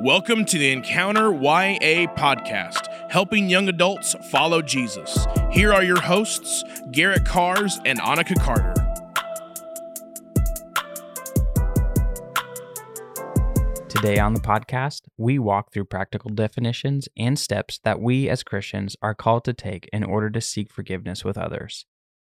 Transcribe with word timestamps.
Welcome 0.00 0.44
to 0.46 0.58
the 0.58 0.72
Encounter 0.72 1.32
YA 1.32 2.08
podcast, 2.16 2.88
helping 3.12 3.48
young 3.48 3.68
adults 3.68 4.16
follow 4.28 4.60
Jesus. 4.60 5.24
Here 5.52 5.72
are 5.72 5.84
your 5.84 6.00
hosts, 6.00 6.64
Garrett 6.90 7.24
Cars 7.24 7.78
and 7.84 8.00
Annika 8.00 8.34
Carter. 8.42 8.74
Today 13.88 14.18
on 14.18 14.34
the 14.34 14.40
podcast, 14.40 15.02
we 15.16 15.38
walk 15.38 15.72
through 15.72 15.84
practical 15.84 16.32
definitions 16.32 17.08
and 17.16 17.38
steps 17.38 17.78
that 17.84 18.00
we 18.00 18.28
as 18.28 18.42
Christians 18.42 18.96
are 19.00 19.14
called 19.14 19.44
to 19.44 19.52
take 19.52 19.88
in 19.92 20.02
order 20.02 20.28
to 20.28 20.40
seek 20.40 20.72
forgiveness 20.72 21.24
with 21.24 21.38
others. 21.38 21.86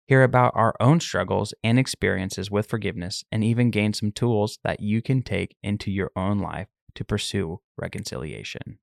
Hear 0.06 0.22
about 0.22 0.52
our 0.54 0.77
own 0.79 1.00
struggles 1.00 1.52
and 1.64 1.77
experiences 1.77 2.52
with 2.52 2.68
forgiveness, 2.68 3.25
and 3.32 3.43
even 3.43 3.72
gain 3.72 3.95
some 3.95 4.12
tools 4.12 4.61
that 4.62 4.79
you 4.79 5.02
can 5.02 5.22
take 5.22 5.56
into 5.61 5.90
your 5.90 6.12
own 6.14 6.38
life 6.38 6.68
to 6.99 7.05
pursue 7.05 7.61
reconciliation. 7.77 8.79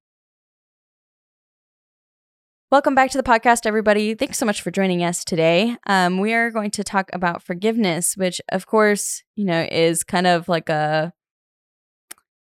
Welcome 2.72 2.95
back 2.95 3.12
to 3.12 3.17
the 3.17 3.23
podcast, 3.23 3.66
everybody. 3.66 4.16
Thanks 4.16 4.38
so 4.38 4.45
much 4.45 4.62
for 4.62 4.72
joining 4.72 5.03
us 5.03 5.26
today. 5.26 5.76
Um, 5.85 6.20
we 6.20 6.34
are 6.34 6.49
going 6.49 6.72
to 6.72 6.84
talk 6.84 7.09
about 7.12 7.44
forgiveness, 7.44 8.16
which, 8.16 8.41
of 8.49 8.67
course, 8.67 9.22
you 9.36 9.44
know, 9.44 9.67
is 9.70 10.03
kind 10.03 10.27
of 10.27 10.48
like 10.48 10.70
a 10.70 11.13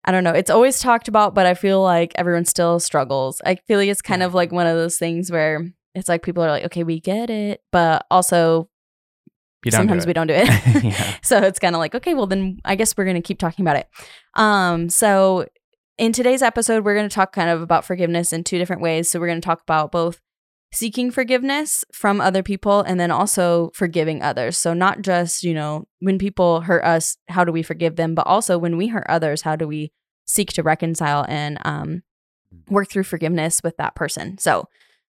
I 0.05 0.13
don't 0.13 0.25
know. 0.25 0.33
It's 0.33 0.51
always 0.51 0.80
talked 0.80 1.09
about, 1.09 1.35
but 1.35 1.47
I 1.47 1.55
feel 1.55 1.83
like 1.83 2.13
everyone 2.16 2.47
still 2.47 2.80
struggles. 2.80 3.41
I 3.45 3.55
feel 3.55 3.79
like 3.79 3.89
it's 3.89 4.02
kind 4.02 4.23
of 4.23 4.35
like 4.35 4.51
one 4.51 4.66
of 4.66 4.77
those 4.77 4.99
things 4.99 5.30
where 5.30 5.71
it's 5.95 6.09
like 6.09 6.23
people 6.23 6.43
are 6.43 6.51
like, 6.51 6.65
okay, 6.65 6.83
we 6.83 7.01
get 7.01 7.30
it, 7.30 7.63
but 7.71 8.07
also 8.11 8.69
sometimes 9.69 10.05
it. 10.05 10.09
we 10.09 10.13
don't 10.15 10.27
do 10.27 10.35
it. 10.35 10.49
Yeah. 10.85 11.16
So 11.23 11.39
it's 11.39 11.59
kind 11.59 11.77
of 11.77 11.80
like, 11.80 11.95
okay, 11.95 12.15
well 12.15 12.27
then 12.27 12.61
I 12.65 12.75
guess 12.75 12.97
we're 12.97 13.05
going 13.05 13.16
to 13.16 13.23
keep 13.23 13.39
talking 13.39 13.63
about 13.63 13.77
it. 13.77 13.89
Um 14.35 14.89
so 14.89 15.47
in 16.01 16.15
today's 16.15 16.41
episode 16.41 16.83
we're 16.83 16.95
going 16.95 17.09
to 17.09 17.15
talk 17.15 17.31
kind 17.31 17.51
of 17.51 17.61
about 17.61 17.85
forgiveness 17.85 18.33
in 18.33 18.43
two 18.43 18.57
different 18.57 18.81
ways. 18.81 19.11
So 19.11 19.21
we're 19.21 19.27
going 19.27 19.41
to 19.41 19.45
talk 19.45 19.61
about 19.61 19.93
both 19.93 20.19
seeking 20.73 21.11
forgiveness 21.11 21.85
from 21.93 22.23
other 22.23 22.43
people 22.43 22.80
and 22.80 22.99
then 22.99 23.11
also 23.11 23.71
forgiving 23.74 24.23
others. 24.23 24.57
So 24.57 24.73
not 24.73 25.02
just, 25.02 25.43
you 25.43 25.52
know, 25.52 25.87
when 25.99 26.19
people 26.19 26.63
hurt 26.63 26.85
us, 26.85 27.19
how 27.29 27.45
do 27.45 27.52
we 27.52 27.63
forgive 27.63 27.97
them, 27.97 28.15
but 28.15 28.27
also 28.27 28.57
when 28.57 28.79
we 28.79 28.87
hurt 28.87 29.05
others, 29.11 29.43
how 29.43 29.57
do 29.57 29.69
we 29.69 29.93
seek 30.24 30.55
to 30.55 30.63
reconcile 30.63 31.27
and 31.29 31.59
um 31.66 32.02
work 32.69 32.89
through 32.89 33.02
forgiveness 33.02 33.61
with 33.63 33.77
that 33.77 33.95
person. 33.95 34.39
So 34.39 34.69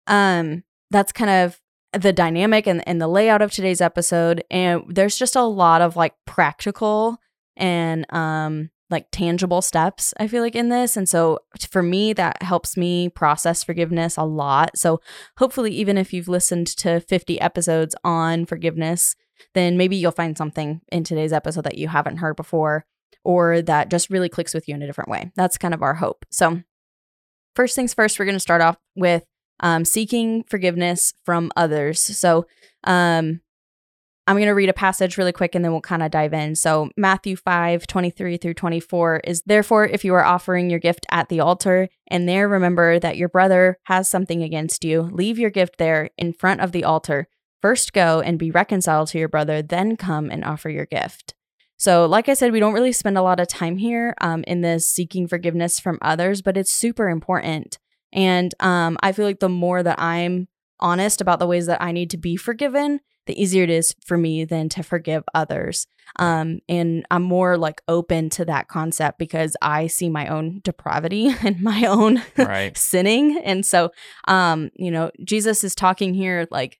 um 0.07 0.63
that's 0.89 1.11
kind 1.11 1.29
of 1.29 1.59
the 2.01 2.13
dynamic 2.13 2.65
and, 2.65 2.87
and 2.87 3.01
the 3.01 3.09
layout 3.09 3.41
of 3.41 3.51
today's 3.51 3.81
episode 3.81 4.41
and 4.49 4.83
there's 4.87 5.17
just 5.17 5.35
a 5.35 5.41
lot 5.41 5.81
of 5.81 5.97
like 5.97 6.13
practical 6.25 7.17
and 7.57 8.05
um 8.13 8.69
like 8.89 9.07
tangible 9.11 9.61
steps 9.61 10.13
i 10.17 10.27
feel 10.27 10.41
like 10.41 10.55
in 10.55 10.69
this. 10.69 10.95
And 10.95 11.07
so 11.09 11.39
for 11.69 11.83
me 11.83 12.13
that 12.13 12.41
helps 12.41 12.77
me 12.77 13.09
process 13.09 13.63
forgiveness 13.63 14.17
a 14.17 14.23
lot. 14.23 14.77
So 14.77 15.01
hopefully 15.37 15.71
even 15.71 15.97
if 15.97 16.13
you've 16.13 16.27
listened 16.27 16.67
to 16.77 16.99
50 16.99 17.39
episodes 17.41 17.95
on 18.03 18.45
forgiveness 18.45 19.15
then 19.53 19.77
maybe 19.77 19.95
you'll 19.95 20.11
find 20.11 20.37
something 20.37 20.81
in 20.91 21.03
today's 21.03 21.33
episode 21.33 21.63
that 21.63 21.77
you 21.77 21.87
haven't 21.87 22.17
heard 22.17 22.35
before 22.35 22.85
or 23.23 23.61
that 23.61 23.89
just 23.89 24.09
really 24.09 24.29
clicks 24.29 24.53
with 24.53 24.67
you 24.67 24.73
in 24.73 24.81
a 24.81 24.87
different 24.87 25.09
way. 25.09 25.31
That's 25.35 25.57
kind 25.57 25.73
of 25.73 25.83
our 25.83 25.95
hope. 25.95 26.25
So 26.31 26.61
first 27.55 27.75
things 27.75 27.93
first 27.93 28.17
we're 28.17 28.25
going 28.25 28.35
to 28.35 28.39
start 28.39 28.61
off 28.61 28.77
with 28.95 29.25
um, 29.59 29.85
seeking 29.85 30.43
forgiveness 30.43 31.13
from 31.25 31.51
others. 31.55 31.99
So, 31.99 32.45
um, 32.83 33.41
I'm 34.27 34.35
going 34.35 34.47
to 34.47 34.51
read 34.51 34.69
a 34.69 34.73
passage 34.73 35.17
really 35.17 35.31
quick 35.31 35.55
and 35.55 35.63
then 35.63 35.71
we'll 35.71 35.79
kind 35.79 36.03
of 36.03 36.11
dive 36.11 36.33
in. 36.33 36.55
So, 36.55 36.89
Matthew 36.97 37.37
5 37.37 37.87
23 37.87 38.37
through 38.37 38.53
24 38.55 39.21
is 39.23 39.41
therefore, 39.45 39.85
if 39.85 40.03
you 40.03 40.13
are 40.13 40.25
offering 40.25 40.69
your 40.69 40.79
gift 40.79 41.05
at 41.09 41.29
the 41.29 41.39
altar 41.39 41.87
and 42.07 42.27
there 42.27 42.49
remember 42.49 42.99
that 42.99 43.15
your 43.15 43.29
brother 43.29 43.79
has 43.83 44.09
something 44.09 44.43
against 44.43 44.83
you, 44.83 45.01
leave 45.01 45.39
your 45.39 45.49
gift 45.49 45.77
there 45.77 46.09
in 46.17 46.33
front 46.33 46.59
of 46.59 46.73
the 46.73 46.83
altar. 46.83 47.27
First 47.61 47.93
go 47.93 48.19
and 48.19 48.37
be 48.37 48.51
reconciled 48.51 49.07
to 49.09 49.17
your 49.17 49.29
brother, 49.29 49.61
then 49.61 49.95
come 49.95 50.29
and 50.29 50.43
offer 50.43 50.69
your 50.69 50.85
gift. 50.85 51.33
So, 51.77 52.05
like 52.05 52.27
I 52.27 52.33
said, 52.33 52.51
we 52.51 52.59
don't 52.59 52.73
really 52.73 52.91
spend 52.91 53.17
a 53.17 53.21
lot 53.21 53.39
of 53.39 53.47
time 53.47 53.77
here 53.77 54.13
um, 54.19 54.43
in 54.45 54.61
this 54.61 54.89
seeking 54.89 55.27
forgiveness 55.27 55.79
from 55.79 55.99
others, 56.01 56.41
but 56.41 56.57
it's 56.57 56.73
super 56.73 57.07
important. 57.07 57.77
And 58.11 58.53
um, 58.59 58.97
I 59.01 59.11
feel 59.11 59.25
like 59.25 59.39
the 59.39 59.47
more 59.47 59.83
that 59.83 59.99
I'm 59.99 60.47
honest 60.79 61.21
about 61.21 61.39
the 61.39 61.47
ways 61.47 61.67
that 61.67 61.81
I 61.81 61.91
need 61.91 62.09
to 62.11 62.17
be 62.17 62.35
forgiven, 62.35 62.99
the 63.27 63.41
easier 63.41 63.63
it 63.63 63.69
is 63.69 63.93
for 64.03 64.17
me 64.17 64.45
then 64.45 64.69
to 64.69 64.83
forgive 64.83 65.23
others. 65.33 65.87
Um, 66.17 66.59
and 66.67 67.05
I'm 67.11 67.23
more 67.23 67.57
like 67.57 67.81
open 67.87 68.29
to 68.31 68.45
that 68.45 68.67
concept 68.67 69.19
because 69.19 69.55
I 69.61 69.87
see 69.87 70.09
my 70.09 70.27
own 70.27 70.61
depravity 70.63 71.29
and 71.43 71.61
my 71.61 71.85
own 71.85 72.23
Right. 72.37 72.75
sinning. 72.77 73.39
And 73.43 73.65
so, 73.65 73.91
um, 74.27 74.71
you 74.75 74.89
know, 74.89 75.11
Jesus 75.23 75.63
is 75.63 75.75
talking 75.75 76.13
here 76.13 76.47
like, 76.49 76.79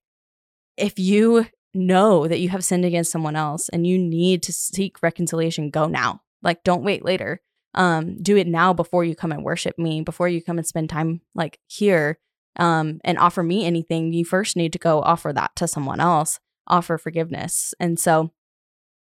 if 0.77 0.97
you 0.97 1.45
know 1.73 2.27
that 2.27 2.39
you 2.39 2.49
have 2.49 2.63
sinned 2.63 2.85
against 2.85 3.11
someone 3.11 3.35
else 3.35 3.69
and 3.69 3.85
you 3.85 3.97
need 3.97 4.41
to 4.43 4.53
seek 4.53 5.03
reconciliation, 5.03 5.69
go 5.69 5.87
now. 5.87 6.21
Like, 6.41 6.63
don't 6.63 6.83
wait 6.83 7.03
later 7.05 7.41
um 7.73 8.15
do 8.23 8.37
it 8.37 8.47
now 8.47 8.71
before 8.73 9.03
you 9.03 9.13
come 9.13 9.31
and 9.33 9.43
worship 9.43 9.77
me 9.77 10.01
before 10.01 10.29
you 10.29 10.41
come 10.41 10.57
and 10.57 10.65
spend 10.65 10.89
time 10.89 11.19
like 11.35 11.59
here 11.67 12.17
um 12.57 12.99
and 13.03 13.17
offer 13.17 13.43
me 13.43 13.65
anything 13.65 14.13
you 14.13 14.25
first 14.25 14.55
need 14.55 14.73
to 14.73 14.79
go 14.79 15.01
offer 15.01 15.31
that 15.33 15.55
to 15.55 15.67
someone 15.67 15.99
else 15.99 16.39
offer 16.67 16.97
forgiveness. 16.97 17.73
And 17.79 17.99
so 17.99 18.31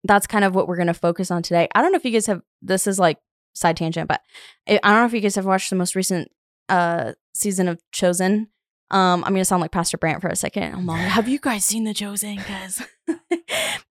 that's 0.03 0.27
kind 0.27 0.45
of 0.45 0.55
what 0.55 0.67
we're 0.67 0.75
going 0.77 0.87
to 0.87 0.93
focus 0.93 1.31
on 1.31 1.41
today. 1.41 1.67
I 1.73 1.81
don't 1.81 1.91
know 1.91 1.97
if 1.97 2.05
you 2.05 2.11
guys 2.11 2.27
have 2.27 2.41
this 2.61 2.87
is 2.87 2.99
like 2.99 3.17
side 3.53 3.75
tangent 3.75 4.07
but 4.07 4.21
i 4.67 4.77
don't 4.83 4.99
know 4.99 5.05
if 5.05 5.13
you 5.13 5.19
guys 5.19 5.33
have 5.33 5.47
watched 5.47 5.71
the 5.71 5.75
most 5.75 5.95
recent 5.95 6.31
uh 6.69 7.13
season 7.33 7.67
of 7.67 7.81
chosen. 7.91 8.49
Um 8.91 9.23
i'm 9.23 9.33
going 9.33 9.41
to 9.41 9.45
sound 9.45 9.61
like 9.61 9.71
pastor 9.71 9.97
brant 9.97 10.21
for 10.21 10.27
a 10.27 10.35
second. 10.35 10.75
I'm 10.75 10.85
like 10.85 11.01
have 11.01 11.27
you 11.27 11.39
guys 11.39 11.65
seen 11.65 11.83
the 11.83 11.93
chosen? 11.93 12.35
Guys 12.35 12.85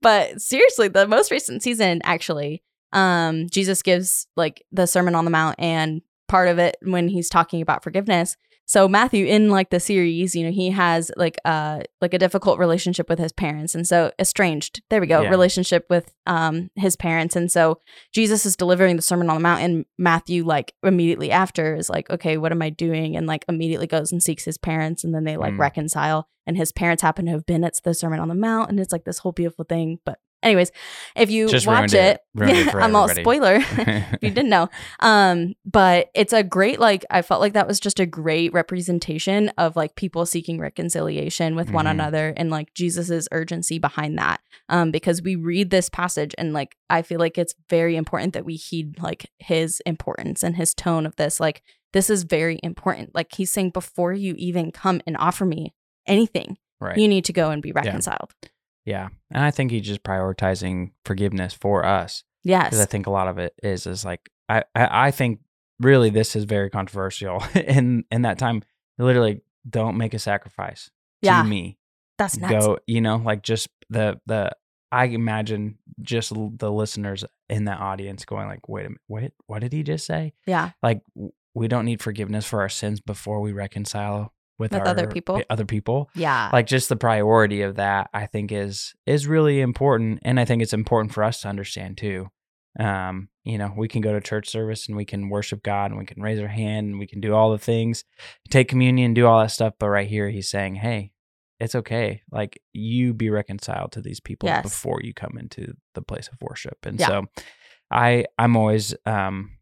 but 0.02 0.40
seriously 0.40 0.86
the 0.86 1.08
most 1.08 1.32
recent 1.32 1.62
season 1.64 2.00
actually 2.04 2.62
um 2.92 3.48
jesus 3.50 3.82
gives 3.82 4.28
like 4.36 4.64
the 4.70 4.86
sermon 4.86 5.16
on 5.16 5.24
the 5.24 5.30
mount 5.32 5.56
and 5.58 6.00
part 6.28 6.48
of 6.48 6.58
it 6.58 6.76
when 6.82 7.08
he's 7.08 7.28
talking 7.28 7.60
about 7.60 7.82
forgiveness 7.82 8.36
so 8.68 8.88
matthew 8.88 9.24
in 9.26 9.48
like 9.48 9.70
the 9.70 9.78
series 9.80 10.34
you 10.34 10.44
know 10.44 10.50
he 10.50 10.70
has 10.70 11.10
like 11.16 11.36
uh 11.44 11.80
like 12.00 12.12
a 12.12 12.18
difficult 12.18 12.58
relationship 12.58 13.08
with 13.08 13.18
his 13.18 13.32
parents 13.32 13.74
and 13.74 13.86
so 13.86 14.10
estranged 14.18 14.82
there 14.90 15.00
we 15.00 15.06
go 15.06 15.22
Yeah. 15.22 15.30
relationship 15.30 15.86
with 15.88 16.12
um 16.26 16.68
his 16.74 16.96
parents 16.96 17.36
and 17.36 17.50
so 17.50 17.78
jesus 18.12 18.44
is 18.44 18.56
delivering 18.56 18.96
the 18.96 19.02
sermon 19.02 19.30
on 19.30 19.36
the 19.36 19.40
mount 19.42 19.62
and 19.62 19.84
matthew 19.98 20.44
like 20.44 20.74
immediately 20.82 21.30
after 21.30 21.74
is 21.76 21.88
like 21.88 22.10
okay 22.10 22.36
what 22.36 22.52
am 22.52 22.60
i 22.62 22.70
doing 22.70 23.16
and 23.16 23.26
like 23.26 23.44
immediately 23.48 23.86
goes 23.86 24.12
and 24.12 24.22
seeks 24.22 24.44
his 24.44 24.58
parents 24.58 25.04
and 25.04 25.14
then 25.14 25.24
they 25.24 25.36
like 25.36 25.54
Mm. 25.54 25.58
reconcile 25.60 26.28
and 26.46 26.56
his 26.56 26.72
parents 26.72 27.02
happen 27.02 27.24
to 27.26 27.30
have 27.32 27.46
been 27.46 27.64
at 27.64 27.74
the 27.84 27.94
sermon 27.94 28.20
on 28.20 28.28
the 28.28 28.34
mount 28.34 28.68
and 28.70 28.78
it's 28.80 28.92
like 28.92 29.04
this 29.04 29.18
whole 29.18 29.32
beautiful 29.32 29.64
thing 29.64 29.98
but 30.04 30.18
anyways 30.42 30.70
if 31.16 31.30
you 31.30 31.48
Just 31.48 31.66
watch 31.66 31.92
ruined 31.92 31.94
it. 31.94 32.20
It 32.38 32.74
i'm 32.74 32.94
all 32.94 33.08
spoiler 33.08 33.56
if 33.60 34.22
you 34.22 34.30
didn't 34.30 34.50
know 34.50 34.68
um 35.00 35.54
but 35.64 36.08
it's 36.14 36.32
a 36.32 36.42
great 36.42 36.78
like 36.78 37.04
i 37.10 37.22
felt 37.22 37.40
like 37.40 37.54
that 37.54 37.66
was 37.66 37.80
just 37.80 37.98
a 37.98 38.06
great 38.06 38.52
representation 38.52 39.48
of 39.56 39.76
like 39.76 39.96
people 39.96 40.26
seeking 40.26 40.58
reconciliation 40.58 41.56
with 41.56 41.70
one 41.70 41.86
Mhm. 41.86 41.90
another 41.92 42.34
and 42.36 42.50
like 42.50 42.74
jesus's 42.74 43.28
urgency 43.32 43.78
behind 43.78 44.18
that 44.18 44.40
um 44.68 44.90
because 44.90 45.22
we 45.22 45.36
read 45.36 45.70
this 45.70 45.88
passage 45.88 46.34
and 46.36 46.52
like 46.52 46.76
i 46.90 47.00
feel 47.02 47.18
like 47.18 47.38
it's 47.38 47.54
very 47.70 47.96
important 47.96 48.34
that 48.34 48.44
we 48.44 48.54
heed 48.56 49.00
like 49.00 49.30
his 49.38 49.80
importance 49.86 50.42
and 50.42 50.56
his 50.56 50.74
tone 50.74 51.06
of 51.06 51.16
this 51.16 51.40
like 51.40 51.62
this 51.92 52.10
is 52.10 52.24
very 52.24 52.60
important 52.62 53.14
like 53.14 53.34
he's 53.34 53.50
saying 53.50 53.70
before 53.70 54.12
you 54.12 54.34
even 54.36 54.70
come 54.70 55.00
and 55.06 55.16
offer 55.16 55.46
me 55.46 55.72
anything 56.06 56.58
right. 56.80 56.98
you 56.98 57.08
need 57.08 57.24
to 57.24 57.32
go 57.32 57.50
and 57.50 57.62
be 57.62 57.72
reconciled 57.72 58.34
yeah. 58.42 58.48
And 58.86 59.44
I 59.44 59.50
think 59.50 59.70
he's 59.70 59.86
just 59.86 60.02
prioritizing 60.02 60.92
forgiveness 61.04 61.52
for 61.54 61.84
us. 61.84 62.24
yes 62.44 62.66
because 62.66 62.80
I 62.80 62.86
think 62.86 63.06
a 63.06 63.10
lot 63.10 63.28
of 63.28 63.38
it 63.38 63.54
is 63.62 63.86
is 63.86 64.04
like 64.04 64.30
I, 64.48 64.64
I 64.74 65.08
I 65.08 65.10
think 65.10 65.40
really 65.80 66.10
this 66.10 66.36
is 66.36 66.44
very 66.44 66.70
controversial 66.70 67.42
in 67.54 68.04
in 68.10 68.22
that 68.22 68.38
time. 68.38 68.62
Literally, 68.98 69.42
don't 69.68 69.96
make 69.96 70.14
a 70.14 70.18
sacrifice 70.18 70.90
yeah 71.22 71.42
to 71.42 71.48
me. 71.48 71.78
that's 72.18 72.38
nuts 72.38 72.66
Go, 72.66 72.78
you 72.86 73.00
know, 73.00 73.16
like 73.16 73.42
just 73.42 73.68
the 73.90 74.20
the 74.26 74.52
I 74.92 75.06
imagine 75.06 75.78
just 76.00 76.32
the 76.34 76.70
listeners 76.70 77.24
in 77.50 77.64
that 77.64 77.80
audience 77.80 78.24
going 78.24 78.46
like, 78.46 78.68
wait 78.68 78.86
a 78.86 78.90
minute, 78.90 79.00
wait, 79.08 79.32
what 79.46 79.60
did 79.60 79.72
he 79.72 79.82
just 79.82 80.06
say? 80.06 80.32
yeah 80.46 80.70
Like 80.82 81.02
we 81.54 81.68
don't 81.68 81.84
need 81.84 82.00
forgiveness 82.02 82.46
for 82.46 82.60
our 82.60 82.68
sins 82.68 83.00
before 83.00 83.40
we 83.40 83.52
reconcile 83.52 84.32
with, 84.58 84.72
With 84.72 84.80
our, 84.82 84.88
other 84.88 85.06
people? 85.06 85.42
Other 85.50 85.64
people 85.66 86.10
yeah 86.14 86.50
like 86.52 86.66
just 86.66 86.88
the 86.88 86.96
priority 86.96 87.62
of 87.62 87.76
that 87.76 88.08
i 88.14 88.26
think 88.26 88.52
is 88.52 88.94
is 89.06 89.26
really 89.26 89.60
important 89.60 90.20
and 90.22 90.40
i 90.40 90.44
think 90.44 90.62
it's 90.62 90.72
important 90.72 91.12
for 91.12 91.22
us 91.22 91.40
to 91.42 91.48
understand 91.48 91.98
too 91.98 92.28
um 92.78 93.28
you 93.44 93.58
know 93.58 93.72
we 93.76 93.88
can 93.88 94.00
go 94.00 94.12
to 94.12 94.20
church 94.20 94.48
service 94.48 94.86
and 94.88 94.96
we 94.96 95.04
can 95.04 95.28
worship 95.28 95.62
god 95.62 95.90
and 95.90 95.98
we 95.98 96.06
can 96.06 96.22
raise 96.22 96.38
our 96.40 96.48
hand 96.48 96.88
and 96.88 96.98
we 96.98 97.06
can 97.06 97.20
do 97.20 97.34
all 97.34 97.50
the 97.52 97.58
things 97.58 98.04
take 98.50 98.68
communion 98.68 99.14
do 99.14 99.26
all 99.26 99.40
that 99.40 99.50
stuff 99.50 99.74
but 99.78 99.88
right 99.88 100.08
here 100.08 100.28
he's 100.30 100.48
saying 100.50 100.74
hey 100.74 101.12
it's 101.58 101.74
okay 101.74 102.22
like 102.30 102.60
you 102.72 103.14
be 103.14 103.30
reconciled 103.30 103.92
to 103.92 104.00
these 104.02 104.20
people 104.20 104.46
Yes. 104.48 104.62
before 104.62 105.00
you 105.02 105.14
come 105.14 105.36
into 105.38 105.74
the 105.94 106.02
place 106.02 106.28
of 106.28 106.36
worship 106.40 106.78
and 106.84 107.00
Yeah. 107.00 107.06
so 107.08 107.24
i 107.90 108.24
i'm 108.38 108.56
always 108.56 108.94
um 109.06 109.52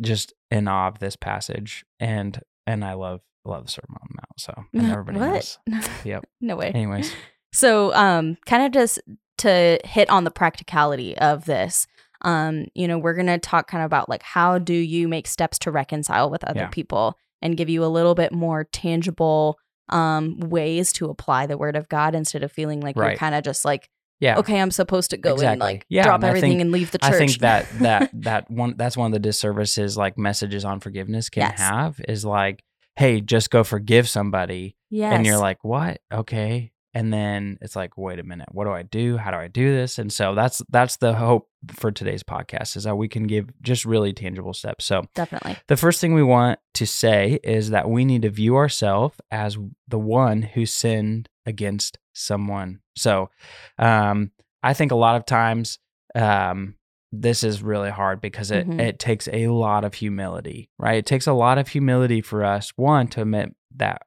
just 0.00 0.32
in 0.50 0.68
awe 0.68 0.88
of 0.88 1.00
this 1.00 1.16
passage, 1.16 1.84
and 1.98 2.40
and 2.66 2.84
I 2.84 2.92
love 2.92 3.20
love 3.48 3.66
the 3.66 3.70
Sermon 3.72 3.96
on 4.00 4.08
the 4.10 4.14
Mount. 4.16 4.40
So 4.40 4.64
and 4.84 4.92
everybody 4.92 5.18
what? 5.18 5.58
knows. 5.66 5.88
Yep. 6.04 6.24
no 6.40 6.56
way. 6.56 6.68
Anyways, 6.74 7.12
So, 7.52 7.94
um, 7.94 8.36
kind 8.46 8.62
of 8.64 8.72
just 8.72 9.00
to 9.38 9.78
hit 9.84 10.10
on 10.10 10.24
the 10.24 10.30
practicality 10.30 11.16
of 11.18 11.44
this, 11.46 11.86
um, 12.22 12.66
you 12.74 12.86
know, 12.88 12.98
we're 12.98 13.14
gonna 13.14 13.38
talk 13.38 13.68
kind 13.68 13.82
of 13.82 13.86
about 13.86 14.08
like 14.08 14.22
how 14.22 14.58
do 14.58 14.74
you 14.74 15.08
make 15.08 15.26
steps 15.26 15.58
to 15.60 15.70
reconcile 15.70 16.30
with 16.30 16.44
other 16.44 16.60
Yeah. 16.60 16.68
people 16.68 17.16
and 17.40 17.56
give 17.56 17.68
you 17.68 17.84
a 17.84 17.86
little 17.86 18.14
bit 18.14 18.32
more 18.32 18.64
tangible 18.64 19.58
um 19.90 20.38
ways 20.40 20.92
to 20.92 21.08
apply 21.08 21.46
the 21.46 21.56
word 21.56 21.74
of 21.76 21.88
God 21.88 22.14
instead 22.14 22.42
of 22.42 22.52
feeling 22.52 22.80
like 22.80 22.94
you're 22.96 23.14
kind 23.16 23.34
of 23.34 23.42
just 23.42 23.64
like, 23.64 23.88
yeah. 24.20 24.36
okay, 24.38 24.60
I'm 24.60 24.70
supposed 24.72 25.10
to 25.10 25.16
go 25.16 25.36
and 25.36 25.58
like 25.60 25.86
Yeah, 25.88 26.02
drop 26.02 26.16
and 26.16 26.24
everything 26.24 26.50
think- 26.50 26.60
and 26.62 26.72
leave 26.72 26.90
the 26.90 26.98
church. 26.98 27.12
I 27.14 27.18
think 27.18 27.38
that 27.38 27.66
that 27.78 28.10
that 28.24 28.50
one 28.50 28.74
that's 28.76 28.96
one 28.98 29.06
of 29.06 29.12
the 29.12 29.18
disservices 29.20 29.96
like 29.96 30.18
messages 30.18 30.64
on 30.66 30.80
forgiveness 30.80 31.30
can 31.30 31.42
Yes. 31.42 31.58
have 31.60 32.00
is 32.06 32.24
like, 32.24 32.62
hey, 32.98 33.20
just 33.20 33.50
go 33.50 33.62
forgive 33.62 34.08
somebody, 34.08 34.76
yes. 34.90 35.14
and 35.14 35.24
you're 35.24 35.38
like, 35.38 35.62
what? 35.62 36.00
Okay, 36.12 36.72
and 36.94 37.12
then 37.12 37.58
it's 37.60 37.76
like, 37.76 37.96
wait 37.96 38.18
a 38.18 38.24
minute, 38.24 38.48
what 38.50 38.64
do 38.64 38.72
I 38.72 38.82
do? 38.82 39.16
How 39.16 39.30
do 39.30 39.36
I 39.36 39.46
do 39.46 39.72
this? 39.72 39.98
And 39.98 40.12
so 40.12 40.34
that's 40.34 40.60
that's 40.68 40.96
the 40.96 41.14
hope 41.14 41.48
for 41.70 41.92
today's 41.92 42.24
podcast 42.24 42.76
is 42.76 42.84
that 42.84 42.96
we 42.96 43.06
can 43.06 43.28
give 43.28 43.50
just 43.62 43.84
really 43.84 44.12
tangible 44.12 44.52
steps. 44.52 44.84
So 44.84 45.04
definitely. 45.14 45.56
the 45.68 45.76
first 45.76 46.00
thing 46.00 46.14
we 46.14 46.24
want 46.24 46.58
to 46.74 46.86
say 46.86 47.38
is 47.44 47.70
that 47.70 47.88
we 47.88 48.04
need 48.04 48.22
to 48.22 48.30
view 48.30 48.56
ourselves 48.56 49.16
as 49.30 49.56
the 49.86 49.98
one 49.98 50.42
who 50.42 50.66
sinned 50.66 51.28
against 51.46 51.98
someone. 52.14 52.80
So, 52.96 53.30
um, 53.78 54.32
I 54.62 54.74
think 54.74 54.90
a 54.90 54.96
lot 54.96 55.14
of 55.14 55.24
times 55.24 55.78
um, 56.16 56.74
this 57.12 57.42
is 57.42 57.62
really 57.62 57.90
hard 57.90 58.20
because 58.20 58.50
it, 58.50 58.68
Mhm. 58.68 58.80
it 58.80 58.98
takes 58.98 59.28
a 59.28 59.46
lot 59.48 59.84
of 59.84 59.94
humility, 59.94 60.70
right? 60.78 60.98
It 60.98 61.06
takes 61.06 61.26
a 61.26 61.32
lot 61.32 61.56
of 61.58 61.68
humility 61.68 62.20
for 62.20 62.44
us, 62.44 62.72
one, 62.76 63.08
to 63.08 63.22
admit 63.22 63.54
that 63.76 64.02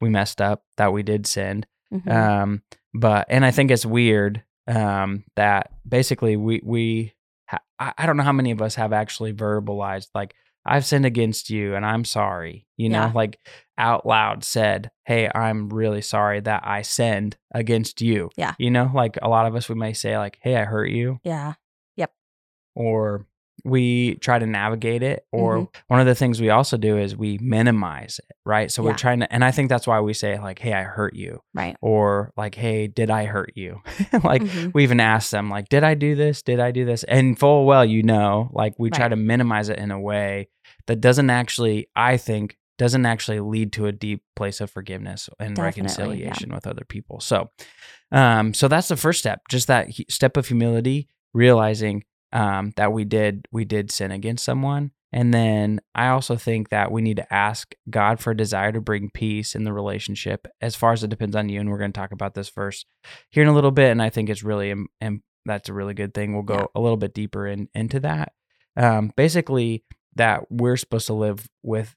we 0.00 0.08
messed 0.08 0.40
up, 0.40 0.64
that 0.78 0.92
we 0.92 1.02
did 1.02 1.26
sin. 1.26 1.66
Mhm. 1.92 2.10
Um, 2.10 2.62
but, 2.94 3.26
and 3.28 3.44
I 3.44 3.50
think 3.50 3.70
it's 3.70 3.86
weird 3.86 4.42
um, 4.68 5.24
that 5.36 5.72
basically 5.86 6.36
we, 6.36 6.60
we, 6.64 7.12
ha- 7.48 7.58
I, 7.80 7.92
I 7.98 8.06
don't 8.06 8.16
know 8.16 8.22
how 8.22 8.32
many 8.32 8.52
of 8.52 8.62
us 8.62 8.76
have 8.76 8.92
actually 8.92 9.32
verbalized, 9.32 10.08
like, 10.14 10.34
I've 10.64 10.86
sinned 10.86 11.04
against 11.04 11.50
you 11.50 11.74
and 11.74 11.84
I'm 11.84 12.04
sorry, 12.04 12.68
you 12.76 12.88
know, 12.88 13.06
Yeah. 13.06 13.12
like 13.12 13.40
out 13.76 14.06
loud 14.06 14.44
said, 14.44 14.92
Hey, 15.04 15.28
I'm 15.34 15.68
really 15.70 16.00
sorry 16.02 16.38
that 16.38 16.62
I 16.64 16.82
sinned 16.82 17.36
against 17.52 18.00
you. 18.00 18.30
Yeah. 18.36 18.54
You 18.58 18.70
know, 18.70 18.88
like 18.94 19.18
a 19.20 19.28
lot 19.28 19.46
of 19.46 19.56
us, 19.56 19.68
we 19.68 19.74
may 19.74 19.92
say, 19.92 20.16
like, 20.16 20.38
Hey, 20.40 20.54
I 20.56 20.64
hurt 20.64 20.90
you, 20.90 21.18
yeah. 21.24 21.54
Or 22.74 23.26
we 23.64 24.16
try 24.16 24.38
to 24.40 24.46
navigate 24.46 25.02
it. 25.04 25.24
Or 25.30 25.58
Mhm. 25.58 25.68
one 25.86 26.00
of 26.00 26.06
the 26.06 26.16
things 26.16 26.40
we 26.40 26.50
also 26.50 26.76
do 26.76 26.98
is 26.98 27.16
we 27.16 27.38
minimize 27.38 28.18
it, 28.18 28.34
right? 28.44 28.72
So 28.72 28.82
Yeah. 28.82 28.88
we're 28.90 28.96
trying 28.96 29.20
to, 29.20 29.32
and 29.32 29.44
I 29.44 29.52
think 29.52 29.68
that's 29.68 29.86
why 29.86 30.00
we 30.00 30.14
say, 30.14 30.36
like, 30.40 30.58
Hey, 30.58 30.72
I 30.72 30.82
hurt 30.82 31.14
you, 31.14 31.42
Right. 31.54 31.76
or 31.80 32.32
like, 32.36 32.56
Hey, 32.56 32.88
did 32.88 33.08
I 33.10 33.26
hurt 33.26 33.52
you? 33.54 33.80
like, 34.24 34.42
Mhm. 34.42 34.74
we 34.74 34.82
even 34.82 34.98
ask 34.98 35.30
them 35.30 35.48
like 35.48 35.68
did 35.68 35.84
i 35.84 35.94
do 35.94 36.14
this 36.16 36.42
did 36.42 36.58
i 36.60 36.70
do 36.72 36.84
this 36.84 37.04
and 37.04 37.38
full 37.38 37.64
well 37.66 37.84
you 37.84 38.02
know 38.02 38.48
like 38.52 38.74
we 38.78 38.90
try 38.90 39.06
to 39.08 39.16
minimize 39.16 39.68
it 39.68 39.78
in 39.78 39.90
a 39.90 40.00
way 40.00 40.48
that 40.86 41.00
doesn't 41.00 41.30
actually 41.30 41.86
i 41.94 42.16
think 42.16 42.56
doesn't 42.78 43.06
actually 43.06 43.38
lead 43.40 43.72
to 43.72 43.86
a 43.86 43.92
deep 43.92 44.22
place 44.34 44.60
of 44.60 44.70
forgiveness 44.70 45.28
and 45.38 45.56
Definitely, 45.56 45.62
yeah. 45.62 45.92
reconciliation 45.92 46.52
with 46.52 46.66
other 46.66 46.84
people 46.84 47.20
so 47.20 47.50
um 48.10 48.54
so 48.54 48.66
that's 48.68 48.88
the 48.88 48.96
first 48.96 49.18
step 49.20 49.42
just 49.48 49.66
that 49.68 49.88
step 50.08 50.36
of 50.36 50.46
humility 50.48 51.08
realizing 51.34 52.04
um 52.32 52.72
that 52.76 52.92
we 52.92 53.04
did 53.04 53.46
we 53.52 53.64
did 53.64 53.90
sin 53.90 54.10
against 54.10 54.44
someone. 54.44 54.90
And 55.14 55.32
then 55.34 55.80
i 55.94 56.08
also 56.08 56.36
think 56.36 56.70
that 56.70 56.90
we 56.90 57.02
need 57.02 57.18
to 57.18 57.32
ask 57.34 57.74
god 57.90 58.18
for 58.20 58.30
a 58.30 58.36
desire 58.36 58.72
to 58.72 58.80
bring 58.80 59.10
peace 59.10 59.54
in 59.54 59.64
the 59.64 59.72
relationship. 59.72 60.46
As 60.60 60.74
far 60.74 60.92
as 60.92 61.04
it 61.04 61.10
depends 61.10 61.36
on 61.36 61.48
you 61.48 61.60
and 61.60 61.70
we're 61.70 61.78
going 61.78 61.92
to 61.92 61.98
talk 62.00 62.12
about 62.12 62.34
this 62.34 62.48
verse 62.50 62.84
here 63.30 63.42
in 63.42 63.48
a 63.48 63.54
little 63.54 63.70
bit 63.70 63.90
and 63.90 64.00
i 64.02 64.08
think 64.10 64.30
it's 64.30 64.42
really 64.42 64.70
and 64.70 64.88
im- 65.00 65.22
that's 65.44 65.68
a 65.68 65.72
really 65.72 65.92
good 65.94 66.14
thing. 66.14 66.32
We'll 66.34 66.44
go 66.44 66.54
Yeah. 66.54 66.64
a 66.76 66.80
little 66.80 66.96
bit 66.96 67.14
deeper 67.14 67.48
in, 67.48 67.68
into 67.74 67.98
that. 68.00 68.32
Um, 68.76 69.12
basically 69.16 69.84
that 70.14 70.44
we're 70.52 70.76
supposed 70.76 71.08
to 71.08 71.14
live 71.14 71.48
with 71.64 71.94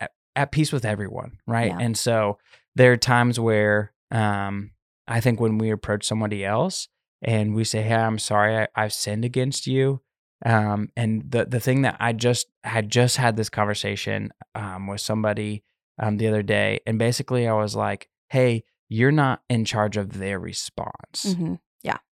at, 0.00 0.10
at 0.34 0.50
peace 0.52 0.72
with 0.72 0.84
everyone 0.84 1.38
right? 1.46 1.68
Yeah. 1.70 1.78
and 1.80 1.96
so 1.96 2.38
there 2.76 2.90
are 2.92 2.96
times 2.98 3.38
where 3.40 3.92
um, 4.10 4.72
i 5.06 5.20
think 5.20 5.40
when 5.40 5.58
we 5.58 5.70
approach 5.70 6.04
somebody 6.06 6.44
else 6.44 6.88
and 7.22 7.54
we 7.54 7.64
say 7.64 7.82
hey 7.82 7.94
i'm 7.94 8.18
sorry 8.18 8.56
I, 8.56 8.68
i've 8.76 8.92
sinned 8.92 9.24
against 9.24 9.66
you 9.66 10.00
um, 10.46 10.88
and 10.96 11.28
the 11.30 11.44
the 11.46 11.60
thing 11.60 11.82
that 11.82 11.96
i 11.98 12.12
just 12.12 12.46
had 12.64 12.90
just 12.90 13.16
had 13.16 13.36
this 13.36 13.48
conversation 13.50 14.30
um, 14.54 14.86
with 14.86 15.00
somebody 15.00 15.64
um, 16.00 16.16
the 16.18 16.28
other 16.28 16.42
day 16.42 16.80
and 16.86 16.98
basically 16.98 17.48
i 17.48 17.52
was 17.52 17.74
like 17.74 18.08
hey 18.30 18.64
you're 18.88 19.12
not 19.12 19.42
in 19.50 19.64
charge 19.64 19.96
of 19.96 20.18
their 20.18 20.38
response 20.38 21.34
Mhm. 21.36 21.58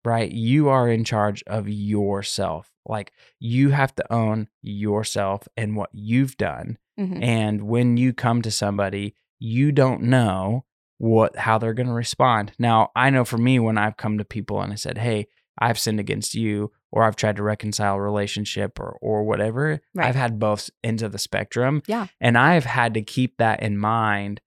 right? 0.06 0.32
You 0.32 0.70
are 0.70 0.88
in 0.90 1.04
charge 1.04 1.44
of 1.46 1.68
yourself. 1.68 2.72
Like 2.86 3.12
you 3.38 3.72
have 3.72 3.94
to 3.96 4.14
own 4.14 4.48
yourself 4.62 5.46
and 5.58 5.76
what 5.76 5.90
you've 5.94 6.38
done. 6.38 6.78
Mhm. 6.98 7.22
And 7.22 7.62
when 7.64 7.98
you 7.98 8.14
come 8.14 8.42
to 8.44 8.50
somebody, 8.52 9.14
you 9.40 9.72
don't 9.74 10.04
know 10.04 10.64
what 11.00 11.36
how 11.38 11.58
they're 11.58 11.74
going 11.74 11.88
to 11.88 11.94
respond. 11.94 12.52
Now, 12.60 12.92
I 12.96 13.10
know 13.10 13.26
for 13.26 13.38
me 13.40 13.58
when 13.60 13.78
I've 13.78 13.98
come 13.98 14.18
to 14.20 14.24
people 14.26 14.62
and 14.62 14.72
I 14.72 14.76
said, 14.76 15.00
"Hey, 15.00 15.28
I've 15.58 15.80
sinned 15.80 16.00
against 16.00 16.36
you," 16.36 16.72
or 16.92 17.04
I've 17.04 17.16
tried 17.16 17.38
to 17.38 17.44
reconcile 17.44 17.96
a 17.96 18.02
relationship 18.02 18.80
or 18.80 18.98
or 19.02 19.24
whatever, 19.24 19.80
Right. 19.96 20.08
I've 20.08 20.16
had 20.16 20.38
both 20.40 20.70
ends 20.84 21.02
of 21.02 21.12
the 21.12 21.18
spectrum. 21.20 21.82
Yeah. 21.88 22.08
And 22.22 22.38
I've 22.38 22.66
had 22.66 22.94
to 22.94 23.02
keep 23.02 23.38
that 23.38 23.64
in 23.64 23.78
mind 23.78 24.42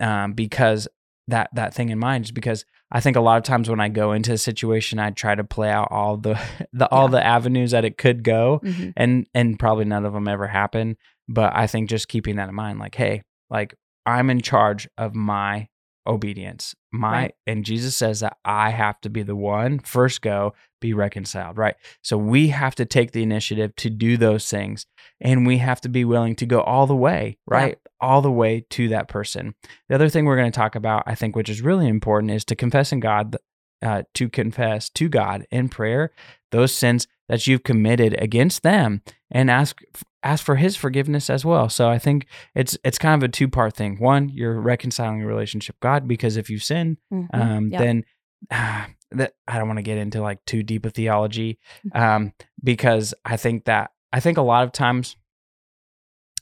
um, 0.00 0.32
because 0.32 0.88
that 1.28 1.50
that 1.54 1.74
thing 1.74 1.90
in 1.90 1.98
mind 1.98 2.24
is 2.26 2.30
because 2.32 2.64
I 2.90 3.00
think 3.00 3.16
a 3.16 3.20
lot 3.20 3.36
of 3.36 3.42
times 3.42 3.68
when 3.68 3.80
I 3.80 3.90
go 3.90 4.12
into 4.12 4.32
a 4.32 4.38
situation, 4.38 4.98
I 4.98 5.10
try 5.10 5.34
to 5.34 5.44
play 5.44 5.68
out 5.70 5.88
all 5.90 6.16
the 6.16 6.40
the 6.72 6.88
all 6.90 7.04
Yeah. 7.06 7.10
the 7.20 7.26
avenues 7.26 7.72
that 7.72 7.84
it 7.84 7.98
could 7.98 8.22
go, 8.24 8.60
Mhm. 8.64 8.92
and 8.96 9.26
and 9.34 9.58
probably 9.58 9.84
none 9.84 10.06
of 10.06 10.14
them 10.14 10.26
ever 10.28 10.46
happen. 10.46 10.96
But 11.28 11.54
I 11.54 11.66
think 11.66 11.90
just 11.90 12.08
keeping 12.08 12.36
that 12.36 12.48
in 12.48 12.54
mind, 12.54 12.78
like, 12.78 12.94
hey, 12.94 13.24
like 13.50 13.74
I'm 14.06 14.30
in 14.30 14.40
charge 14.40 14.88
of 14.96 15.14
my 15.14 15.68
obedience. 16.06 16.74
My 16.92 17.12
Right. 17.12 17.34
and 17.46 17.64
Jesus 17.64 17.96
says 17.96 18.20
that 18.20 18.38
I 18.44 18.70
have 18.70 19.00
to 19.02 19.10
be 19.10 19.22
the 19.22 19.36
one 19.36 19.78
first 19.80 20.22
go 20.22 20.54
be 20.80 20.94
reconciled, 20.94 21.58
right? 21.58 21.74
So 22.02 22.16
we 22.16 22.48
have 22.48 22.74
to 22.76 22.84
take 22.86 23.12
the 23.12 23.22
initiative 23.22 23.74
to 23.76 23.90
do 23.90 24.16
those 24.16 24.48
things 24.48 24.86
and 25.20 25.46
we 25.46 25.58
have 25.58 25.80
to 25.82 25.88
be 25.88 26.04
willing 26.04 26.36
to 26.36 26.46
go 26.46 26.60
all 26.60 26.86
the 26.86 26.94
way, 26.96 27.36
Yeah. 27.50 27.56
right? 27.56 27.78
All 28.00 28.22
the 28.22 28.30
way 28.30 28.64
to 28.70 28.88
that 28.88 29.08
person. 29.08 29.54
The 29.88 29.96
other 29.96 30.08
thing 30.08 30.24
we're 30.24 30.36
going 30.36 30.50
to 30.52 30.56
talk 30.56 30.76
about, 30.76 31.02
I 31.06 31.14
think, 31.14 31.34
which 31.34 31.48
is 31.50 31.60
really 31.62 31.88
important, 31.88 32.30
is 32.30 32.44
to 32.46 32.54
confess 32.54 32.92
in 32.92 33.00
God, 33.00 33.36
uh, 33.82 34.04
to 34.14 34.28
confess 34.28 34.88
to 34.90 35.08
God 35.08 35.46
in 35.50 35.68
prayer 35.68 36.12
those 36.52 36.72
sins 36.72 37.06
that 37.28 37.46
you've 37.46 37.64
committed 37.64 38.16
against 38.22 38.62
them, 38.62 39.02
and 39.30 39.50
ask 39.50 39.82
ask 40.22 40.44
for 40.44 40.56
His 40.56 40.76
forgiveness 40.76 41.30
as 41.30 41.44
well. 41.44 41.68
So 41.68 41.88
I 41.88 41.98
think 41.98 42.26
it's 42.54 42.76
it's 42.84 42.98
kind 42.98 43.22
of 43.22 43.28
a 43.28 43.30
two 43.32 43.48
part 43.48 43.74
thing. 43.74 43.98
One, 43.98 44.28
you're 44.28 44.60
reconciling 44.60 45.18
your 45.18 45.28
relationship 45.28 45.76
with 45.76 45.80
God 45.80 46.08
because 46.08 46.36
if 46.36 46.50
you 46.50 46.58
sin, 46.58 46.98
Mhm. 47.12 47.28
um, 47.32 47.70
Yeah. 47.72 47.78
then 47.78 48.04
that 49.10 49.32
I 49.46 49.58
don't 49.58 49.66
want 49.68 49.78
to 49.78 49.82
get 49.82 49.98
into 49.98 50.20
like 50.20 50.44
too 50.44 50.62
deep 50.62 50.84
of 50.86 50.92
theology, 50.94 51.58
Mm-hmm. 51.86 52.00
um, 52.02 52.32
because 52.62 53.14
I 53.24 53.36
think 53.36 53.64
that 53.64 53.90
I 54.12 54.20
think 54.20 54.38
a 54.38 54.42
lot 54.42 54.64
of 54.64 54.72
times 54.72 55.16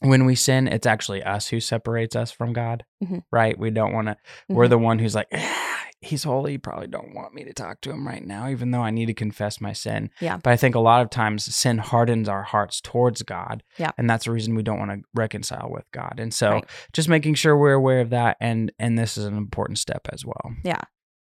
when 0.01 0.25
we 0.27 0.35
sin, 0.35 0.69
it's 0.69 0.87
actually 0.87 1.23
us 1.23 1.49
who 1.49 1.59
separates 1.59 2.15
us 2.15 2.31
from 2.31 2.53
God, 2.53 2.85
Mhm. 3.03 3.23
right? 3.33 3.59
We 3.59 3.71
don't 3.71 3.93
want 3.95 4.09
to. 4.09 4.17
We're 4.49 4.67
Mhm. 4.67 4.71
the 4.71 4.79
one 4.79 4.99
who's 4.99 5.15
like, 5.15 5.29
"Ah, 5.33 5.66
he's 6.07 6.25
holy. 6.25 6.53
You 6.53 6.59
probably 6.59 6.87
don't 6.87 7.15
want 7.15 7.35
me 7.35 7.45
to 7.45 7.53
talk 7.53 7.81
to 7.83 7.91
him 7.91 8.07
right 8.07 8.25
now, 8.25 8.49
even 8.49 8.71
though 8.71 8.81
I 8.83 8.91
need 8.91 9.07
to 9.07 9.15
confess 9.15 9.61
my 9.61 9.73
sin. 9.73 10.11
Yeah. 10.21 10.39
But 10.43 10.53
I 10.53 10.57
think 10.57 10.75
a 10.75 10.81
lot 10.81 11.03
of 11.03 11.11
times 11.11 11.45
sin 11.55 11.79
hardens 11.79 12.29
our 12.29 12.43
hearts 12.43 12.81
towards 12.81 13.23
God. 13.23 13.63
Yeah. 13.79 13.91
And 13.99 14.09
that's 14.09 14.25
the 14.27 14.33
reason 14.33 14.55
we 14.55 14.63
don't 14.63 14.79
want 14.79 14.91
to 14.93 15.01
reconcile 15.15 15.69
with 15.71 15.85
God. 15.93 16.15
And 16.19 16.33
so 16.33 16.51
Right. 16.53 16.65
just 16.93 17.09
making 17.09 17.35
sure 17.35 17.57
we're 17.57 17.73
aware 17.75 18.01
of 18.01 18.11
that. 18.11 18.37
And 18.41 18.73
and 18.79 18.99
this 18.99 19.19
is 19.19 19.25
an 19.25 19.37
important 19.37 19.79
step 19.79 20.09
as 20.13 20.25
well. 20.25 20.55
Yeah. 20.65 20.81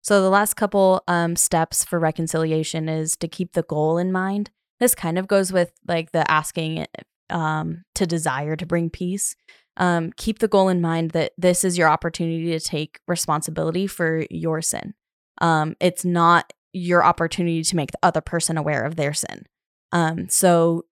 So 0.03 0.23
the 0.23 0.31
last 0.31 0.55
couple 0.55 1.03
um, 1.09 1.37
steps 1.37 1.85
for 1.85 1.99
reconciliation 1.99 2.89
is 2.89 3.17
to 3.19 3.29
keep 3.29 3.53
the 3.53 3.63
goal 3.65 3.99
in 3.99 4.11
mind. 4.13 4.51
This 4.81 4.95
kind 4.95 5.19
of 5.19 5.27
goes 5.27 5.53
with 5.53 5.73
like 5.87 6.13
the 6.13 6.29
asking 6.31 6.87
um, 7.31 7.85
to 7.95 8.07
desire 8.07 8.57
to 8.57 8.65
bring 8.65 8.91
peace. 8.91 9.37
Um, 9.79 10.13
keep 10.17 10.41
the 10.41 10.49
goal 10.49 10.69
in 10.69 10.81
mind 10.81 11.13
that 11.13 11.33
this 11.39 11.65
is 11.65 11.79
your 11.79 11.89
opportunity 11.89 12.51
to 12.51 12.61
take 12.61 13.01
responsibility 13.07 13.87
for 13.87 14.27
your 14.31 14.61
sin. 14.61 14.95
Um, 15.41 15.77
it's 15.81 16.05
not 16.05 16.53
your 16.73 17.05
opportunity 17.05 17.63
to 17.63 17.77
make 17.77 17.93
the 17.93 17.99
other 18.03 18.21
person 18.21 18.59
aware 18.59 18.83
of 18.83 18.97
their 18.97 19.15
sin. 19.15 19.47
Um, 19.93 20.29
so 20.29 20.85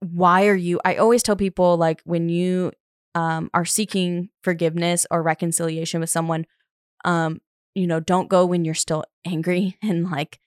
why 0.00 0.48
are 0.48 0.56
you? 0.56 0.80
I 0.84 0.96
always 0.96 1.22
tell 1.22 1.36
people 1.36 1.76
like 1.76 2.00
when 2.04 2.28
you 2.28 2.72
um, 3.14 3.50
are 3.54 3.64
seeking 3.64 4.30
forgiveness 4.42 5.06
or 5.10 5.22
reconciliation 5.22 6.00
with 6.00 6.10
someone, 6.10 6.46
um, 7.04 7.40
you 7.74 7.86
know, 7.86 8.00
don't 8.00 8.28
go 8.28 8.44
when 8.44 8.64
you're 8.64 8.74
still 8.74 9.04
angry 9.24 9.78
and 9.82 10.10
like 10.10 10.38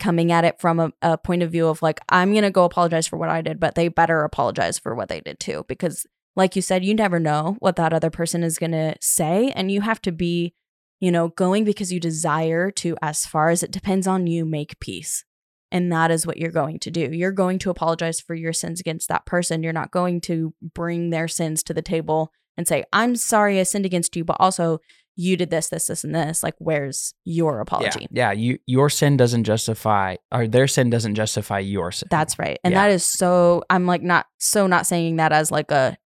coming 0.00 0.32
at 0.32 0.44
it 0.44 0.60
from 0.60 0.80
a, 0.80 0.92
a 1.02 1.16
point 1.16 1.42
of 1.42 1.52
view 1.52 1.68
of 1.68 1.82
like, 1.82 2.00
I'm 2.08 2.32
going 2.32 2.42
to 2.42 2.50
go 2.50 2.64
apologize 2.64 3.06
for 3.06 3.16
what 3.16 3.30
I 3.30 3.40
did, 3.40 3.60
but 3.60 3.74
they 3.74 3.88
better 3.88 4.22
apologize 4.22 4.78
for 4.78 4.94
what 4.94 5.08
they 5.08 5.20
did 5.20 5.38
too. 5.38 5.64
Because, 5.68 6.06
like 6.36 6.56
you 6.56 6.62
said, 6.62 6.84
you 6.84 6.94
never 6.94 7.20
know 7.20 7.56
what 7.60 7.76
that 7.76 7.92
other 7.92 8.10
person 8.10 8.42
is 8.42 8.58
going 8.58 8.72
to 8.72 8.96
say. 9.00 9.52
And 9.54 9.70
you 9.70 9.82
have 9.82 10.00
to 10.02 10.12
be, 10.12 10.54
you 11.00 11.12
know, 11.12 11.28
going 11.28 11.64
because 11.64 11.92
you 11.92 12.00
desire 12.00 12.70
to, 12.72 12.96
as 13.02 13.24
far 13.26 13.50
as 13.50 13.62
it 13.62 13.70
depends 13.70 14.06
on 14.06 14.26
you, 14.26 14.44
make 14.44 14.80
peace. 14.80 15.24
And 15.70 15.90
that 15.90 16.10
is 16.10 16.26
what 16.26 16.36
you're 16.36 16.50
going 16.50 16.78
to 16.80 16.90
do. 16.90 17.10
You're 17.12 17.32
going 17.32 17.58
to 17.60 17.70
apologize 17.70 18.20
for 18.20 18.34
your 18.34 18.52
sins 18.52 18.80
against 18.80 19.08
that 19.08 19.26
person. 19.26 19.62
You're 19.62 19.72
not 19.72 19.90
going 19.90 20.20
to 20.22 20.54
bring 20.62 21.10
their 21.10 21.26
sins 21.26 21.62
to 21.64 21.74
the 21.74 21.82
table 21.82 22.32
and 22.56 22.68
say, 22.68 22.84
I'm 22.92 23.16
sorry 23.16 23.58
I 23.58 23.64
sinned 23.64 23.86
against 23.86 24.14
you, 24.14 24.24
but 24.24 24.36
also 24.38 24.78
you 25.16 25.36
did 25.36 25.50
this, 25.50 25.68
this, 25.68 25.88
this, 25.88 26.04
and 26.04 26.14
this. 26.14 26.42
Like, 26.42 26.54
where's 26.58 27.14
your 27.24 27.60
apology? 27.60 28.06
Yeah, 28.10 28.30
yeah. 28.30 28.32
You 28.32 28.58
your 28.66 28.90
sin 28.90 29.16
doesn't 29.16 29.44
justify, 29.44 30.16
or 30.32 30.46
their 30.46 30.68
sin 30.68 30.90
doesn't 30.90 31.14
justify 31.16 31.60
your 31.60 31.90
sin. 31.92 32.08
That's 32.10 32.38
right. 32.38 32.58
And 32.64 32.72
Yeah. 32.72 32.82
that 32.82 32.92
is 32.92 33.04
so, 33.04 33.64
I'm 33.70 33.86
like, 33.86 34.02
not 34.02 34.26
so 34.38 34.66
not 34.66 34.86
saying 34.86 35.16
that 35.16 35.32
as 35.32 35.50
like 35.50 35.70
a, 35.70 35.96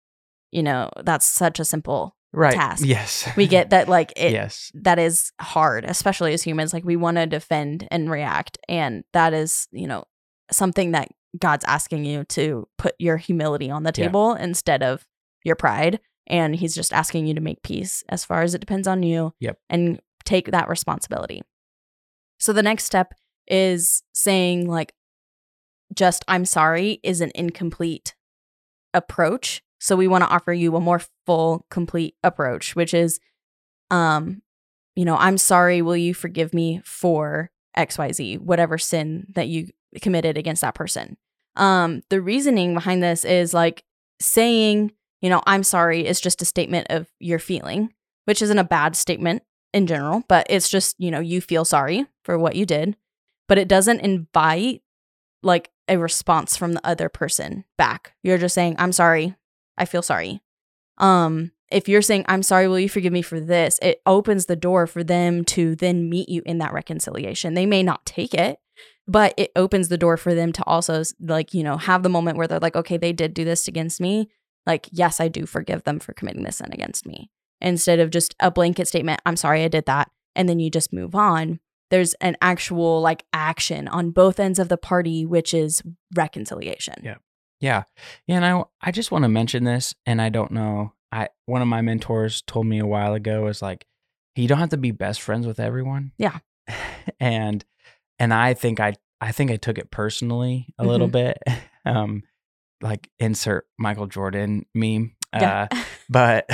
you 0.50 0.62
know, 0.62 0.90
that's 1.04 1.26
such 1.26 1.60
a 1.60 1.64
simple, 1.64 2.16
right. 2.32 2.54
task. 2.54 2.84
Yes, 2.84 3.28
we 3.36 3.46
get 3.46 3.70
that 3.70 3.88
like 3.88 4.12
it, 4.16 4.32
yes, 4.32 4.70
that 4.74 4.98
is 4.98 5.32
hard, 5.40 5.84
especially 5.84 6.32
as 6.34 6.42
humans. 6.42 6.72
Like, 6.72 6.84
we 6.84 6.96
want 6.96 7.16
to 7.16 7.26
defend 7.26 7.86
and 7.90 8.10
react. 8.10 8.58
And 8.68 9.04
that 9.12 9.32
is, 9.34 9.68
you 9.72 9.86
know, 9.86 10.04
something 10.50 10.92
that 10.92 11.08
God's 11.38 11.64
asking 11.66 12.04
you 12.04 12.24
to 12.24 12.66
put 12.78 12.94
your 12.98 13.16
humility 13.18 13.70
on 13.70 13.82
the 13.82 13.92
Yeah. 13.96 14.04
table 14.06 14.34
instead 14.34 14.82
of 14.82 15.04
your 15.44 15.56
pride. 15.56 16.00
And 16.26 16.54
he's 16.56 16.74
just 16.74 16.92
asking 16.92 17.26
you 17.26 17.34
to 17.34 17.40
make 17.40 17.62
peace 17.62 18.02
as 18.08 18.24
far 18.24 18.42
as 18.42 18.54
it 18.54 18.60
depends 18.60 18.86
on 18.88 19.02
you 19.02 19.32
Yep. 19.40 19.58
and 19.70 20.00
take 20.24 20.50
that 20.50 20.68
responsibility. 20.68 21.42
So 22.38 22.52
the 22.52 22.62
next 22.62 22.84
step 22.84 23.14
is 23.46 24.02
saying, 24.12 24.68
like, 24.68 24.92
just 25.94 26.24
I'm 26.28 26.44
sorry 26.44 27.00
is 27.02 27.20
an 27.22 27.32
incomplete 27.34 28.14
approach. 28.92 29.62
So 29.78 29.96
we 29.96 30.08
want 30.08 30.24
to 30.24 30.30
offer 30.30 30.52
you 30.52 30.74
a 30.76 30.80
more 30.80 31.02
full, 31.26 31.66
complete 31.70 32.16
approach, 32.22 32.74
which 32.74 32.94
is, 32.94 33.20
um, 33.90 34.42
you 34.96 35.04
know, 35.04 35.16
I'm 35.16 35.38
sorry. 35.38 35.82
Will 35.82 35.96
you 35.96 36.14
forgive 36.14 36.52
me 36.52 36.80
for 36.84 37.50
XYZ, 37.76 38.40
whatever 38.40 38.78
sin 38.78 39.26
that 39.34 39.48
you 39.48 39.68
committed 40.00 40.36
against 40.36 40.62
that 40.62 40.74
person? 40.74 41.16
Um, 41.56 42.02
the 42.10 42.20
reasoning 42.20 42.74
behind 42.74 43.02
this 43.02 43.24
is 43.24 43.54
like 43.54 43.84
saying, 44.20 44.92
you 45.20 45.30
know, 45.30 45.42
I'm 45.46 45.62
sorry 45.62 46.06
is 46.06 46.20
just 46.20 46.42
a 46.42 46.46
statement 46.46 46.88
of 46.90 47.08
your 47.18 47.38
feeling, 47.38 47.92
which 48.24 48.42
isn't 48.42 48.58
a 48.58 48.64
bad 48.64 48.96
statement 48.96 49.42
in 49.72 49.86
general, 49.86 50.24
but 50.28 50.46
it's 50.48 50.68
just, 50.68 50.96
you 50.98 51.10
know, 51.10 51.20
you 51.20 51.40
feel 51.40 51.64
sorry 51.64 52.06
for 52.24 52.38
what 52.38 52.56
you 52.56 52.66
did, 52.66 52.96
but 53.48 53.58
it 53.58 53.68
doesn't 53.68 54.00
invite 54.00 54.82
like 55.42 55.70
a 55.88 55.98
response 55.98 56.56
from 56.56 56.72
the 56.72 56.86
other 56.86 57.08
person 57.08 57.64
back. 57.76 58.12
You're 58.22 58.38
just 58.38 58.54
saying, 58.54 58.76
I'm 58.78 58.92
sorry. 58.92 59.34
I 59.78 59.84
feel 59.84 60.02
sorry. 60.02 60.40
Um, 60.98 61.52
if 61.70 61.88
you're 61.88 62.02
saying, 62.02 62.24
I'm 62.28 62.42
sorry, 62.42 62.66
will 62.66 62.78
you 62.78 62.88
forgive 62.88 63.12
me 63.12 63.22
for 63.22 63.40
this? 63.40 63.78
It 63.82 64.00
opens 64.06 64.46
the 64.46 64.56
door 64.56 64.86
for 64.86 65.04
them 65.04 65.44
to 65.46 65.76
then 65.76 66.08
meet 66.08 66.28
you 66.28 66.42
in 66.46 66.58
that 66.58 66.72
reconciliation. 66.72 67.54
They 67.54 67.66
may 67.66 67.82
not 67.82 68.06
take 68.06 68.34
it, 68.34 68.58
but 69.06 69.34
it 69.36 69.52
opens 69.54 69.88
the 69.88 69.98
door 69.98 70.16
for 70.16 70.34
them 70.34 70.52
to 70.52 70.64
also 70.64 71.02
like, 71.20 71.54
you 71.54 71.62
know, 71.62 71.76
have 71.76 72.02
the 72.02 72.08
moment 72.08 72.38
where 72.38 72.46
they're 72.46 72.58
like, 72.58 72.76
okay, 72.76 72.96
they 72.96 73.12
did 73.12 73.34
do 73.34 73.44
this 73.44 73.68
against 73.68 74.00
me. 74.00 74.28
Like, 74.66 74.88
yes, 74.92 75.20
I 75.20 75.28
do 75.28 75.46
forgive 75.46 75.84
them 75.84 75.98
for 75.98 76.12
committing 76.12 76.42
this 76.42 76.56
sin 76.56 76.70
against 76.72 77.06
me. 77.06 77.30
Instead 77.60 78.00
of 78.00 78.10
just 78.10 78.34
a 78.40 78.50
blanket 78.50 78.88
statement, 78.88 79.20
I'm 79.26 79.36
sorry 79.36 79.64
I 79.64 79.68
did 79.68 79.86
that. 79.86 80.10
And 80.34 80.48
then 80.48 80.60
you 80.60 80.70
just 80.70 80.92
move 80.92 81.14
on. 81.14 81.60
There's 81.90 82.14
an 82.14 82.36
actual 82.40 83.00
like 83.00 83.24
action 83.32 83.88
on 83.88 84.10
both 84.10 84.38
ends 84.38 84.58
of 84.58 84.68
the 84.68 84.76
party, 84.76 85.24
which 85.24 85.54
is 85.54 85.82
reconciliation. 86.14 86.94
Yeah. 87.02 87.16
Yeah. 87.60 87.84
Yeah. 88.26 88.36
And 88.36 88.44
I 88.44 88.64
I 88.80 88.90
just 88.90 89.10
want 89.10 89.24
to 89.24 89.28
mention 89.28 89.64
this, 89.64 89.94
and 90.06 90.20
I 90.22 90.28
don't 90.28 90.52
know. 90.52 90.92
I 91.10 91.28
one 91.46 91.62
of 91.62 91.68
my 91.68 91.80
mentors 91.80 92.42
told 92.42 92.66
me 92.66 92.78
a 92.78 92.86
while 92.86 93.14
ago 93.14 93.46
is 93.46 93.62
like, 93.62 93.86
you 94.36 94.46
don't 94.48 94.58
have 94.58 94.68
to 94.70 94.76
be 94.76 94.90
best 94.90 95.20
friends 95.20 95.46
with 95.46 95.60
everyone. 95.60 96.12
Yeah. 96.18 96.38
and 97.20 97.64
and 98.18 98.32
I 98.32 98.54
think 98.54 98.80
I 98.80 98.94
I 99.20 99.32
think 99.32 99.50
I 99.50 99.56
took 99.56 99.78
it 99.78 99.90
personally 99.90 100.66
a 100.78 100.84
little 100.84 101.08
bit. 101.08 101.38
Um 101.84 102.24
like 102.82 103.08
insert 103.18 103.66
Michael 103.78 104.08
Jordan 104.08 104.66
meme. 104.74 105.14
Yeah. 105.32 105.68
Uh 105.70 105.82
but 106.10 106.50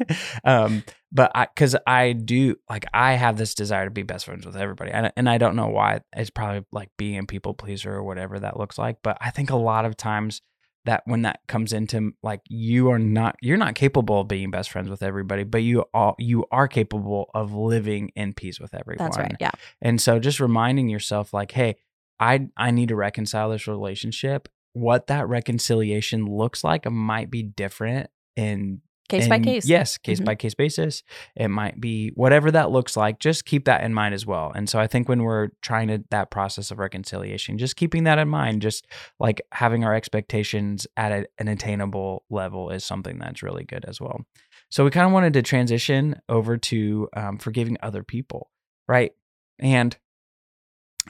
um 0.44 0.82
but 1.12 1.30
i 1.34 1.46
because 1.46 1.76
i 1.86 2.12
do 2.12 2.56
like 2.68 2.86
i 2.94 3.12
have 3.12 3.36
this 3.36 3.54
desire 3.54 3.84
to 3.84 3.90
be 3.90 4.02
best 4.02 4.24
friends 4.24 4.46
with 4.46 4.56
everybody 4.56 4.90
and, 4.90 5.12
and 5.16 5.28
i 5.28 5.38
don't 5.38 5.56
know 5.56 5.68
why 5.68 6.00
it's 6.16 6.30
probably 6.30 6.64
like 6.72 6.90
being 6.96 7.18
a 7.18 7.24
people 7.24 7.54
pleaser 7.54 7.94
or 7.94 8.02
whatever 8.02 8.38
that 8.38 8.58
looks 8.58 8.78
like 8.78 8.98
but 9.02 9.16
i 9.20 9.30
think 9.30 9.50
a 9.50 9.56
lot 9.56 9.84
of 9.84 9.96
times 9.96 10.42
that 10.84 11.02
when 11.04 11.22
that 11.22 11.40
comes 11.48 11.72
into 11.72 12.12
like 12.22 12.40
you 12.48 12.90
are 12.90 12.98
not 12.98 13.36
you're 13.42 13.58
not 13.58 13.74
capable 13.74 14.22
of 14.22 14.28
being 14.28 14.50
best 14.50 14.70
friends 14.70 14.88
with 14.88 15.02
everybody 15.02 15.44
but 15.44 15.62
you 15.62 15.84
all 15.92 16.14
you 16.18 16.46
are 16.50 16.66
capable 16.66 17.30
of 17.34 17.52
living 17.52 18.10
in 18.16 18.32
peace 18.32 18.58
with 18.58 18.74
everyone 18.74 19.04
That's 19.04 19.18
right. 19.18 19.36
Yeah. 19.38 19.50
and 19.82 20.00
so 20.00 20.18
just 20.18 20.40
reminding 20.40 20.88
yourself 20.88 21.34
like, 21.34 21.52
hey, 21.52 21.76
I 22.20 22.48
I 22.56 22.70
need 22.70 22.88
to 22.88 22.96
reconcile 22.96 23.50
this 23.50 23.66
relationship. 23.66 24.48
What 24.72 25.08
that 25.08 25.28
reconciliation 25.28 26.26
looks 26.26 26.64
like 26.64 26.90
might 26.90 27.30
be 27.30 27.42
different 27.42 28.10
in 28.36 28.80
Case 29.08 29.26
by 29.28 29.36
in- 29.36 29.44
case. 29.44 29.66
Yes, 29.66 29.96
case 29.98 30.20
Mhm. 30.20 30.24
by 30.26 30.34
case 30.34 30.54
basis. 30.54 31.02
It 31.34 31.48
might 31.48 31.80
be 31.80 32.10
whatever 32.10 32.50
that 32.50 32.70
looks 32.70 32.96
like. 32.96 33.18
Just 33.18 33.44
keep 33.46 33.64
that 33.64 33.82
in 33.82 33.94
mind 33.94 34.14
as 34.14 34.26
well. 34.26 34.52
And 34.54 34.68
so 34.68 34.78
I 34.78 34.86
think 34.86 35.08
when 35.08 35.22
we're 35.22 35.48
trying 35.62 35.88
to 35.88 36.04
that 36.10 36.30
process 36.30 36.70
of 36.70 36.78
reconciliation, 36.78 37.56
just 37.58 37.76
keeping 37.76 38.04
that 38.04 38.18
in 38.18 38.28
mind, 38.28 38.60
just 38.62 38.86
like 39.18 39.40
having 39.52 39.84
our 39.84 39.94
expectations 39.94 40.86
at 40.96 41.10
a, 41.12 41.26
an 41.38 41.48
attainable 41.48 42.24
level 42.30 42.70
is 42.70 42.84
something 42.84 43.18
that's 43.18 43.42
really 43.42 43.64
good 43.64 43.84
as 43.86 44.00
well. 44.00 44.26
So 44.70 44.84
we 44.84 44.90
kind 44.90 45.06
of 45.06 45.12
wanted 45.12 45.32
to 45.32 45.42
transition 45.42 46.20
over 46.28 46.58
to 46.58 47.08
um, 47.16 47.38
forgiving 47.38 47.78
other 47.82 48.02
people, 48.02 48.50
right? 48.86 49.12
And 49.58 49.96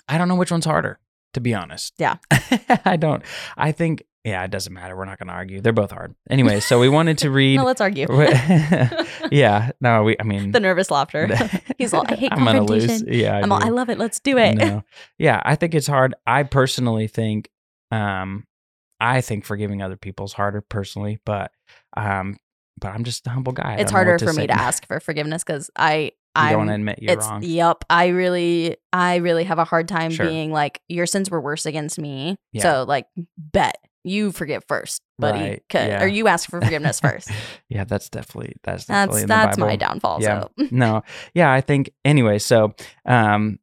I 0.08 0.16
don't 0.18 0.28
know 0.28 0.36
which 0.36 0.52
one's 0.52 0.64
harder, 0.64 1.00
to 1.34 1.40
be 1.40 1.54
honest. 1.54 1.94
Yeah. 1.98 2.18
I 2.84 2.96
don't. 2.96 3.24
I 3.56 3.72
think, 3.72 4.04
yeah, 4.28 4.44
it 4.44 4.50
doesn't 4.50 4.72
matter. 4.72 4.96
We're 4.96 5.04
not 5.06 5.18
going 5.18 5.28
to 5.28 5.34
argue. 5.34 5.60
They're 5.60 5.72
both 5.72 5.90
hard. 5.90 6.14
Anyway, 6.30 6.60
so 6.60 6.78
we 6.78 6.88
wanted 6.88 7.18
to 7.18 7.30
read. 7.38 7.56
No, 7.56 7.64
let's 7.64 7.80
argue. 7.80 8.06
yeah. 9.30 9.70
No, 9.80 10.04
we, 10.04 10.16
I 10.20 10.22
mean, 10.22 10.52
the 10.52 10.60
nervous 10.60 10.90
laughter. 10.90 11.28
He's 11.78 11.92
all, 11.94 12.04
I 12.06 12.14
hate 12.14 12.32
I'm 12.32 12.44
gonna 12.44 12.62
lose. 12.62 13.02
Yeah. 13.02 13.36
I 13.36 13.40
I'm 13.40 13.52
all. 13.52 13.62
I 13.62 13.68
love 13.68 13.88
it. 13.90 13.98
Let's 13.98 14.20
do 14.20 14.36
it. 14.38 14.54
No. 14.56 14.84
Yeah, 15.18 15.40
I 15.44 15.54
think 15.56 15.74
it's 15.74 15.86
hard. 15.86 16.14
I 16.26 16.42
personally 16.42 17.06
think 17.08 17.50
um 17.90 18.44
I 19.00 19.20
think 19.20 19.44
forgiving 19.44 19.80
other 19.82 19.96
people's 19.96 20.32
harder 20.32 20.60
personally, 20.60 21.18
but 21.24 21.52
um 21.96 22.36
but 22.80 22.88
I'm 22.88 23.04
just 23.04 23.26
a 23.26 23.30
humble 23.30 23.52
guy. 23.52 23.76
It's 23.78 23.90
harder 23.90 24.18
for 24.18 24.32
me 24.32 24.46
to 24.46 24.52
ask 24.52 24.86
for 24.86 25.00
forgiveness 25.00 25.42
because 25.42 25.70
I 25.76 26.12
I 26.34 26.50
don't 26.50 26.58
want 26.66 26.70
to 26.70 26.74
admit 26.74 26.98
you're 27.02 27.14
it's 27.14 27.26
wrong. 27.26 27.42
yep. 27.42 27.84
I 27.90 28.08
really 28.08 28.76
I 28.92 29.16
really 29.16 29.44
have 29.44 29.58
a 29.58 29.64
hard 29.64 29.88
time 29.88 30.10
Sure. 30.10 30.26
being 30.26 30.52
like 30.52 30.80
your 30.88 31.06
sins 31.06 31.30
were 31.30 31.40
worse 31.40 31.66
against 31.66 31.98
me. 31.98 32.36
Yeah. 32.52 32.62
So 32.62 32.84
like 32.86 33.06
bet 33.36 33.78
you 34.08 34.32
forgive 34.32 34.64
first, 34.66 35.02
buddy. 35.18 35.38
Right, 35.38 35.62
yeah. 35.72 36.02
Or 36.02 36.06
you 36.06 36.28
ask 36.28 36.48
for 36.48 36.60
forgiveness 36.60 37.00
first. 37.02 37.30
yeah, 37.68 37.84
that's 37.84 38.08
definitely 38.08 38.56
that's 38.62 38.86
definitely 38.86 39.26
that's 39.26 39.56
that's 39.56 39.58
my 39.58 39.76
downfall. 39.76 40.18
Yeah. 40.20 40.42
So 40.56 40.66
no. 40.70 41.02
Yeah, 41.34 41.52
I 41.52 41.60
think 41.60 41.90
anyway, 42.04 42.38
so 42.38 42.74
um 43.06 43.58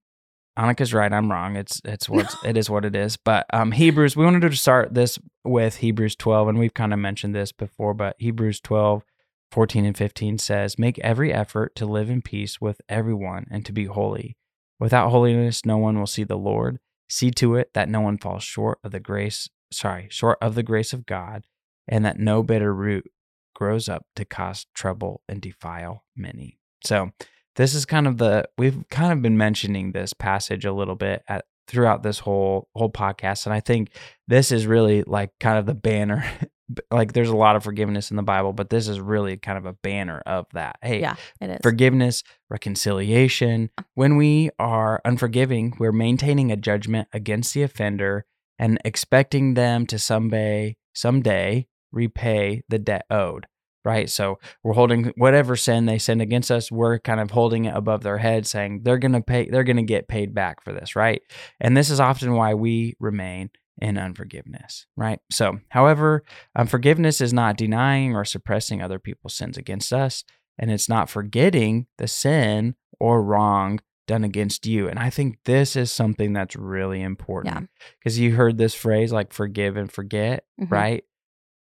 Annika's 0.57 0.93
right, 0.93 1.11
I'm 1.11 1.29
wrong. 1.29 1.57
It's 1.57 1.81
it's 1.83 2.07
what 2.07 2.33
it 2.45 2.55
is 2.55 2.69
what 2.69 2.85
it 2.85 2.95
is. 2.95 3.17
But 3.17 3.45
um 3.53 3.71
Hebrews, 3.71 4.15
we 4.15 4.23
wanted 4.25 4.41
to 4.41 4.55
start 4.55 4.93
this 4.93 5.19
with 5.43 5.77
Hebrews 5.77 6.15
12 6.15 6.47
and 6.49 6.59
we've 6.59 6.73
kind 6.73 6.93
of 6.93 6.99
mentioned 6.99 7.35
this 7.35 7.51
before, 7.51 7.93
but 7.93 8.15
Hebrews 8.19 8.61
12 8.61 9.03
14 9.51 9.85
and 9.85 9.97
15 9.97 10.37
says, 10.37 10.79
"Make 10.79 10.99
every 10.99 11.31
effort 11.31 11.75
to 11.75 11.85
live 11.85 12.09
in 12.09 12.21
peace 12.21 12.59
with 12.59 12.81
everyone 12.89 13.45
and 13.51 13.65
to 13.65 13.71
be 13.71 13.85
holy. 13.85 14.37
Without 14.79 15.11
holiness 15.11 15.65
no 15.65 15.77
one 15.77 15.97
will 15.97 16.07
see 16.07 16.23
the 16.23 16.37
Lord. 16.37 16.79
See 17.07 17.31
to 17.31 17.55
it 17.55 17.71
that 17.73 17.87
no 17.87 18.01
one 18.01 18.17
falls 18.17 18.43
short 18.43 18.79
of 18.83 18.91
the 18.91 18.99
grace, 18.99 19.47
sorry, 19.71 20.07
short 20.09 20.37
of 20.41 20.55
the 20.55 20.63
grace 20.63 20.93
of 20.93 21.05
God, 21.05 21.45
and 21.87 22.05
that 22.05 22.19
no 22.19 22.43
bitter 22.43 22.73
root 22.73 23.05
grows 23.53 23.87
up 23.87 24.05
to 24.15 24.25
cause 24.25 24.65
trouble 24.73 25.21
and 25.27 25.41
defile 25.41 26.03
many." 26.15 26.59
So, 26.83 27.11
this 27.55 27.73
is 27.73 27.85
kind 27.85 28.07
of 28.07 28.17
the 28.17 28.47
we've 28.57 28.87
kind 28.89 29.11
of 29.11 29.21
been 29.21 29.37
mentioning 29.37 29.91
this 29.91 30.13
passage 30.13 30.65
a 30.65 30.73
little 30.73 30.95
bit 30.95 31.23
at 31.27 31.45
throughout 31.67 32.03
this 32.03 32.19
whole 32.19 32.69
whole 32.75 32.91
podcast 32.91 33.45
and 33.45 33.53
I 33.53 33.59
think 33.59 33.89
this 34.27 34.51
is 34.51 34.67
really 34.67 35.03
like 35.03 35.31
kind 35.39 35.57
of 35.57 35.65
the 35.65 35.73
banner 35.73 36.23
like 36.91 37.13
there's 37.13 37.29
a 37.29 37.35
lot 37.35 37.55
of 37.55 37.63
forgiveness 37.63 38.11
in 38.11 38.17
the 38.17 38.23
Bible 38.23 38.53
but 38.53 38.69
this 38.69 38.87
is 38.87 38.99
really 38.99 39.37
kind 39.37 39.57
of 39.57 39.65
a 39.65 39.73
banner 39.73 40.21
of 40.25 40.45
that. 40.53 40.77
Hey, 40.81 41.01
yeah, 41.01 41.15
it 41.41 41.49
is. 41.49 41.59
forgiveness, 41.63 42.23
reconciliation. 42.49 43.69
Uh. 43.77 43.83
When 43.95 44.17
we 44.17 44.51
are 44.59 45.01
unforgiving, 45.05 45.73
we're 45.79 45.91
maintaining 45.91 46.51
a 46.51 46.57
judgment 46.57 47.07
against 47.13 47.53
the 47.53 47.63
offender 47.63 48.25
and 48.59 48.79
expecting 48.85 49.53
them 49.53 49.85
to 49.87 49.99
someday 49.99 50.75
someday 50.93 51.67
repay 51.91 52.61
the 52.69 52.79
debt 52.79 53.05
owed. 53.09 53.47
right? 53.83 54.09
So 54.09 54.39
we're 54.63 54.73
holding 54.73 55.13
whatever 55.15 55.55
sin 55.55 55.85
they 55.85 55.99
sinned 55.99 56.21
against 56.21 56.49
us, 56.49 56.71
we're 56.71 56.97
kind 56.97 57.19
of 57.19 57.29
holding 57.29 57.65
it 57.65 57.75
above 57.75 58.01
their 58.01 58.17
head, 58.17 58.47
saying 58.47 58.81
they're 58.83 58.97
gonna 58.97 59.21
pay, 59.21 59.47
they're 59.47 59.63
gonna 59.63 59.83
get 59.83 60.07
paid 60.07 60.33
back 60.33 60.63
for 60.63 60.73
this, 60.73 60.95
right? 60.95 61.21
And 61.61 61.77
this 61.77 61.91
is 61.91 61.99
often 61.99 62.33
why 62.33 62.55
we 62.55 62.95
remain 62.99 63.51
in 63.77 63.97
unforgiveness, 63.97 64.87
right? 64.97 65.19
So, 65.31 65.59
however, 65.69 66.23
um, 66.55 66.65
forgiveness 66.65 67.21
is 67.21 67.33
not 67.33 67.57
denying 67.57 68.15
or 68.15 68.25
suppressing 68.25 68.81
other 68.81 68.99
people's 68.99 69.35
sins 69.35 69.57
against 69.57 69.93
us, 69.93 70.23
and 70.57 70.71
it's 70.71 70.89
not 70.89 71.09
forgetting 71.09 71.85
the 71.97 72.07
sin 72.07 72.75
or 72.99 73.21
wrong 73.21 73.79
done 74.07 74.23
against 74.23 74.65
you. 74.65 74.87
And 74.87 74.99
I 74.99 75.09
think 75.09 75.37
this 75.45 75.75
is 75.75 75.91
something 75.91 76.33
that's 76.33 76.55
really 76.55 77.01
important 77.01 77.69
because 77.99 78.19
you 78.19 78.35
heard 78.35 78.57
this 78.57 78.73
phrase 78.73 79.11
like 79.11 79.33
forgive 79.33 79.77
and 79.77 79.91
forget, 79.91 80.45
Mhm. 80.61 80.71
right? 80.71 81.03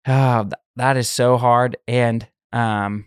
Oh, 0.08 0.44
th- 0.44 0.54
that 0.78 0.98
is 0.98 1.10
so 1.10 1.38
hard. 1.38 1.78
And 1.88 2.28
um, 2.54 3.06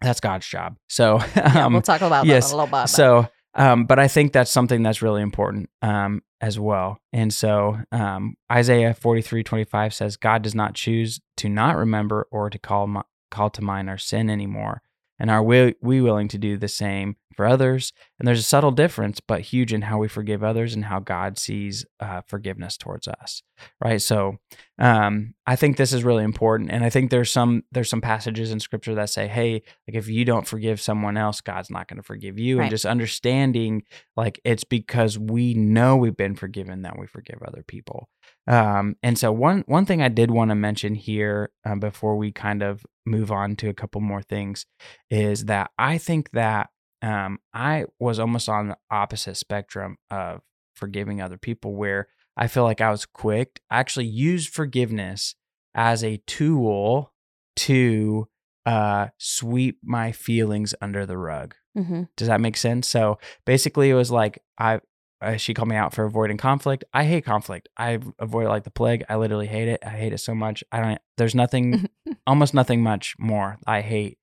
that's 0.00 0.20
God's 0.20 0.46
job. 0.46 0.76
So, 0.88 1.20
Yeah, 1.36 1.66
um, 1.66 1.72
we'll 1.74 1.82
talk 1.82 2.00
about 2.00 2.26
yes, 2.26 2.48
that 2.50 2.54
a 2.54 2.56
little 2.56 2.80
bit. 2.80 2.88
so, 2.88 3.28
um, 3.54 3.84
but 3.84 3.98
I 3.98 4.08
think 4.08 4.32
that's 4.32 4.50
something 4.50 4.82
that's 4.82 5.02
really 5.02 5.22
important 5.22 5.68
um, 5.82 6.22
as 6.40 6.58
well. 6.58 6.98
And 7.12 7.32
so 7.32 7.78
um, 7.92 8.34
Isaiah 8.50 8.94
43 8.94 9.44
25 9.44 9.94
says, 9.94 10.16
God 10.16 10.42
does 10.42 10.54
not 10.54 10.74
choose 10.74 11.20
to 11.36 11.48
not 11.48 11.76
remember 11.76 12.26
or 12.30 12.50
to 12.50 12.58
call, 12.58 12.86
mi- 12.86 13.00
call 13.30 13.50
to 13.50 13.62
mind 13.62 13.88
our 13.90 13.98
sin 13.98 14.28
anymore. 14.30 14.82
And 15.22 15.30
are 15.30 15.42
we, 15.42 15.76
we 15.80 16.00
willing 16.00 16.26
to 16.28 16.38
do 16.38 16.56
the 16.56 16.66
same 16.66 17.14
for 17.36 17.46
others? 17.46 17.92
And 18.18 18.26
there's 18.26 18.40
a 18.40 18.42
subtle 18.42 18.72
difference, 18.72 19.20
but 19.20 19.40
huge 19.40 19.72
in 19.72 19.82
how 19.82 19.98
we 19.98 20.08
forgive 20.08 20.42
others 20.42 20.74
and 20.74 20.84
how 20.84 20.98
God 20.98 21.38
sees 21.38 21.86
uh, 22.00 22.22
forgiveness 22.26 22.76
towards 22.76 23.06
us, 23.06 23.44
right? 23.80 24.02
So 24.02 24.38
um, 24.80 25.34
I 25.46 25.54
think 25.54 25.76
this 25.76 25.92
is 25.92 26.02
really 26.02 26.24
important, 26.24 26.72
and 26.72 26.82
I 26.82 26.90
think 26.90 27.12
there's 27.12 27.30
some 27.30 27.62
there's 27.70 27.88
some 27.88 28.00
passages 28.00 28.50
in 28.50 28.58
Scripture 28.58 28.96
that 28.96 29.10
say, 29.10 29.28
"Hey, 29.28 29.62
like 29.86 29.94
if 29.94 30.08
you 30.08 30.24
don't 30.24 30.46
forgive 30.46 30.80
someone 30.80 31.16
else, 31.16 31.40
God's 31.40 31.70
not 31.70 31.86
going 31.86 31.98
to 31.98 32.02
forgive 32.02 32.36
you." 32.36 32.58
Right. 32.58 32.64
And 32.64 32.70
just 32.70 32.84
understanding, 32.84 33.84
like 34.16 34.40
it's 34.44 34.64
because 34.64 35.20
we 35.20 35.54
know 35.54 35.96
we've 35.96 36.16
been 36.16 36.34
forgiven 36.34 36.82
that 36.82 36.98
we 36.98 37.06
forgive 37.06 37.40
other 37.46 37.62
people. 37.64 38.08
Um, 38.46 38.96
and 39.02 39.18
so 39.18 39.30
one 39.30 39.64
one 39.66 39.86
thing 39.86 40.02
I 40.02 40.08
did 40.08 40.30
want 40.30 40.50
to 40.50 40.54
mention 40.54 40.94
here 40.94 41.50
um, 41.64 41.78
before 41.80 42.16
we 42.16 42.32
kind 42.32 42.62
of 42.62 42.84
move 43.06 43.30
on 43.30 43.56
to 43.56 43.68
a 43.68 43.74
couple 43.74 44.00
more 44.00 44.22
things 44.22 44.66
is 45.10 45.46
that 45.46 45.70
I 45.78 45.98
think 45.98 46.30
that 46.32 46.70
um, 47.02 47.38
I 47.52 47.86
was 47.98 48.18
almost 48.18 48.48
on 48.48 48.68
the 48.68 48.78
opposite 48.90 49.36
spectrum 49.36 49.96
of 50.10 50.40
forgiving 50.74 51.20
other 51.20 51.36
people, 51.38 51.74
where 51.74 52.08
I 52.36 52.46
feel 52.46 52.64
like 52.64 52.80
I 52.80 52.90
was 52.90 53.06
quick. 53.06 53.60
I 53.70 53.78
actually 53.80 54.06
used 54.06 54.52
forgiveness 54.52 55.34
as 55.74 56.02
a 56.02 56.18
tool 56.26 57.12
to 57.56 58.28
uh, 58.66 59.08
sweep 59.18 59.78
my 59.82 60.12
feelings 60.12 60.74
under 60.80 61.06
the 61.06 61.18
rug. 61.18 61.54
Mm-hmm. 61.76 62.04
Does 62.16 62.28
that 62.28 62.40
make 62.40 62.56
sense? 62.56 62.88
So 62.88 63.18
basically, 63.44 63.90
it 63.90 63.94
was 63.94 64.10
like 64.10 64.42
I. 64.58 64.80
Uh, 65.22 65.36
she 65.36 65.54
called 65.54 65.68
me 65.68 65.76
out 65.76 65.94
for 65.94 66.04
avoiding 66.04 66.36
conflict. 66.36 66.84
I 66.92 67.04
hate 67.04 67.24
conflict. 67.24 67.68
I 67.76 68.00
avoid 68.18 68.46
it 68.46 68.48
like 68.48 68.64
the 68.64 68.70
plague. 68.70 69.04
I 69.08 69.16
literally 69.16 69.46
hate 69.46 69.68
it. 69.68 69.80
I 69.86 69.90
hate 69.90 70.12
it 70.12 70.18
so 70.18 70.34
much. 70.34 70.64
I 70.72 70.80
don't. 70.80 71.00
There's 71.16 71.34
nothing, 71.34 71.88
almost 72.26 72.54
nothing 72.54 72.82
much 72.82 73.14
more 73.18 73.58
I 73.66 73.80
hate 73.80 74.18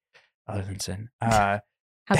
other 0.47 0.63
than 0.63 0.79
sin. 0.79 1.09
Uh, 1.21 1.59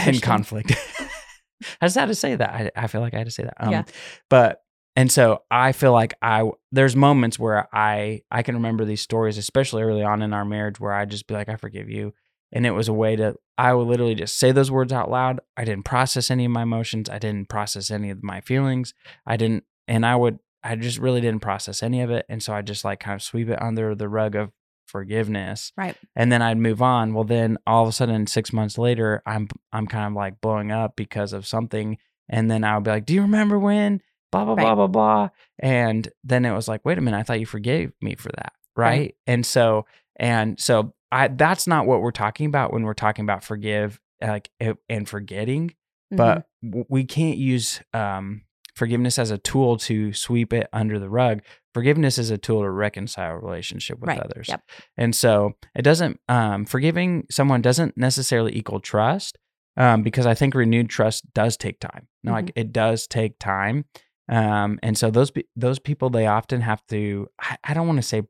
than 0.06 0.20
conflict. 0.20 0.72
I 1.82 1.86
just 1.88 1.98
had 1.98 2.08
to 2.08 2.16
say 2.16 2.36
that. 2.36 2.50
I, 2.50 2.72
I 2.76 2.88
feel 2.88 3.02
like 3.02 3.14
I 3.14 3.18
had 3.18 3.28
to 3.28 3.32
say 3.32 3.44
that. 3.44 3.56
Um, 3.58 3.72
Yeah. 3.72 3.84
But 4.30 4.62
and 4.96 5.12
so 5.12 5.44
I 5.50 5.72
feel 5.72 5.92
like 5.94 6.14
I 6.22 6.50
there's 6.72 6.96
moments 6.96 7.40
where 7.40 7.68
I 7.74 8.22
I 8.30 8.44
can 8.44 8.56
remember 8.56 8.86
these 8.86 9.02
stories, 9.02 9.38
especially 9.38 9.82
early 9.84 10.04
on 10.04 10.22
in 10.22 10.34
our 10.34 10.46
marriage, 10.46 10.80
where 10.80 10.94
I 10.94 11.06
just 11.06 11.26
be 11.28 11.34
like, 11.34 11.50
I 11.50 11.56
forgive 11.56 11.90
you, 11.90 12.14
and 12.52 12.66
it 12.66 12.72
was 12.72 12.88
a 12.88 12.94
way 12.94 13.16
to 13.16 13.36
I 13.58 13.74
would 13.74 13.88
literally 13.88 14.16
just 14.16 14.38
say 14.40 14.52
those 14.52 14.72
words 14.72 14.94
out 14.94 15.12
loud. 15.12 15.40
I 15.58 15.66
didn't 15.66 15.84
process 15.86 16.32
any 16.32 16.46
of 16.46 16.52
my 16.52 16.62
emotions. 16.64 17.10
I 17.10 17.20
didn't 17.20 17.50
process 17.50 17.92
any 17.92 18.10
of 18.10 18.24
my 18.24 18.40
feelings. 18.42 18.94
I 19.26 19.36
didn't, 19.38 19.66
and 19.88 20.06
I 20.06 20.16
would 20.16 20.40
I 20.64 20.76
just 20.76 20.98
really 20.98 21.22
didn't 21.22 21.42
process 21.42 21.82
any 21.84 22.02
of 22.02 22.10
it, 22.12 22.26
and 22.30 22.42
so 22.44 22.54
I 22.54 22.62
just 22.62 22.84
like 22.86 23.00
kind 23.02 23.16
of 23.16 23.22
sweep 23.22 23.50
it 23.50 23.62
under 23.62 23.96
the 23.96 24.10
rug 24.10 24.36
of 24.36 24.52
forgiveness 24.88 25.72
Right. 25.78 25.96
and 26.16 26.32
then 26.32 26.42
I'd 26.42 26.58
move 26.58 26.82
on. 26.82 27.14
Well, 27.14 27.24
then 27.24 27.58
all 27.68 27.84
of 27.84 27.90
a 27.90 27.92
sudden, 27.92 28.26
six 28.28 28.52
months 28.52 28.78
later, 28.78 29.22
I'm 29.26 29.48
I'm 29.72 29.88
kind 29.88 30.08
of 30.08 30.14
like 30.14 30.42
blowing 30.42 30.72
up 30.72 30.96
because 30.96 31.32
of 31.34 31.46
something, 31.48 31.98
and 32.28 32.50
then 32.50 32.64
I 32.64 32.76
would 32.76 32.84
be 32.84 32.92
like, 32.92 33.06
"Do 33.06 33.14
you 33.14 33.22
remember 33.22 33.58
when?" 33.60 34.02
Blah 34.32 34.46
blah 34.46 34.56
blah 34.56 34.76
blah 34.76 34.88
blah, 34.88 35.30
and 35.60 36.08
then 36.24 36.46
it 36.46 36.54
was 36.54 36.68
like, 36.68 36.86
"Wait 36.86 36.98
a 36.98 37.02
minute, 37.02 37.18
I 37.18 37.24
thought 37.24 37.40
you 37.40 37.46
forgave 37.46 37.92
me 38.02 38.16
for 38.16 38.30
that, 38.38 38.54
right?" 38.76 38.90
Right. 39.00 39.16
And 39.28 39.46
so 39.46 39.86
and 40.18 40.60
so 40.60 40.94
I 41.12 41.28
that's 41.30 41.68
not 41.68 41.86
what 41.86 42.02
we're 42.02 42.12
talking 42.12 42.46
about 42.46 42.72
when 42.74 42.84
we're 42.84 42.94
talking 42.94 43.24
about 43.26 43.44
forgive 43.44 44.00
like 44.22 44.50
and 44.90 45.08
forgetting, 45.08 45.74
Mhm. 46.14 46.18
but 46.18 46.48
we 46.90 47.04
can't 47.06 47.38
use 47.38 47.82
um 47.94 48.42
forgiveness 48.76 49.20
as 49.20 49.30
a 49.32 49.38
tool 49.38 49.76
to 49.78 50.14
sweep 50.14 50.54
it 50.54 50.68
under 50.72 51.00
the 51.00 51.10
rug. 51.10 51.42
Forgiveness 51.74 52.18
is 52.18 52.30
a 52.32 52.38
tool 52.38 52.62
to 52.62 52.70
reconcile 52.70 53.32
a 53.34 53.38
relationship 53.38 54.00
with 54.00 54.08
Right. 54.10 54.20
others. 54.20 54.48
Yep. 54.50 54.62
And 54.98 55.16
so 55.16 55.54
it 55.76 55.82
doesn't 55.82 56.20
um 56.30 56.66
forgiving 56.66 57.26
someone 57.30 57.62
doesn't 57.62 57.98
necessarily 57.98 58.56
equal 58.56 58.80
trust. 58.80 59.38
Um, 59.78 60.04
because 60.04 60.26
I 60.26 60.34
think 60.34 60.56
renewed 60.56 60.90
trust 60.90 61.34
does 61.34 61.56
take 61.56 61.80
time. 61.80 62.08
No, 62.24 62.34
like 62.34 62.52
it 62.56 62.74
does 62.74 63.08
take 63.08 63.40
time. 63.40 63.86
Um, 64.28 64.78
and 64.84 64.98
so 64.98 65.10
those 65.10 65.32
those 65.56 65.80
people 65.80 66.10
they 66.10 66.28
often 66.28 66.62
have 66.62 66.86
to 66.88 67.28
I, 67.40 67.58
I 67.64 67.74
don't 67.74 67.88
want 67.88 67.98
to 67.98 68.04
say 68.04 68.24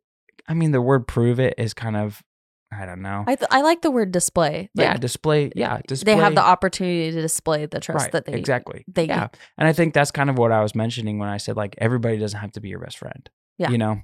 I 0.48 0.54
mean 0.54 0.72
the 0.72 0.82
word 0.82 1.08
prove 1.08 1.40
it 1.40 1.56
is 1.58 1.74
kind 1.74 1.98
of 1.98 2.22
I 2.80 2.86
don't 2.86 3.02
know. 3.02 3.24
I, 3.28 3.36
th- 3.36 3.50
I 3.52 3.62
like 3.62 3.82
the 3.82 3.92
word 3.92 4.12
display. 4.12 4.70
yeah, 4.74 4.96
display 4.98 5.52
yeah, 5.56 5.82
display 5.88 6.14
They 6.16 6.20
have 6.22 6.36
the 6.36 6.42
opportunity 6.44 7.12
to 7.12 7.22
display 7.22 7.66
the 7.66 7.80
trust 7.80 8.04
right, 8.06 8.12
that 8.14 8.26
they 8.26 8.34
exactly 8.34 8.86
they- 8.88 9.06
yeah 9.08 9.28
and 9.58 9.68
i 9.68 9.74
think 9.74 9.94
that's 9.94 10.12
kind 10.12 10.30
of 10.30 10.38
what 10.38 10.52
i 10.52 10.62
was 10.62 10.74
mentioning 10.76 11.20
when 11.20 11.28
i 11.30 11.38
said 11.38 11.58
like 11.58 11.76
everybody 11.80 12.18
doesn't 12.18 12.40
have 12.40 12.52
to 12.54 12.62
be 12.62 12.70
your 12.70 12.80
best 12.80 12.98
friend 12.98 13.30
Yeah. 13.58 13.70
you 13.72 13.78
know 13.78 14.02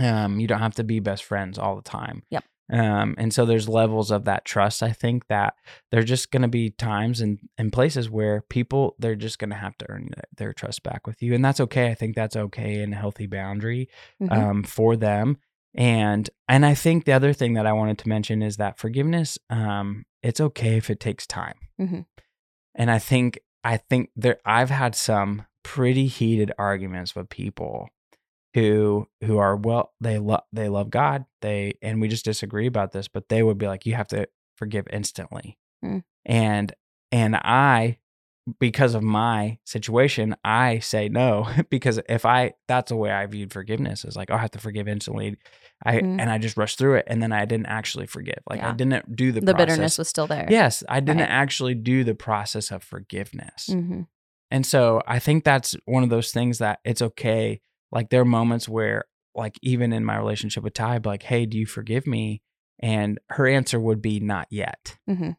um 0.00 0.40
you 0.40 0.46
don't 0.46 0.58
have 0.60 0.74
to 0.74 0.84
be 0.84 1.00
best 1.00 1.24
friends 1.24 1.58
all 1.58 1.76
the 1.76 1.82
time 1.82 2.22
Yep. 2.30 2.44
um 2.72 3.14
and 3.18 3.32
so 3.32 3.44
there's 3.44 3.68
levels 3.68 4.10
of 4.10 4.24
that 4.24 4.44
trust 4.44 4.82
i 4.82 4.90
think 4.92 5.26
that 5.28 5.54
there's 5.90 6.04
just 6.06 6.30
going 6.32 6.42
to 6.42 6.48
be 6.48 6.70
times 6.70 7.20
and 7.20 7.38
and 7.58 7.72
places 7.72 8.10
where 8.10 8.40
people 8.42 8.96
they're 8.98 9.14
just 9.14 9.38
going 9.38 9.50
to 9.50 9.56
have 9.56 9.76
to 9.78 9.86
earn 9.88 10.10
their 10.36 10.52
trust 10.52 10.82
back 10.82 11.06
with 11.06 11.22
you 11.22 11.34
and 11.34 11.44
that's 11.44 11.60
okay 11.60 11.90
i 11.90 11.94
think 11.94 12.16
that's 12.16 12.36
okay 12.36 12.82
and 12.82 12.92
a 12.92 12.96
healthy 12.96 13.26
boundary 13.26 13.88
Mhm. 14.20 14.32
um, 14.32 14.62
for 14.64 14.96
them. 14.96 15.36
And 15.74 16.30
and 16.48 16.64
I 16.64 16.74
think 16.74 17.04
the 17.04 17.12
other 17.12 17.32
thing 17.32 17.54
that 17.54 17.66
I 17.66 17.72
wanted 17.72 17.98
to 17.98 18.08
mention 18.08 18.42
is 18.42 18.56
that 18.58 18.78
forgiveness, 18.78 19.38
um, 19.50 20.04
it's 20.22 20.40
okay 20.40 20.76
if 20.76 20.88
it 20.90 21.00
takes 21.00 21.26
time. 21.26 21.56
Mhm. 21.80 22.06
And 22.74 22.90
I 22.90 22.98
think 22.98 23.40
I 23.64 23.76
think 23.78 24.10
there 24.14 24.38
I've 24.44 24.70
had 24.70 24.94
some 24.94 25.46
pretty 25.62 26.06
heated 26.06 26.52
arguments 26.58 27.14
with 27.16 27.28
people 27.28 27.88
who 28.54 29.08
who 29.24 29.38
are 29.38 29.56
well 29.56 29.92
they 30.00 30.18
love 30.18 30.42
they 30.52 30.68
love 30.68 30.90
God 30.90 31.24
they 31.40 31.74
and 31.82 32.00
we 32.00 32.06
just 32.08 32.24
disagree 32.24 32.66
about 32.66 32.92
this 32.92 33.08
but 33.08 33.28
they 33.28 33.42
would 33.42 33.58
be 33.58 33.66
like 33.66 33.86
you 33.86 33.94
have 33.94 34.08
to 34.08 34.28
forgive 34.56 34.86
instantly 34.92 35.58
Hmm. 35.82 35.98
and 36.24 36.72
and 37.10 37.34
I 37.36 37.98
because 38.60 38.94
of 38.94 39.02
my 39.02 39.58
situation 39.64 40.36
I 40.44 40.78
say 40.80 41.08
no 41.08 41.48
because 41.70 41.98
if 42.08 42.26
I 42.26 42.52
that's 42.68 42.90
the 42.90 42.96
way 42.96 43.10
I 43.10 43.24
viewed 43.26 43.52
forgiveness 43.52 44.04
is 44.04 44.16
like 44.16 44.30
oh, 44.30 44.34
I 44.34 44.38
have 44.38 44.50
to 44.52 44.58
forgive 44.58 44.86
instantly 44.86 45.36
I 45.84 46.00
Hmm. 46.00 46.20
and 46.20 46.30
I 46.30 46.38
just 46.38 46.56
rushed 46.56 46.78
through 46.78 46.96
it 46.96 47.04
and 47.08 47.22
then 47.22 47.32
I 47.32 47.44
didn't 47.46 47.66
actually 47.66 48.06
forgive 48.06 48.38
like 48.48 48.62
I 48.62 48.72
didn't 48.72 49.16
do 49.16 49.32
the 49.32 49.40
the 49.40 49.54
process. 49.54 49.66
bitterness 49.76 49.98
was 49.98 50.08
still 50.08 50.26
there. 50.26 50.46
yes 50.50 50.82
I 50.88 51.00
didn't 51.00 51.20
Right. 51.20 51.30
actually 51.30 51.74
do 51.74 52.04
the 52.04 52.14
process 52.14 52.70
of 52.70 52.82
forgiveness 52.82 53.66
hmm 53.68 54.02
and 54.50 54.64
so 54.66 55.00
I 55.08 55.18
think 55.18 55.42
that's 55.42 55.74
one 55.86 56.04
of 56.04 56.10
those 56.10 56.30
things 56.30 56.58
that 56.58 56.78
it's 56.84 57.02
okay. 57.02 57.60
Like 57.90 58.10
there 58.10 58.20
are 58.20 58.24
moments 58.26 58.68
where, 58.68 59.04
like 59.34 59.58
even 59.62 59.92
in 59.92 60.04
my 60.04 60.16
relationship 60.16 60.62
with 60.62 60.74
Ty, 60.74 60.96
I'd 60.96 61.02
be 61.02 61.08
like, 61.08 61.22
"Hey, 61.24 61.44
do 61.46 61.58
you 61.58 61.66
forgive 61.66 62.06
me?" 62.06 62.42
And 62.78 63.18
her 63.30 63.48
answer 63.48 63.80
would 63.80 64.00
be, 64.00 64.20
"Not 64.20 64.46
yet." 64.50 64.96
hmm 65.08 65.30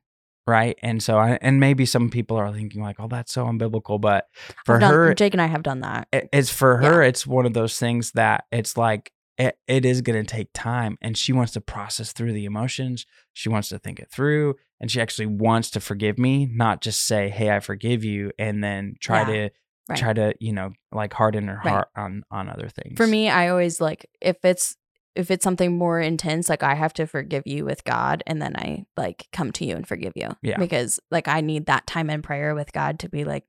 Right. 0.48 0.78
And 0.84 1.02
so, 1.02 1.18
I, 1.18 1.40
and 1.42 1.60
maybe 1.60 1.86
some 1.86 2.10
people 2.10 2.38
are 2.38 2.52
thinking 2.52 2.82
like, 2.82 2.98
"Oh, 3.00 3.08
that's 3.08 3.34
so 3.34 3.46
unbiblical," 3.46 4.00
but 4.00 4.28
for 4.66 4.78
done, 4.80 4.94
her, 4.94 5.14
Jake 5.16 5.34
and 5.34 5.42
I 5.42 5.48
have 5.48 5.64
done 5.64 5.80
that. 5.82 6.08
it- 6.14 6.30
it's 6.32 6.52
for 6.52 6.78
her. 6.78 7.02
It's 7.02 7.26
one 7.26 7.46
of 7.46 7.54
those 7.54 7.80
things 7.80 8.12
that 8.12 8.46
it's 8.52 8.78
like 8.78 9.12
it, 9.38 9.58
it 9.68 9.86
is 9.86 10.02
going 10.02 10.24
to 10.24 10.32
take 10.32 10.50
time, 10.54 10.98
and 11.02 11.18
she 11.18 11.34
wants 11.34 11.52
to 11.54 11.62
process 11.62 12.14
through 12.14 12.32
the 12.34 12.46
emotions. 12.46 13.06
She 13.34 13.50
wants 13.50 13.70
to 13.70 13.80
think 13.80 14.00
it 14.00 14.10
through, 14.12 14.56
and 14.80 14.90
she 14.92 15.02
actually 15.02 15.26
wants 15.26 15.72
to 15.72 15.80
forgive 15.80 16.18
me, 16.20 16.46
not 16.46 16.82
just 16.82 17.06
say, 17.06 17.30
"Hey, 17.30 17.50
I 17.50 17.60
forgive 17.60 18.04
you," 18.04 18.32
and 18.40 18.64
then 18.64 18.96
try 19.02 19.22
Yeah, 19.22 19.26
to 19.48 19.50
right. 19.90 20.00
try 20.00 20.14
to 20.14 20.36
you 20.40 20.54
know 20.54 20.74
like 20.92 21.12
harden 21.14 21.48
her 21.48 21.60
Right. 21.66 21.72
heart 21.72 21.88
on 21.98 22.24
on 22.32 22.50
other 22.50 22.70
things. 22.70 22.96
For 22.98 23.08
me, 23.08 23.30
I 23.30 23.50
always 23.50 23.82
like 23.82 24.06
if 24.22 24.38
it's 24.46 24.78
if 25.16 25.32
it's 25.32 25.44
something 25.44 25.78
more 25.78 26.00
intense, 26.00 26.50
like 26.50 26.64
I 26.64 26.76
have 26.76 26.94
to 26.96 27.08
forgive 27.08 27.44
you 27.46 27.64
with 27.66 27.84
God 27.84 28.24
and 28.28 28.42
then 28.42 28.56
I 28.56 28.86
like 28.98 29.28
come 29.32 29.52
to 29.54 29.66
you 29.66 29.76
and 29.76 29.88
forgive 29.88 30.14
you. 30.16 30.30
Yeah. 30.42 30.58
Because 30.58 31.00
like 31.10 31.28
I 31.28 31.42
need 31.42 31.68
that 31.68 31.88
time 31.88 32.10
in 32.10 32.22
prayer 32.22 32.54
with 32.54 32.74
God 32.74 33.00
to 33.00 33.10
be 33.10 33.24
like, 33.24 33.46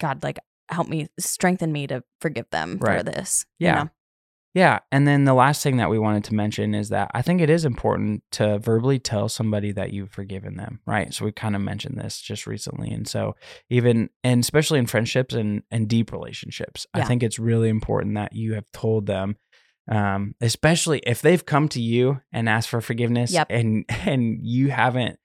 God, 0.00 0.22
like 0.22 0.38
help 0.68 0.88
me 0.88 1.08
strengthen 1.18 1.72
me 1.72 1.86
to 1.88 2.02
forgive 2.20 2.48
them 2.50 2.78
for 2.78 2.86
Right. 2.86 3.04
this. 3.04 3.44
you 3.58 3.66
Yeah. 3.66 3.74
know? 3.74 3.90
Yeah. 4.54 4.80
And 4.92 5.08
then 5.08 5.24
the 5.24 5.32
last 5.32 5.62
thing 5.62 5.78
that 5.78 5.88
we 5.88 5.98
wanted 5.98 6.24
to 6.24 6.34
mention 6.34 6.74
is 6.74 6.90
that 6.90 7.10
I 7.14 7.22
think 7.22 7.40
it 7.40 7.48
is 7.48 7.64
important 7.64 8.22
to 8.32 8.58
verbally 8.58 8.98
tell 8.98 9.30
somebody 9.30 9.72
that 9.72 9.92
you've 9.94 10.10
forgiven 10.10 10.56
them, 10.56 10.80
right? 10.86 11.12
So 11.14 11.24
we 11.24 11.32
kind 11.32 11.56
of 11.56 11.62
mentioned 11.62 11.96
this 11.98 12.20
just 12.20 12.46
recently. 12.46 12.90
And 12.90 13.08
so 13.08 13.34
even 13.70 14.10
and 14.22 14.42
especially 14.42 14.78
in 14.78 14.86
friendships 14.86 15.34
and, 15.34 15.62
and 15.70 15.88
deep 15.88 16.12
relationships, 16.12 16.86
I 16.92 17.02
think 17.04 17.22
it's 17.22 17.38
really 17.38 17.70
important 17.70 18.14
that 18.16 18.34
you 18.34 18.52
have 18.52 18.70
told 18.72 19.06
them 19.06 19.36
um, 19.90 20.34
especially 20.40 21.00
if 21.06 21.22
they've 21.22 21.44
come 21.44 21.68
to 21.70 21.80
you 21.80 22.20
and 22.32 22.48
asked 22.48 22.68
for 22.68 22.80
forgiveness 22.80 23.32
Yep. 23.32 23.48
and 23.50 23.84
and 24.06 24.38
you 24.42 24.70
haven't 24.70 25.18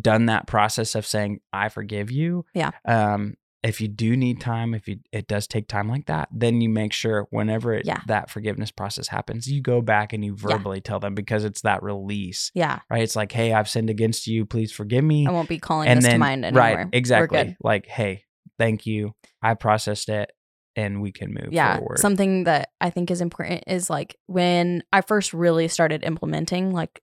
done 0.00 0.26
that 0.26 0.46
process 0.46 0.94
of 0.94 1.06
saying 1.06 1.40
I 1.52 1.68
forgive 1.68 2.10
you. 2.10 2.44
Yeah. 2.54 2.70
Um, 2.84 3.34
if 3.62 3.80
you 3.80 3.88
do 3.88 4.14
need 4.14 4.40
time, 4.42 4.74
if 4.74 4.86
you 4.88 4.98
it 5.10 5.26
does 5.26 5.46
take 5.46 5.68
time 5.68 5.88
like 5.88 6.06
that, 6.06 6.28
then 6.30 6.60
you 6.60 6.68
make 6.68 6.92
sure 6.92 7.26
whenever 7.30 7.72
it, 7.72 7.86
Yeah. 7.86 8.00
that 8.08 8.28
forgiveness 8.28 8.70
process 8.70 9.08
happens, 9.08 9.46
you 9.50 9.62
go 9.62 9.80
back 9.80 10.12
and 10.12 10.22
you 10.24 10.36
Yeah. 10.38 10.56
verbally 10.58 10.80
tell 10.82 11.00
them 11.00 11.14
because 11.14 11.44
it's 11.44 11.62
that 11.62 11.82
release, 11.82 12.50
Yeah. 12.54 12.80
right? 12.90 13.02
It's 13.02 13.16
like, 13.16 13.32
hey, 13.32 13.52
I've 13.54 13.68
sinned 13.68 13.88
against 13.88 14.26
you. 14.26 14.44
Please 14.44 14.70
forgive 14.70 15.02
me. 15.04 15.26
I 15.26 15.30
won't 15.30 15.48
be 15.48 15.58
calling 15.58 15.88
and 15.88 15.98
this 15.98 16.04
then 16.04 16.14
to 16.14 16.18
mind 16.18 16.44
anymore. 16.44 16.60
right, 16.62 16.86
exactly. 16.92 17.56
Like, 17.62 17.86
hey, 17.86 18.24
thank 18.58 18.84
you. 18.84 19.14
I 19.40 19.54
processed 19.54 20.10
it, 20.10 20.30
and 20.76 21.00
we 21.02 21.12
can 21.12 21.32
move 21.32 21.52
yeah 21.52 21.78
forward. 21.78 21.98
something 21.98 22.44
that 22.44 22.70
i 22.80 22.90
think 22.90 23.10
is 23.10 23.20
important 23.20 23.62
is 23.66 23.88
like 23.90 24.16
when 24.26 24.82
i 24.92 25.00
first 25.00 25.32
really 25.32 25.68
started 25.68 26.02
implementing 26.04 26.72
like 26.72 27.00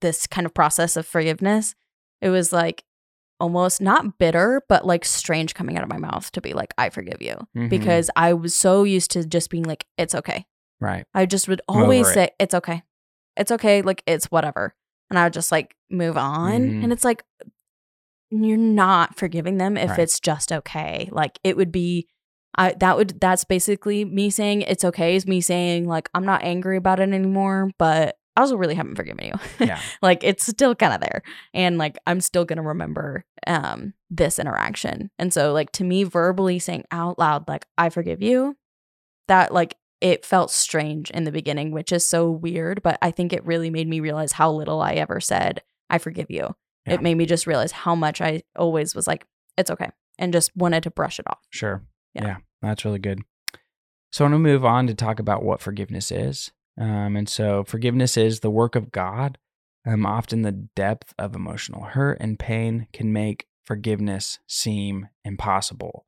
this 0.00 0.26
kind 0.26 0.46
of 0.46 0.54
process 0.54 0.96
of 0.96 1.06
forgiveness 1.06 1.74
it 2.20 2.30
was 2.30 2.52
like 2.52 2.84
almost 3.40 3.80
not 3.80 4.18
bitter 4.18 4.62
but 4.68 4.84
like 4.86 5.04
strange 5.04 5.54
coming 5.54 5.76
out 5.76 5.82
of 5.84 5.88
my 5.88 5.96
mouth 5.98 6.30
to 6.32 6.40
be 6.40 6.52
like 6.52 6.72
i 6.78 6.88
forgive 6.90 7.20
you 7.22 7.36
Mhm. 7.56 7.68
because 7.68 8.10
i 8.16 8.32
was 8.32 8.54
so 8.54 8.84
used 8.84 9.10
to 9.12 9.24
just 9.26 9.50
being 9.50 9.64
like 9.64 9.84
it's 9.96 10.14
okay 10.14 10.44
right, 10.80 11.04
i 11.14 11.26
just 11.26 11.48
would 11.48 11.60
always 11.68 12.08
it. 12.08 12.14
say 12.14 12.30
it's 12.38 12.54
okay 12.54 12.82
it's 13.36 13.50
okay 13.52 13.82
like 13.82 14.02
it's 14.06 14.26
whatever 14.26 14.74
and 15.10 15.18
i 15.18 15.24
would 15.24 15.32
just 15.32 15.50
like 15.52 15.74
move 15.90 16.16
on 16.16 16.60
Mhm. 16.62 16.84
and 16.84 16.92
it's 16.92 17.04
like 17.04 17.22
you're 18.30 18.56
not 18.58 19.16
forgiving 19.16 19.56
them 19.56 19.76
if 19.76 19.90
Right. 19.90 20.00
it's 20.00 20.20
just 20.20 20.52
okay 20.52 21.08
like 21.12 21.38
it 21.44 21.56
would 21.56 21.72
be 21.72 22.06
I 22.56 22.74
that 22.80 22.96
would 22.96 23.20
that's 23.20 23.44
basically 23.44 24.04
me 24.04 24.30
saying 24.30 24.62
it's 24.62 24.84
okay 24.84 25.16
is 25.16 25.26
me 25.26 25.40
saying 25.40 25.86
like 25.86 26.08
I'm 26.14 26.24
not 26.24 26.42
angry 26.42 26.76
about 26.76 27.00
it 27.00 27.10
anymore, 27.10 27.70
but 27.78 28.16
I 28.36 28.42
also 28.42 28.56
really 28.56 28.74
haven't 28.74 28.96
forgiven 28.96 29.24
you. 29.24 29.32
yeah, 29.66 29.80
like 30.02 30.24
it's 30.24 30.46
still 30.46 30.74
kind 30.74 30.94
of 30.94 31.00
there. 31.00 31.22
And 31.54 31.78
like 31.78 31.98
I'm 32.06 32.20
still 32.20 32.44
gonna 32.44 32.62
remember 32.62 33.24
um 33.46 33.94
this 34.10 34.38
interaction. 34.38 35.10
And 35.18 35.32
so 35.32 35.52
like 35.52 35.72
to 35.72 35.84
me 35.84 36.04
verbally 36.04 36.58
saying 36.58 36.84
out 36.90 37.18
loud, 37.18 37.48
like, 37.48 37.66
I 37.76 37.90
forgive 37.90 38.22
you, 38.22 38.56
that 39.28 39.52
like 39.52 39.76
it 40.00 40.24
felt 40.24 40.50
strange 40.50 41.10
in 41.10 41.24
the 41.24 41.32
beginning, 41.32 41.72
which 41.72 41.92
is 41.92 42.06
so 42.06 42.30
weird, 42.30 42.82
but 42.82 42.98
I 43.02 43.10
think 43.10 43.32
it 43.32 43.44
really 43.44 43.70
made 43.70 43.88
me 43.88 44.00
realize 44.00 44.32
how 44.32 44.52
little 44.52 44.80
I 44.80 44.92
ever 44.92 45.20
said, 45.20 45.62
I 45.90 45.98
forgive 45.98 46.30
you. 46.30 46.54
Yeah. 46.86 46.94
It 46.94 47.02
made 47.02 47.16
me 47.16 47.26
just 47.26 47.46
realize 47.46 47.72
how 47.72 47.94
much 47.94 48.20
I 48.20 48.42
always 48.56 48.94
was 48.94 49.06
like, 49.06 49.26
it's 49.56 49.70
okay. 49.70 49.90
And 50.18 50.32
just 50.32 50.56
wanted 50.56 50.84
to 50.84 50.90
brush 50.90 51.18
it 51.18 51.26
off. 51.28 51.40
sure, 51.50 51.82
Yeah. 52.14 52.26
yeah, 52.26 52.36
that's 52.62 52.84
really 52.84 52.98
good. 52.98 53.22
So 54.12 54.24
I 54.24 54.28
want 54.28 54.34
to 54.34 54.38
move 54.38 54.64
on 54.64 54.86
to 54.86 54.94
talk 54.94 55.20
about 55.20 55.42
what 55.42 55.60
forgiveness 55.60 56.10
is. 56.10 56.50
Um, 56.80 57.16
and 57.16 57.28
so 57.28 57.64
forgiveness 57.64 58.16
is 58.16 58.40
the 58.40 58.50
work 58.50 58.74
of 58.76 58.92
God. 58.92 59.38
Um, 59.86 60.06
often 60.06 60.42
the 60.42 60.52
depth 60.52 61.14
of 61.18 61.34
emotional 61.34 61.84
hurt 61.84 62.18
and 62.20 62.38
pain 62.38 62.86
can 62.92 63.12
make 63.12 63.46
forgiveness 63.64 64.38
seem 64.46 65.08
impossible. 65.24 66.06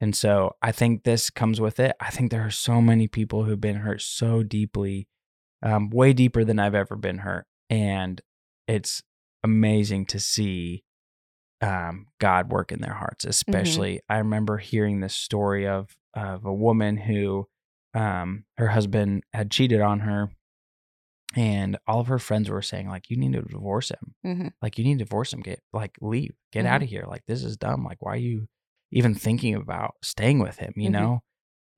And 0.00 0.16
so 0.16 0.56
I 0.60 0.72
think 0.72 1.04
this 1.04 1.30
comes 1.30 1.60
with 1.60 1.78
it. 1.78 1.94
I 2.00 2.10
think 2.10 2.30
there 2.30 2.44
are 2.44 2.50
so 2.50 2.80
many 2.80 3.06
people 3.06 3.44
who've 3.44 3.60
been 3.60 3.76
hurt 3.76 4.02
so 4.02 4.42
deeply, 4.42 5.06
um, 5.62 5.90
way 5.90 6.12
deeper 6.12 6.44
than 6.44 6.58
I've 6.58 6.74
ever 6.74 6.96
been 6.96 7.18
hurt. 7.18 7.46
And 7.70 8.20
it's 8.66 9.02
amazing 9.44 10.06
to 10.06 10.18
see 10.18 10.84
um, 11.62 12.06
God 12.18 12.50
work 12.50 12.72
in 12.72 12.80
their 12.80 12.92
hearts. 12.94 13.24
Especially, 13.24 14.00
I 14.08 14.18
remember 14.18 14.58
hearing 14.58 15.00
this 15.00 15.14
story 15.14 15.66
of 15.66 15.96
of 16.14 16.44
a 16.44 16.52
woman 16.52 16.96
who 16.98 17.46
um, 17.94 18.44
her 18.58 18.68
husband 18.68 19.22
had 19.32 19.50
cheated 19.50 19.80
on 19.80 20.00
her, 20.00 20.30
and 21.34 21.78
all 21.86 22.00
of 22.00 22.08
her 22.08 22.18
friends 22.18 22.50
were 22.50 22.62
saying 22.62 22.88
like, 22.88 23.08
"You 23.10 23.16
need 23.16 23.32
to 23.32 23.42
divorce 23.42 23.90
him. 23.90 24.14
Mm-hmm. 24.26 24.48
Like, 24.60 24.76
you 24.78 24.84
need 24.84 24.98
to 24.98 25.04
divorce 25.04 25.32
him. 25.32 25.40
Get 25.40 25.60
like 25.72 25.96
leave. 26.00 26.34
Get 26.52 26.66
out 26.66 26.82
of 26.82 26.88
here. 26.88 27.04
Like, 27.08 27.22
this 27.26 27.42
is 27.42 27.56
dumb. 27.56 27.84
Like, 27.84 28.02
why 28.02 28.12
are 28.14 28.16
you 28.16 28.48
even 28.90 29.14
thinking 29.14 29.54
about 29.54 29.94
staying 30.02 30.38
with 30.40 30.58
him? 30.58 30.74
You 30.76 30.90
Mhm. 30.90 30.92
know." 30.92 31.22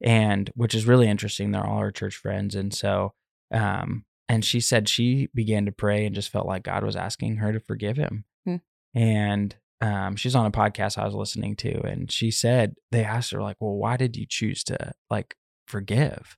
And 0.01 0.51
which 0.55 0.75
is 0.75 0.87
really 0.87 1.09
interesting. 1.09 1.51
They're 1.53 1.65
all 1.67 1.79
her 1.79 1.93
church 1.93 2.17
friends, 2.17 2.55
and 2.55 2.75
so 2.75 3.15
um, 3.53 4.05
and 4.29 4.45
she 4.45 4.59
said 4.61 4.89
she 4.89 5.29
began 5.35 5.67
to 5.67 5.73
pray 5.73 6.05
and 6.07 6.15
just 6.15 6.31
felt 6.31 6.47
like 6.47 6.65
God 6.65 6.83
was 6.83 6.97
asking 6.97 7.37
her 7.37 7.53
to 7.53 7.61
forgive 7.61 7.97
him. 7.97 8.25
Hmm. 8.45 8.57
And 8.95 9.55
um, 9.81 10.17
she's 10.17 10.35
on 10.35 10.47
a 10.47 10.51
podcast 10.51 10.99
I 10.99 11.05
was 11.05 11.15
listening 11.15 11.57
to, 11.57 11.81
and 11.83 12.11
she 12.11 12.31
said 12.31 12.75
they 12.91 13.05
asked 13.05 13.33
her 13.33 13.43
like, 13.43 13.57
"Well, 13.61 13.75
why 13.75 13.97
did 13.97 14.17
you 14.17 14.27
choose 14.29 14.65
to 14.65 14.93
like 15.11 15.37
forgive?" 15.67 16.37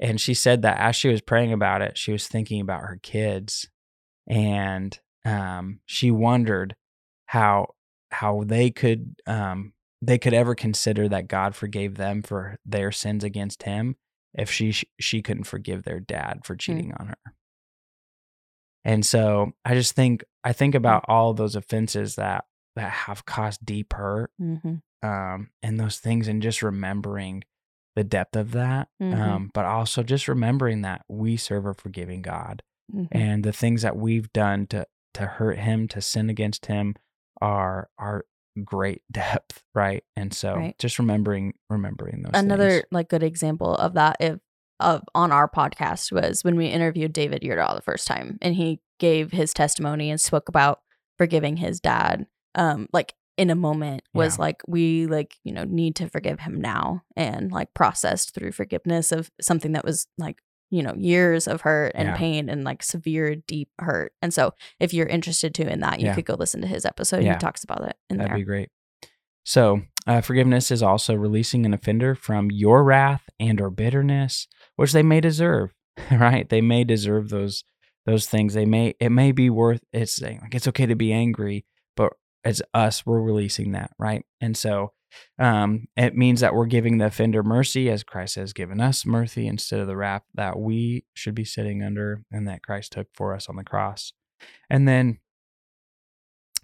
And 0.00 0.20
she 0.20 0.34
said 0.34 0.62
that 0.62 0.78
as 0.78 0.96
she 0.96 1.08
was 1.08 1.20
praying 1.20 1.52
about 1.52 1.82
it, 1.82 1.96
she 1.98 2.12
was 2.12 2.26
thinking 2.26 2.60
about 2.60 2.80
her 2.80 2.98
kids, 3.02 3.68
and 4.28 4.98
um, 5.24 5.80
she 5.86 6.10
wondered 6.10 6.74
how 7.26 7.74
how 8.10 8.44
they 8.44 8.70
could 8.70 9.16
um, 9.26 9.72
they 10.00 10.18
could 10.18 10.34
ever 10.34 10.54
consider 10.54 11.08
that 11.08 11.28
God 11.28 11.54
forgave 11.54 11.96
them 11.96 12.22
for 12.22 12.56
their 12.64 12.92
sins 12.92 13.24
against 13.24 13.64
Him 13.64 13.96
if 14.34 14.50
she 14.50 14.74
she 15.00 15.22
couldn't 15.22 15.44
forgive 15.44 15.84
their 15.84 16.00
dad 16.00 16.40
for 16.44 16.56
cheating 16.56 16.92
on 16.98 17.08
her. 17.08 17.34
And 18.84 19.06
so 19.06 19.52
I 19.64 19.74
just 19.74 19.94
think 19.94 20.24
I 20.42 20.52
think 20.52 20.74
about 20.74 21.04
all 21.08 21.34
those 21.34 21.54
offenses 21.54 22.16
that 22.16 22.44
that 22.76 22.90
have 22.90 23.24
caused 23.26 23.64
deep 23.64 23.92
hurt 23.92 24.30
Mm-hmm. 24.40 24.76
um, 25.08 25.50
and 25.62 25.78
those 25.80 25.98
things, 25.98 26.28
and 26.28 26.42
just 26.42 26.62
remembering 26.62 27.44
the 27.96 28.04
depth 28.04 28.36
of 28.36 28.52
that, 28.52 28.88
Mhm. 29.02 29.18
um, 29.18 29.50
but 29.52 29.64
also 29.66 30.02
just 30.02 30.26
remembering 30.28 30.82
that 30.82 31.04
we 31.08 31.36
serve 31.36 31.66
a 31.66 31.74
forgiving 31.74 32.22
God, 32.22 32.62
Mm-hmm. 32.94 33.06
and 33.16 33.44
the 33.44 33.52
things 33.52 33.82
that 33.82 33.96
we've 33.96 34.32
done 34.32 34.66
to 34.68 34.86
to 35.14 35.26
hurt 35.26 35.58
Him, 35.58 35.88
to 35.88 36.00
sin 36.00 36.30
against 36.30 36.66
Him, 36.66 36.94
are 37.40 37.90
are 37.98 38.24
great 38.64 39.02
depth, 39.12 39.62
right? 39.74 40.04
And 40.16 40.32
so 40.32 40.54
Right. 40.56 40.78
just 40.78 40.98
remembering 40.98 41.54
remembering 41.68 42.22
those 42.22 42.32
Another 42.34 42.70
things. 42.70 42.84
like 42.90 43.08
good 43.10 43.22
example 43.22 43.74
of 43.74 43.94
that 43.94 44.16
if 44.20 44.38
of 44.80 45.02
on 45.14 45.30
our 45.32 45.48
podcast 45.48 46.10
was 46.12 46.42
when 46.44 46.56
we 46.56 46.66
interviewed 46.66 47.12
David 47.12 47.42
Yurdahl 47.42 47.74
the 47.74 47.82
first 47.82 48.06
time 48.06 48.38
and 48.42 48.54
he 48.56 48.80
gave 48.98 49.30
his 49.32 49.52
testimony 49.54 50.10
and 50.10 50.20
spoke 50.20 50.48
about 50.48 50.80
forgiving 51.18 51.58
his 51.58 51.78
dad. 51.78 52.26
Um 52.54 52.88
like 52.92 53.14
in 53.38 53.48
a 53.50 53.54
moment 53.54 54.02
was 54.12 54.36
Yeah. 54.36 54.42
like 54.42 54.62
we 54.68 55.06
like, 55.06 55.36
you 55.42 55.52
know, 55.52 55.64
need 55.64 55.96
to 55.96 56.08
forgive 56.08 56.40
him 56.40 56.60
now 56.60 57.02
and 57.16 57.50
like 57.50 57.72
processed 57.74 58.34
through 58.34 58.52
forgiveness 58.52 59.10
of 59.12 59.30
something 59.40 59.72
that 59.72 59.84
was 59.84 60.06
like 60.18 60.38
you 60.70 60.82
know 60.82 60.94
years 60.96 61.46
of 61.46 61.62
hurt 61.62 61.92
and 61.94 62.08
Yeah. 62.08 62.16
pain 62.16 62.48
and 62.48 62.64
like 62.64 62.82
severe 62.82 63.34
deep 63.36 63.68
hurt 63.78 64.12
and 64.22 64.32
so 64.32 64.54
if 64.80 64.94
you're 64.94 65.06
interested 65.06 65.54
too 65.54 65.64
in 65.64 65.80
that 65.80 66.00
you 66.00 66.06
Yeah. 66.06 66.14
could 66.14 66.24
go 66.24 66.34
listen 66.34 66.60
to 66.62 66.66
his 66.66 66.84
episode 66.86 67.22
he 67.24 67.34
talks 67.36 67.62
about 67.64 67.82
it 67.86 67.96
in 68.08 68.16
That'd 68.18 68.30
there 68.30 68.38
be 68.38 68.44
great. 68.44 68.68
So, 69.44 69.82
uh, 70.06 70.20
forgiveness 70.20 70.70
is 70.70 70.82
also 70.84 71.14
releasing 71.14 71.66
an 71.66 71.74
offender 71.74 72.14
from 72.14 72.50
your 72.52 72.84
wrath 72.84 73.28
and 73.40 73.60
or 73.60 73.70
bitterness, 73.70 74.46
which 74.76 74.92
they 74.92 75.02
may 75.02 75.20
deserve. 75.20 75.74
Right? 76.10 76.48
They 76.48 76.60
may 76.60 76.84
deserve 76.84 77.28
those 77.28 77.64
those 78.06 78.26
things. 78.26 78.54
They 78.54 78.64
may 78.66 78.94
it 79.00 79.10
may 79.10 79.32
be 79.32 79.50
worth 79.50 79.82
it's 79.92 80.14
saying 80.16 80.40
like 80.42 80.54
it's 80.54 80.68
okay 80.68 80.86
to 80.86 80.94
be 80.96 81.12
angry, 81.12 81.64
as 82.44 82.62
us, 82.74 83.06
we're 83.06 83.20
releasing 83.20 83.72
that, 83.72 83.92
right? 83.98 84.24
And 84.40 84.56
so, 84.56 84.92
um, 85.38 85.86
it 85.96 86.16
means 86.16 86.40
that 86.40 86.54
we're 86.54 86.66
giving 86.66 86.98
the 86.98 87.06
offender 87.06 87.42
mercy 87.42 87.90
as 87.90 88.02
Christ 88.02 88.36
has 88.36 88.52
given 88.52 88.80
us 88.80 89.04
mercy 89.04 89.46
instead 89.46 89.80
of 89.80 89.86
the 89.86 89.96
wrath 89.96 90.22
that 90.34 90.58
we 90.58 91.04
should 91.14 91.34
be 91.34 91.44
sitting 91.44 91.82
under 91.82 92.24
and 92.30 92.48
that 92.48 92.62
Christ 92.62 92.92
took 92.92 93.08
for 93.14 93.34
us 93.34 93.48
on 93.48 93.56
the 93.56 93.64
cross. 93.64 94.12
And 94.70 94.88
then 94.88 95.18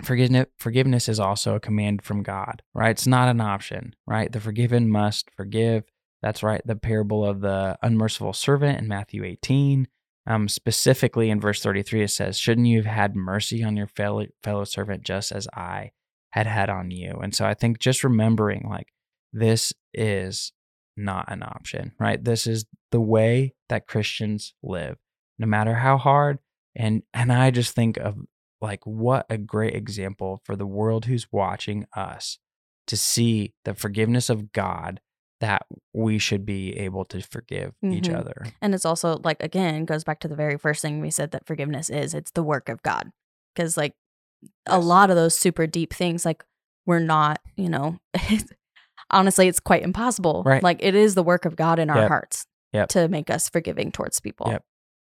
forgiveness 0.02 0.46
forgiveness 0.58 1.08
is 1.08 1.20
also 1.20 1.54
a 1.54 1.60
command 1.60 2.02
from 2.02 2.22
God, 2.22 2.62
right? 2.74 2.90
It's 2.90 3.06
not 3.06 3.28
an 3.28 3.40
option, 3.40 3.94
right? 4.06 4.30
The 4.30 4.40
forgiven 4.40 4.90
must 4.90 5.30
forgive. 5.36 5.84
That's 6.22 6.42
right. 6.42 6.62
The 6.64 6.76
parable 6.76 7.24
of 7.24 7.40
the 7.40 7.78
unmerciful 7.82 8.32
servant 8.32 8.78
in 8.80 8.88
Matthew 8.88 9.24
18. 9.24 9.88
Um, 10.28 10.46
specifically 10.46 11.30
in 11.30 11.40
verse 11.40 11.62
33, 11.62 12.02
it 12.02 12.08
says, 12.08 12.38
Shouldn't 12.38 12.66
you 12.66 12.82
have 12.82 12.94
had 12.94 13.16
mercy 13.16 13.64
on 13.64 13.76
your 13.78 13.86
fellow, 13.86 14.26
fellow 14.42 14.64
servant 14.64 15.02
just 15.02 15.32
as 15.32 15.48
I 15.54 15.92
had 16.30 16.46
had 16.46 16.68
on 16.68 16.90
you? 16.90 17.18
And 17.22 17.34
so 17.34 17.46
I 17.46 17.54
think 17.54 17.78
just 17.78 18.04
remembering 18.04 18.66
like 18.68 18.88
this 19.32 19.72
is 19.94 20.52
not 20.98 21.24
an 21.28 21.42
option, 21.42 21.92
right? 21.98 22.22
This 22.22 22.46
is 22.46 22.66
the 22.90 23.00
way 23.00 23.54
that 23.70 23.86
Christians 23.86 24.52
live, 24.62 24.98
no 25.38 25.46
matter 25.46 25.76
how 25.76 25.96
hard. 25.96 26.38
And 26.76 27.02
and 27.14 27.32
I 27.32 27.50
just 27.50 27.74
think 27.74 27.96
of 27.96 28.18
like 28.60 28.84
what 28.84 29.24
a 29.30 29.38
great 29.38 29.74
example 29.74 30.42
for 30.44 30.56
the 30.56 30.66
world 30.66 31.06
who's 31.06 31.32
watching 31.32 31.86
us 31.96 32.38
to 32.86 32.96
see 32.96 33.54
the 33.64 33.74
forgiveness 33.74 34.28
of 34.28 34.52
God 34.52 35.00
that 35.40 35.66
we 35.94 36.18
should 36.18 36.44
be 36.44 36.76
able 36.78 37.04
to 37.04 37.20
forgive 37.22 37.74
each 37.82 38.08
Mhm. 38.08 38.16
other. 38.18 38.46
And 38.60 38.74
it's 38.74 38.84
also 38.84 39.20
like 39.22 39.42
again 39.42 39.84
goes 39.84 40.02
back 40.04 40.18
to 40.20 40.28
the 40.28 40.34
very 40.36 40.58
first 40.58 40.82
thing 40.82 41.00
we 41.00 41.10
said 41.10 41.30
that 41.30 41.46
forgiveness 41.46 41.88
is 41.90 42.12
it's 42.14 42.32
the 42.32 42.42
work 42.42 42.68
of 42.68 42.82
God. 42.82 43.12
Cuz 43.54 43.76
like 43.76 43.94
a 44.66 44.78
lot 44.80 45.10
of 45.10 45.16
those 45.16 45.36
super 45.38 45.66
deep 45.66 45.92
things 45.94 46.24
like 46.24 46.44
we're 46.86 46.98
not, 47.00 47.40
you 47.56 47.68
know, 47.68 47.98
honestly 49.10 49.48
it's 49.48 49.60
quite 49.60 49.82
impossible. 49.82 50.42
Right. 50.44 50.62
Like 50.62 50.78
it 50.80 50.94
is 50.94 51.14
the 51.14 51.22
work 51.22 51.44
of 51.44 51.56
God 51.56 51.78
in 51.78 51.90
our 51.90 51.98
Yep. 52.02 52.08
hearts 52.08 52.46
Yep. 52.72 52.88
to 52.90 53.08
make 53.08 53.30
us 53.30 53.48
forgiving 53.48 53.90
towards 53.92 54.20
people. 54.20 54.48
Yep. 54.50 54.64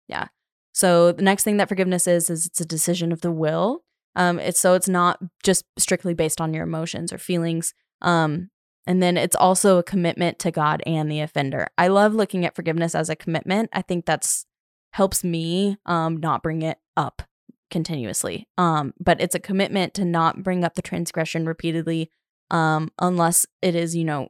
Yeah. 0.09 0.29
So 0.75 1.13
the 1.13 1.23
next 1.23 1.45
thing 1.45 1.57
that 1.57 1.69
forgiveness 1.69 2.07
is 2.07 2.31
is 2.31 2.47
it's 2.47 2.61
a 2.61 2.65
decision 2.67 3.13
of 3.13 3.21
the 3.21 3.33
will. 3.33 3.85
Um 4.17 4.39
it's 4.39 4.61
so 4.61 4.75
it's 4.75 4.89
not 4.89 5.21
just 5.43 5.65
strictly 5.79 6.15
based 6.15 6.41
on 6.41 6.53
your 6.55 6.65
emotions 6.65 7.13
or 7.13 7.19
feelings. 7.19 7.73
Um 8.03 8.51
and 8.87 9.03
then 9.03 9.17
it's 9.17 9.37
also 9.37 9.79
a 9.79 9.83
commitment 9.83 10.39
to 10.41 10.51
God 10.51 10.83
and 10.87 11.11
the 11.11 11.21
offender. 11.21 11.69
I 11.77 11.89
love 11.89 12.15
looking 12.15 12.45
at 12.45 12.57
forgiveness 12.57 12.95
as 12.95 13.09
a 13.09 13.17
commitment. 13.17 13.71
I 13.73 13.83
think 13.83 14.07
that's 14.07 14.47
helps 14.93 15.23
me 15.23 15.77
um 15.87 16.17
not 16.17 16.43
bring 16.43 16.63
it 16.63 16.79
up 16.97 17.23
continuously. 17.71 18.49
Um 18.57 18.95
but 18.99 19.21
it's 19.21 19.35
a 19.35 19.41
commitment 19.41 19.95
to 19.95 20.05
not 20.05 20.43
bring 20.43 20.65
up 20.65 20.75
the 20.75 20.83
transgression 20.83 21.47
repeatedly 21.47 22.11
um 22.51 22.91
unless 22.99 23.47
it 23.61 23.75
is, 23.75 23.95
you 23.95 24.05
know, 24.05 24.29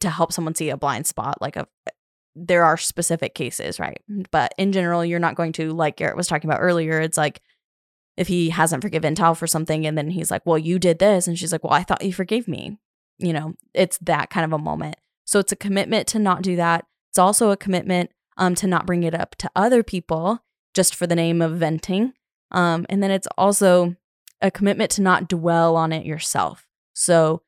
to 0.00 0.10
help 0.10 0.32
someone 0.32 0.54
see 0.54 0.70
a 0.70 0.76
blind 0.76 1.06
spot 1.06 1.40
like 1.40 1.56
a 1.56 1.66
there 2.36 2.64
are 2.64 2.76
specific 2.76 3.34
cases, 3.34 3.78
right? 3.78 4.02
But 4.30 4.54
in 4.58 4.72
general, 4.72 5.04
you're 5.04 5.20
not 5.20 5.36
going 5.36 5.52
to 5.52 5.72
like 5.72 5.96
Garrett 5.96 6.16
was 6.16 6.26
talking 6.26 6.50
about 6.50 6.60
earlier, 6.60 7.00
it's 7.00 7.16
like 7.16 7.40
if 8.16 8.28
he 8.28 8.50
hasn't 8.50 8.82
forgiven 8.82 9.14
Tal 9.14 9.34
for 9.34 9.46
something 9.46 9.86
and 9.86 9.96
then 9.98 10.10
he's 10.10 10.30
like, 10.30 10.42
"Well, 10.46 10.58
you 10.58 10.78
did 10.78 10.98
this." 10.98 11.26
And 11.26 11.38
she's 11.38 11.52
like, 11.52 11.64
"Well, 11.64 11.72
I 11.72 11.82
thought 11.82 12.04
you 12.04 12.12
forgave 12.12 12.46
me." 12.46 12.78
You 13.18 13.32
know, 13.32 13.54
it's 13.72 13.98
that 13.98 14.30
kind 14.30 14.44
of 14.44 14.52
a 14.52 14.62
moment. 14.62 14.96
So 15.24 15.38
it's 15.38 15.52
a 15.52 15.56
commitment 15.56 16.06
to 16.08 16.18
not 16.18 16.42
do 16.42 16.56
that. 16.56 16.86
It's 17.10 17.18
also 17.18 17.50
a 17.50 17.56
commitment 17.56 18.10
um 18.36 18.54
to 18.56 18.66
not 18.66 18.86
bring 18.86 19.04
it 19.04 19.14
up 19.14 19.36
to 19.36 19.50
other 19.54 19.82
people 19.82 20.40
just 20.74 20.94
for 20.94 21.06
the 21.06 21.14
name 21.14 21.40
of 21.40 21.52
venting. 21.52 22.12
Um 22.50 22.86
and 22.88 23.02
then 23.02 23.10
it's 23.10 23.28
also 23.38 23.96
a 24.42 24.50
commitment 24.50 24.90
to 24.92 25.02
not 25.02 25.28
dwell 25.28 25.76
on 25.76 25.92
it 25.92 26.04
yourself. 26.04 26.66
So 26.94 27.42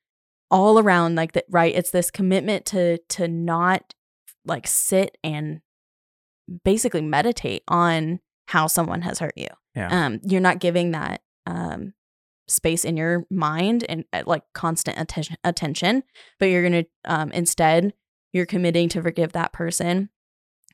all 0.50 0.78
around 0.78 1.16
like 1.16 1.32
that 1.32 1.44
right, 1.50 1.74
it's 1.74 1.90
this 1.90 2.10
commitment 2.10 2.64
to 2.66 2.98
to 3.08 3.28
not 3.28 3.94
like 4.44 4.66
sit 4.66 5.18
and 5.24 5.60
basically 6.64 7.02
meditate 7.02 7.64
on 7.66 8.20
how 8.46 8.68
someone 8.68 9.02
has 9.02 9.18
hurt 9.18 9.36
you. 9.36 9.48
Yeah. 9.74 9.88
Um 10.06 10.20
you're 10.22 10.40
not 10.40 10.60
giving 10.60 10.92
that 10.92 11.22
um 11.46 11.92
space 12.48 12.84
in 12.84 12.96
your 12.96 13.26
mind 13.30 13.84
and 13.88 14.04
uh, 14.12 14.22
like 14.26 14.42
constant 14.54 14.98
attention 14.98 15.36
attention, 15.44 16.02
but 16.38 16.46
you're 16.46 16.68
going 16.68 16.84
to 16.84 17.12
um 17.12 17.32
instead 17.32 17.92
you're 18.32 18.46
committing 18.46 18.88
to 18.90 19.02
forgive 19.02 19.32
that 19.32 19.52
person. 19.52 20.10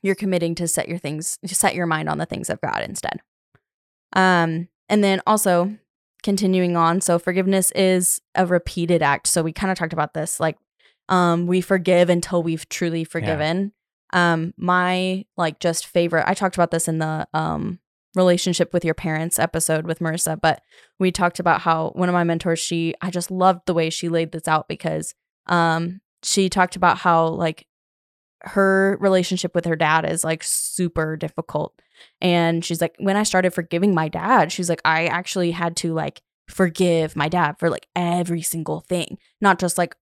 You're 0.01 0.15
committing 0.15 0.53
to 0.55 0.67
set 0.67 0.89
your 0.89 0.97
things 0.97 1.39
set 1.45 1.75
your 1.75 1.85
mind 1.85 2.09
on 2.09 2.17
the 2.17 2.25
things 2.25 2.49
of 2.49 2.61
God 2.61 2.81
instead. 2.81 3.21
Um 4.13 4.67
and 4.89 5.03
then 5.03 5.21
also 5.25 5.77
continuing 6.21 6.77
on, 6.77 7.01
so 7.01 7.19
forgiveness 7.19 7.71
is 7.71 8.21
a 8.35 8.45
repeated 8.45 9.01
act. 9.01 9.27
So 9.27 9.43
we 9.43 9.51
kind 9.51 9.71
of 9.71 9.77
talked 9.77 9.93
about 9.93 10.13
this 10.13 10.39
like 10.39 10.57
um 11.09 11.47
we 11.47 11.61
forgive 11.61 12.09
until 12.09 12.43
we've 12.43 12.67
truly 12.69 13.03
forgiven. 13.03 13.73
Um 14.11 14.53
my 14.57 15.25
like 15.37 15.59
just 15.59 15.87
favorite 15.87 16.25
I 16.27 16.33
talked 16.33 16.55
about 16.55 16.71
this 16.71 16.87
in 16.87 16.99
the 16.99 17.27
um 17.33 17.79
relationship 18.15 18.73
with 18.73 18.85
your 18.85 18.93
parents 18.93 19.39
episode 19.39 19.85
with 19.85 19.99
Marissa, 19.99 20.39
but 20.39 20.61
we 20.99 21.11
talked 21.11 21.39
about 21.39 21.61
how 21.61 21.89
one 21.95 22.09
of 22.09 22.13
my 22.13 22.23
mentors, 22.23 22.59
she 22.59 22.93
I 23.01 23.09
just 23.09 23.31
loved 23.31 23.61
the 23.65 23.73
way 23.73 23.89
she 23.89 24.09
laid 24.09 24.31
this 24.31 24.47
out 24.47 24.67
because 24.67 25.15
um 25.47 26.01
she 26.21 26.49
talked 26.49 26.75
about 26.75 26.99
how 26.99 27.27
like 27.27 27.67
her 28.41 28.97
relationship 28.99 29.55
with 29.55 29.65
her 29.65 29.75
dad 29.75 30.05
is 30.09 30.23
like 30.23 30.43
super 30.43 31.15
difficult. 31.15 31.73
And 32.21 32.63
she's 32.63 32.81
like, 32.81 32.95
when 32.97 33.15
I 33.15 33.23
started 33.23 33.53
forgiving 33.53 33.93
my 33.93 34.09
dad, 34.09 34.51
she's 34.51 34.69
like, 34.69 34.81
I 34.83 35.05
actually 35.07 35.51
had 35.51 35.75
to 35.77 35.93
like 35.93 36.21
forgive 36.49 37.15
my 37.15 37.29
dad 37.29 37.55
for 37.57 37.69
like 37.69 37.87
every 37.95 38.41
single 38.41 38.81
thing, 38.81 39.17
not 39.39 39.59
just 39.59 39.77
like, 39.77 39.95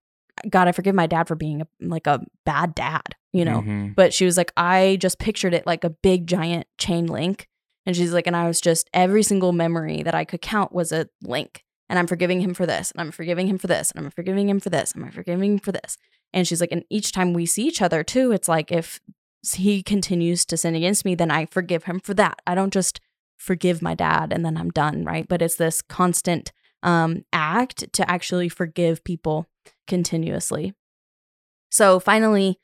God, 0.50 0.68
I 0.68 0.72
forgive 0.72 0.96
my 0.96 1.06
dad 1.08 1.28
for 1.28 1.36
being 1.36 1.62
a, 1.62 1.68
like 1.80 2.08
a 2.08 2.22
bad 2.46 2.74
dad, 2.74 3.16
you 3.32 3.46
know? 3.46 3.62
Mhm. 3.62 3.96
But 3.96 4.14
she 4.14 4.26
was 4.26 4.38
like, 4.38 4.52
I 4.58 4.98
just 5.00 5.20
pictured 5.20 5.54
it 5.54 5.68
like 5.68 5.84
a 5.84 5.90
big 5.92 6.26
giant 6.26 6.66
chain 6.80 7.06
link. 7.06 7.48
And 7.86 7.96
she's 7.96 8.14
like, 8.14 8.28
and 8.28 8.36
I 8.36 8.48
was 8.48 8.62
just, 8.62 8.90
every 8.94 9.24
single 9.24 9.52
memory 9.52 10.04
that 10.04 10.16
I 10.16 10.26
could 10.26 10.42
count 10.42 10.72
was 10.72 10.92
a 10.92 11.08
link. 11.24 11.64
And 11.90 12.00
I'm 12.00 12.08
forgiving 12.08 12.40
him 12.40 12.54
for 12.54 12.66
this, 12.66 12.92
and 12.92 13.02
I'm 13.02 13.12
forgiving 13.12 13.48
him 13.48 13.58
for 13.58 13.68
this, 13.68 13.92
and 13.92 14.06
I'm 14.06 14.12
forgiving 14.12 14.48
him 14.48 14.62
for 14.62 14.70
this, 14.70 14.94
and 14.94 15.04
I'm 15.04 15.12
forgiving 15.12 15.54
him 15.54 15.60
for 15.60 15.74
this. 15.74 15.98
And 16.34 16.48
she's 16.48 16.62
like, 16.62 16.72
and 16.72 16.86
each 16.90 17.12
time 17.12 17.34
we 17.34 17.46
see 17.46 17.68
each 17.68 17.82
other 17.82 18.04
too, 18.04 18.32
it's 18.32 18.48
like 18.48 18.72
if 18.72 19.02
he 19.56 19.84
continues 19.84 20.46
to 20.46 20.58
sin 20.58 20.76
against 20.76 21.04
me, 21.04 21.16
then 21.16 21.32
I 21.32 21.46
forgive 21.46 21.86
him 21.86 22.00
for 22.00 22.14
that. 22.14 22.40
I 22.48 22.56
don't 22.56 22.72
just 22.72 23.02
forgive 23.38 23.82
my 23.82 23.96
dad 23.96 24.32
and 24.32 24.46
then 24.46 24.56
I'm 24.56 24.70
done, 24.70 25.04
right? 25.04 25.28
But 25.28 25.42
it's 25.42 25.56
this 25.56 25.82
constant 25.82 26.52
um, 26.84 27.26
act 27.34 27.92
to 27.94 28.10
actually 28.10 28.50
forgive 28.50 29.04
people 29.04 29.48
continuously. 29.88 30.74
So 31.70 32.00
finally, 32.00 32.60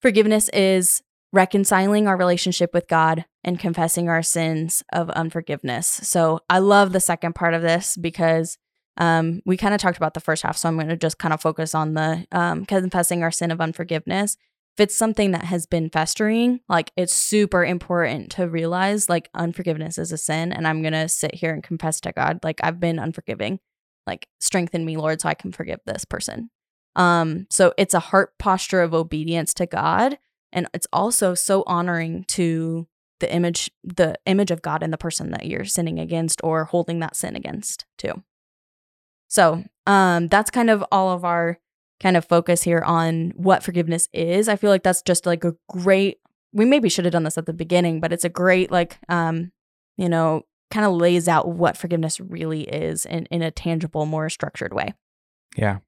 forgiveness 0.00 0.48
is 0.50 1.02
reconciling 1.32 2.06
our 2.06 2.16
relationship 2.16 2.72
with 2.72 2.88
God 2.88 3.24
and 3.44 3.58
confessing 3.58 4.08
our 4.08 4.22
sins 4.22 4.82
of 4.92 5.10
unforgiveness. 5.10 5.86
So 5.86 6.40
I 6.48 6.58
love 6.58 6.92
the 6.92 7.00
second 7.00 7.34
part 7.34 7.54
of 7.54 7.62
this 7.62 7.96
because 7.96 8.56
um, 8.96 9.40
we 9.44 9.56
kind 9.56 9.74
of 9.74 9.80
talked 9.80 9.96
about 9.96 10.14
the 10.14 10.20
first 10.20 10.42
half. 10.42 10.56
So 10.56 10.68
I'm 10.68 10.76
going 10.76 10.88
to 10.88 10.96
just 10.96 11.18
kind 11.18 11.34
of 11.34 11.40
focus 11.40 11.74
on 11.74 11.94
the 11.94 12.26
um, 12.32 12.64
confessing 12.64 13.22
our 13.22 13.30
sin 13.30 13.50
of 13.50 13.60
unforgiveness. 13.60 14.36
If 14.76 14.84
it's 14.84 14.96
something 14.96 15.32
that 15.32 15.44
has 15.44 15.66
been 15.66 15.90
festering, 15.90 16.60
like 16.68 16.92
it's 16.96 17.14
super 17.14 17.64
important 17.64 18.30
to 18.32 18.48
realize 18.48 19.08
like 19.08 19.28
unforgiveness 19.34 19.98
is 19.98 20.12
a 20.12 20.18
sin. 20.18 20.52
And 20.52 20.66
I'm 20.66 20.82
going 20.82 20.92
to 20.92 21.08
sit 21.08 21.34
here 21.34 21.52
and 21.52 21.62
confess 21.62 22.00
to 22.02 22.12
God, 22.12 22.40
like 22.42 22.60
I've 22.62 22.80
been 22.80 22.98
unforgiving. 22.98 23.60
Like 24.06 24.26
strengthen 24.40 24.86
me, 24.86 24.96
Lord, 24.96 25.20
so 25.20 25.28
I 25.28 25.34
can 25.34 25.52
forgive 25.52 25.80
this 25.84 26.04
person. 26.04 26.50
Um, 26.96 27.46
so 27.50 27.74
it's 27.76 27.94
a 27.94 28.00
heart 28.00 28.38
posture 28.38 28.80
of 28.80 28.94
obedience 28.94 29.52
to 29.54 29.66
God 29.66 30.18
and 30.52 30.66
it's 30.74 30.86
also 30.92 31.34
so 31.34 31.64
honoring 31.66 32.24
to 32.28 32.86
the 33.20 33.32
image 33.32 33.70
the 33.82 34.14
image 34.26 34.50
of 34.50 34.62
God 34.62 34.82
in 34.82 34.90
the 34.90 34.98
person 34.98 35.30
that 35.32 35.46
you're 35.46 35.64
sinning 35.64 35.98
against 35.98 36.40
or 36.44 36.64
holding 36.64 37.00
that 37.00 37.16
sin 37.16 37.36
against 37.36 37.84
too. 37.96 38.22
So, 39.28 39.64
um 39.86 40.28
that's 40.28 40.50
kind 40.50 40.70
of 40.70 40.84
all 40.92 41.10
of 41.10 41.24
our 41.24 41.58
kind 42.00 42.16
of 42.16 42.24
focus 42.24 42.62
here 42.62 42.80
on 42.80 43.32
what 43.36 43.62
forgiveness 43.62 44.08
is. 44.12 44.48
I 44.48 44.56
feel 44.56 44.70
like 44.70 44.84
that's 44.84 45.02
just 45.02 45.26
like 45.26 45.44
a 45.44 45.54
great 45.68 46.18
we 46.52 46.64
maybe 46.64 46.88
should 46.88 47.04
have 47.04 47.12
done 47.12 47.24
this 47.24 47.38
at 47.38 47.46
the 47.46 47.52
beginning, 47.52 48.00
but 48.00 48.12
it's 48.12 48.24
a 48.24 48.28
great 48.30 48.70
like 48.70 48.98
um 49.08 49.52
you 49.96 50.08
know, 50.08 50.42
kind 50.70 50.86
of 50.86 50.92
lays 50.92 51.26
out 51.26 51.48
what 51.48 51.76
forgiveness 51.76 52.20
really 52.20 52.62
is 52.62 53.04
in 53.04 53.26
in 53.26 53.42
a 53.42 53.50
tangible, 53.50 54.06
more 54.06 54.28
structured 54.28 54.72
way. 54.72 54.94
Yeah. 55.56 55.78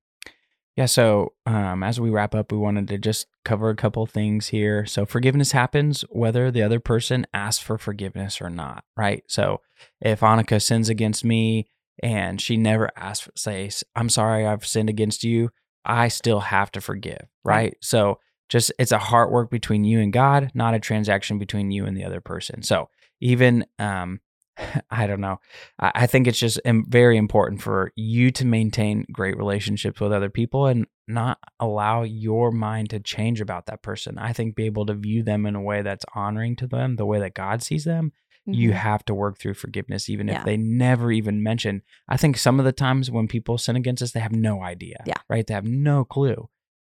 Yeah. 0.80 0.86
So, 0.86 1.34
um, 1.44 1.82
as 1.82 2.00
we 2.00 2.08
wrap 2.08 2.34
up, 2.34 2.50
we 2.50 2.56
wanted 2.56 2.88
to 2.88 2.96
just 2.96 3.26
cover 3.44 3.68
a 3.68 3.76
couple 3.76 4.06
things 4.06 4.46
here. 4.46 4.86
So, 4.86 5.04
forgiveness 5.04 5.52
happens 5.52 6.06
whether 6.08 6.50
the 6.50 6.62
other 6.62 6.80
person 6.80 7.26
asks 7.34 7.62
for 7.62 7.76
forgiveness 7.76 8.40
or 8.40 8.48
not, 8.48 8.84
right? 8.96 9.22
So, 9.26 9.60
if 10.00 10.20
Annika 10.20 10.62
sins 10.62 10.88
against 10.88 11.22
me 11.22 11.66
and 12.02 12.40
she 12.40 12.56
never 12.56 12.90
asks, 12.96 13.26
for, 13.26 13.32
say, 13.36 13.70
I'm 13.94 14.08
sorry, 14.08 14.46
I've 14.46 14.66
sinned 14.66 14.88
against 14.88 15.22
you, 15.22 15.50
I 15.84 16.08
still 16.08 16.40
have 16.40 16.72
to 16.72 16.80
forgive, 16.80 17.26
right? 17.44 17.56
Right. 17.56 17.76
So, 17.82 18.18
just 18.48 18.72
it's 18.78 18.90
a 18.90 18.98
heart 18.98 19.30
work 19.30 19.50
between 19.50 19.84
you 19.84 20.00
and 20.00 20.14
God, 20.14 20.50
not 20.54 20.72
a 20.72 20.80
transaction 20.80 21.38
between 21.38 21.70
you 21.70 21.84
and 21.84 21.94
the 21.94 22.04
other 22.04 22.22
person. 22.22 22.62
So, 22.62 22.88
even, 23.20 23.66
um, 23.78 24.20
I 24.90 25.06
don't 25.06 25.20
know. 25.20 25.40
I 25.78 26.06
think 26.06 26.26
it's 26.26 26.38
just 26.38 26.60
very 26.64 27.16
important 27.16 27.62
for 27.62 27.92
you 27.96 28.30
to 28.32 28.46
maintain 28.46 29.06
great 29.12 29.36
relationships 29.36 30.00
with 30.00 30.12
other 30.12 30.30
people 30.30 30.66
and 30.66 30.86
not 31.08 31.38
allow 31.58 32.02
your 32.02 32.50
mind 32.52 32.90
to 32.90 33.00
change 33.00 33.40
about 33.40 33.66
that 33.66 33.82
person. 33.82 34.18
I 34.18 34.32
think 34.32 34.54
be 34.54 34.66
able 34.66 34.86
to 34.86 34.94
view 34.94 35.22
them 35.22 35.46
in 35.46 35.54
a 35.56 35.62
way 35.62 35.82
that's 35.82 36.04
honoring 36.14 36.56
to 36.56 36.66
them, 36.66 36.96
the 36.96 37.06
way 37.06 37.18
that 37.20 37.34
God 37.34 37.62
sees 37.62 37.84
them. 37.84 38.12
You 38.46 38.70
Mhm. 38.70 38.74
have 38.74 39.04
to 39.04 39.14
work 39.14 39.38
through 39.38 39.54
forgiveness, 39.54 40.08
even 40.08 40.26
Yeah. 40.28 40.38
if 40.40 40.44
they 40.44 40.56
never 40.56 41.12
even 41.12 41.42
mention. 41.42 41.82
I 42.08 42.16
think 42.16 42.36
some 42.38 42.58
of 42.58 42.64
the 42.64 42.72
times 42.72 43.10
when 43.10 43.28
people 43.28 43.58
sin 43.58 43.76
against 43.76 44.02
us, 44.02 44.12
they 44.12 44.20
have 44.20 44.32
no 44.32 44.62
idea. 44.62 45.02
Yeah. 45.06 45.18
Right. 45.28 45.46
They 45.46 45.54
have 45.54 45.66
no 45.66 46.04
clue. 46.04 46.48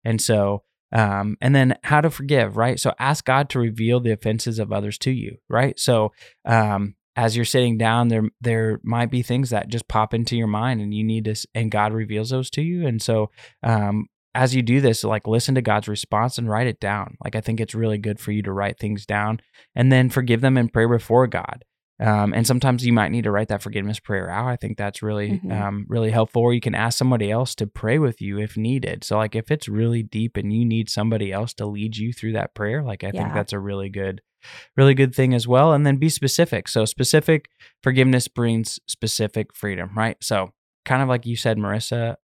And 0.04 0.20
so, 0.20 0.64
um, 0.92 1.36
and 1.40 1.54
then 1.54 1.76
how 1.84 2.00
to 2.00 2.10
forgive, 2.10 2.56
right? 2.56 2.80
So 2.80 2.94
ask 2.98 3.24
God 3.24 3.48
to 3.50 3.58
reveal 3.60 4.00
the 4.00 4.10
offenses 4.12 4.58
of 4.58 4.72
others 4.72 4.98
to 4.98 5.10
you, 5.10 5.38
right? 5.48 5.78
So, 5.78 6.12
um, 6.44 6.94
as 7.16 7.34
you're 7.34 7.44
sitting 7.46 7.78
down, 7.78 8.08
there 8.08 8.24
there 8.40 8.78
might 8.84 9.10
be 9.10 9.22
things 9.22 9.50
that 9.50 9.68
just 9.68 9.88
pop 9.88 10.12
into 10.14 10.36
your 10.36 10.46
mind, 10.46 10.80
and 10.80 10.92
you 10.94 11.02
need 11.02 11.24
to, 11.24 11.34
and 11.54 11.70
God 11.70 11.92
reveals 11.92 12.30
those 12.30 12.50
to 12.50 12.62
you. 12.62 12.86
And 12.86 13.00
so, 13.02 13.30
um, 13.62 14.06
as 14.34 14.54
you 14.54 14.60
do 14.62 14.82
this, 14.82 15.02
like 15.02 15.26
listen 15.26 15.54
to 15.54 15.62
God's 15.62 15.88
response 15.88 16.36
and 16.36 16.48
write 16.48 16.66
it 16.66 16.78
down. 16.78 17.16
Like 17.24 17.34
I 17.34 17.40
think 17.40 17.58
it's 17.58 17.74
really 17.74 17.96
good 17.96 18.20
for 18.20 18.32
you 18.32 18.42
to 18.42 18.52
write 18.52 18.78
things 18.78 19.06
down 19.06 19.40
and 19.74 19.90
then 19.90 20.10
forgive 20.10 20.42
them 20.42 20.58
and 20.58 20.70
pray 20.70 20.84
before 20.86 21.26
God. 21.26 21.64
Um, 21.98 22.34
and 22.34 22.46
sometimes 22.46 22.84
you 22.84 22.92
might 22.92 23.10
need 23.10 23.24
to 23.24 23.30
write 23.30 23.48
that 23.48 23.62
forgiveness 23.62 23.98
prayer 23.98 24.28
out. 24.28 24.48
I 24.48 24.56
think 24.56 24.76
that's 24.76 25.02
really, 25.02 25.40
Mhm. 25.42 25.50
um, 25.50 25.86
really 25.88 26.10
helpful. 26.10 26.42
Or 26.42 26.52
you 26.52 26.60
can 26.60 26.74
ask 26.74 26.98
somebody 26.98 27.30
else 27.30 27.54
to 27.54 27.66
pray 27.66 27.98
with 27.98 28.20
you 28.20 28.38
if 28.38 28.54
needed. 28.58 29.02
So, 29.02 29.16
like, 29.16 29.34
if 29.34 29.50
it's 29.50 29.66
really 29.66 30.02
deep 30.02 30.36
and 30.36 30.52
you 30.52 30.66
need 30.66 30.90
somebody 30.90 31.32
else 31.32 31.54
to 31.54 31.64
lead 31.64 31.96
you 31.96 32.12
through 32.12 32.32
that 32.34 32.54
prayer, 32.54 32.82
like, 32.82 33.02
I 33.02 33.10
think 33.12 33.28
that's 33.34 33.54
a 33.54 33.58
really 33.58 33.88
good, 33.88 34.20
really 34.76 34.94
good 34.94 35.14
thing 35.14 35.34
as 35.34 35.46
well. 35.48 35.72
And 35.72 35.86
then 35.86 35.96
be 35.96 36.08
specific. 36.08 36.68
So, 36.68 36.84
specific 36.84 37.48
forgiveness 37.82 38.28
brings 38.28 38.78
specific 38.86 39.54
freedom, 39.54 39.90
right? 39.96 40.16
So, 40.22 40.52
kind 40.84 41.02
of 41.02 41.08
like 41.08 41.26
you 41.26 41.36
said, 41.36 41.58
Marissa 41.58 42.16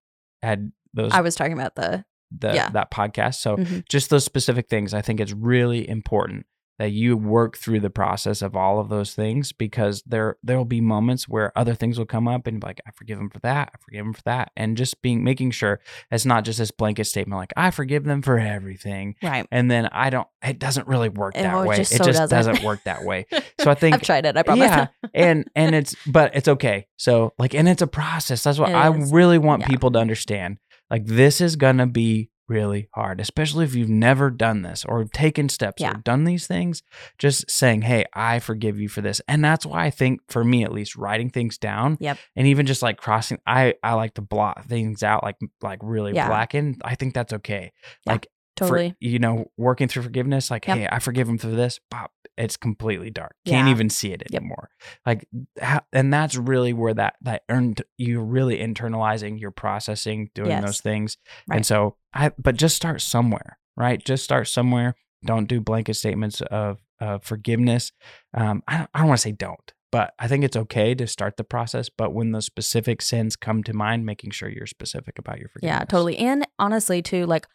had 0.42 0.72
those 0.94 1.12
I 1.12 1.20
was 1.20 1.34
talking 1.34 1.54
about 1.54 1.74
the 1.74 2.04
the 2.36 2.54
yeah. 2.54 2.70
that 2.70 2.90
podcast. 2.90 3.34
So, 3.36 3.56
Mhm. 3.58 3.88
just 3.88 4.10
those 4.10 4.24
specific 4.24 4.68
things, 4.68 4.94
I 4.94 5.02
think 5.02 5.20
it's 5.20 5.32
really 5.32 5.88
important 5.88 6.46
that 6.82 6.90
you 6.90 7.16
work 7.16 7.56
through 7.56 7.78
the 7.78 7.90
process 7.90 8.42
of 8.42 8.56
all 8.56 8.80
of 8.80 8.88
those 8.88 9.14
things 9.14 9.52
because 9.52 10.02
there 10.04 10.36
there 10.42 10.56
will 10.56 10.64
be 10.64 10.80
moments 10.80 11.28
where 11.28 11.56
other 11.56 11.74
things 11.76 11.96
will 11.96 12.04
come 12.06 12.26
up 12.26 12.48
and 12.48 12.60
be 12.60 12.66
like 12.66 12.80
I 12.84 12.90
forgive 12.90 13.18
them 13.18 13.30
for 13.30 13.38
that, 13.38 13.70
I 13.72 13.78
forgive 13.78 14.04
them 14.04 14.12
for 14.12 14.22
that, 14.24 14.50
and 14.56 14.76
just 14.76 15.00
being 15.00 15.22
making 15.22 15.52
sure 15.52 15.78
it's 16.10 16.26
not 16.26 16.44
just 16.44 16.58
this 16.58 16.72
blanket 16.72 17.04
statement 17.04 17.38
like 17.38 17.52
I 17.56 17.70
forgive 17.70 18.02
them 18.02 18.20
for 18.20 18.36
everything, 18.36 19.14
right. 19.22 19.46
and 19.52 19.70
then 19.70 19.86
I 19.92 20.10
don't. 20.10 20.26
It 20.42 20.58
doesn't 20.58 20.88
really 20.88 21.08
work 21.08 21.34
that 21.34 21.64
it 21.64 21.68
way. 21.68 21.76
just 21.76 21.92
it 21.92 21.98
so 21.98 22.04
just 22.04 22.18
doesn't. 22.18 22.36
doesn't 22.54 22.66
work 22.66 22.82
that 22.84 23.04
way. 23.04 23.26
So 23.60 23.70
I 23.70 23.74
think 23.76 23.94
I've 23.94 24.02
tried 24.02 24.26
it. 24.26 24.36
I 24.36 24.42
promise. 24.42 24.66
yeah, 24.66 24.86
and 25.14 25.48
and 25.54 25.76
it's 25.76 25.94
but 26.06 26.34
it's 26.34 26.48
okay. 26.48 26.88
So 26.96 27.32
like, 27.38 27.54
and 27.54 27.68
it's 27.68 27.82
a 27.82 27.86
process. 27.86 28.42
That's 28.42 28.58
what 28.58 28.70
It 28.70 28.74
I 28.74 28.92
is. 28.92 29.12
really 29.12 29.38
want 29.38 29.60
Yeah. 29.62 29.68
people 29.68 29.92
to 29.92 30.00
understand. 30.00 30.58
Like, 30.90 31.06
this 31.06 31.40
is 31.40 31.54
gonna 31.54 31.86
be 31.86 32.31
really 32.52 32.88
hard, 32.94 33.20
especially 33.20 33.64
if 33.64 33.74
you've 33.74 33.88
never 33.88 34.30
done 34.30 34.62
this 34.62 34.84
or 34.84 35.04
taken 35.04 35.48
steps 35.48 35.80
Yeah. 35.82 35.92
or 35.92 35.94
done 35.94 36.24
these 36.24 36.46
things. 36.46 36.82
Just 37.18 37.50
saying, 37.50 37.82
"Hey, 37.82 38.04
I 38.14 38.38
forgive 38.38 38.78
you 38.78 38.88
for 38.88 39.00
this," 39.00 39.20
and 39.26 39.44
that's 39.44 39.64
why 39.66 39.84
I 39.86 39.90
think, 39.90 40.20
for 40.28 40.44
me 40.44 40.64
at 40.64 40.72
least, 40.72 40.96
writing 40.96 41.30
things 41.30 41.58
down. 41.58 41.96
Yep. 42.00 42.18
And 42.36 42.46
even 42.46 42.66
just 42.66 42.82
like 42.82 42.96
crossing, 42.98 43.38
I 43.46 43.74
I 43.82 43.94
like 43.94 44.14
to 44.14 44.22
blot 44.22 44.64
things 44.66 45.02
out, 45.02 45.22
like 45.22 45.36
like 45.62 45.78
really 45.82 46.14
Yeah. 46.14 46.28
blacken. 46.28 46.76
I 46.84 46.94
think 46.94 47.14
that's 47.14 47.32
okay. 47.32 47.72
Yeah, 48.06 48.12
like 48.12 48.26
for- 48.56 48.66
totally. 48.66 48.94
you 49.00 49.18
know, 49.18 49.50
working 49.56 49.88
through 49.88 50.02
forgiveness, 50.02 50.50
like, 50.50 50.66
Yep. 50.66 50.76
hey, 50.78 50.88
I 50.90 50.98
forgive 50.98 51.28
him 51.28 51.38
for 51.38 51.48
this, 51.48 51.78
pop, 51.90 52.12
it's 52.36 52.56
completely 52.56 53.10
dark. 53.10 53.34
Can't 53.46 53.68
even 53.68 53.90
see 53.90 54.12
it 54.12 54.22
Yep. 54.30 54.40
anymore. 54.40 54.70
Like, 55.06 55.26
ha- 55.60 55.84
and 55.92 56.12
that's 56.12 56.36
really 56.36 56.72
where 56.72 56.94
that 56.94 57.14
that 57.22 57.42
earned 57.48 57.82
you're 57.98 58.24
really 58.24 58.58
internalizing, 58.58 59.38
you're 59.40 59.50
processing, 59.50 60.30
doing 60.34 60.50
Yes. 60.50 60.64
those 60.64 60.80
things. 60.80 61.18
Right. 61.48 61.56
And 61.56 61.66
so, 61.66 61.96
I 62.14 62.30
but 62.38 62.56
just 62.56 62.76
start 62.76 63.00
somewhere, 63.00 63.58
right? 63.76 64.02
Just 64.04 64.24
start 64.24 64.48
somewhere. 64.48 64.94
Don't 65.24 65.46
do 65.48 65.60
blanket 65.60 65.94
statements 65.94 66.40
of 66.42 66.78
of 67.00 67.24
forgiveness. 67.24 67.90
Um, 68.32 68.62
I 68.68 68.78
don't, 68.78 68.90
I 68.94 68.98
don't 69.00 69.08
want 69.08 69.18
to 69.18 69.22
say 69.22 69.32
don't, 69.32 69.72
but 69.90 70.14
I 70.20 70.28
think 70.28 70.44
it's 70.44 70.56
okay 70.56 70.94
to 70.94 71.06
start 71.08 71.36
the 71.36 71.42
process. 71.44 71.88
But 71.88 72.14
when 72.14 72.30
those 72.32 72.46
specific 72.46 73.02
sins 73.02 73.34
come 73.36 73.62
to 73.64 73.72
mind, 73.74 74.06
making 74.06 74.30
sure 74.30 74.48
you're 74.48 74.66
specific 74.66 75.18
about 75.18 75.38
your 75.40 75.48
forgiveness. 75.48 75.78
Yeah, 75.80 75.84
totally. 75.84 76.16
And 76.18 76.46
honestly, 76.60 77.02
too, 77.02 77.26
like 77.26 77.46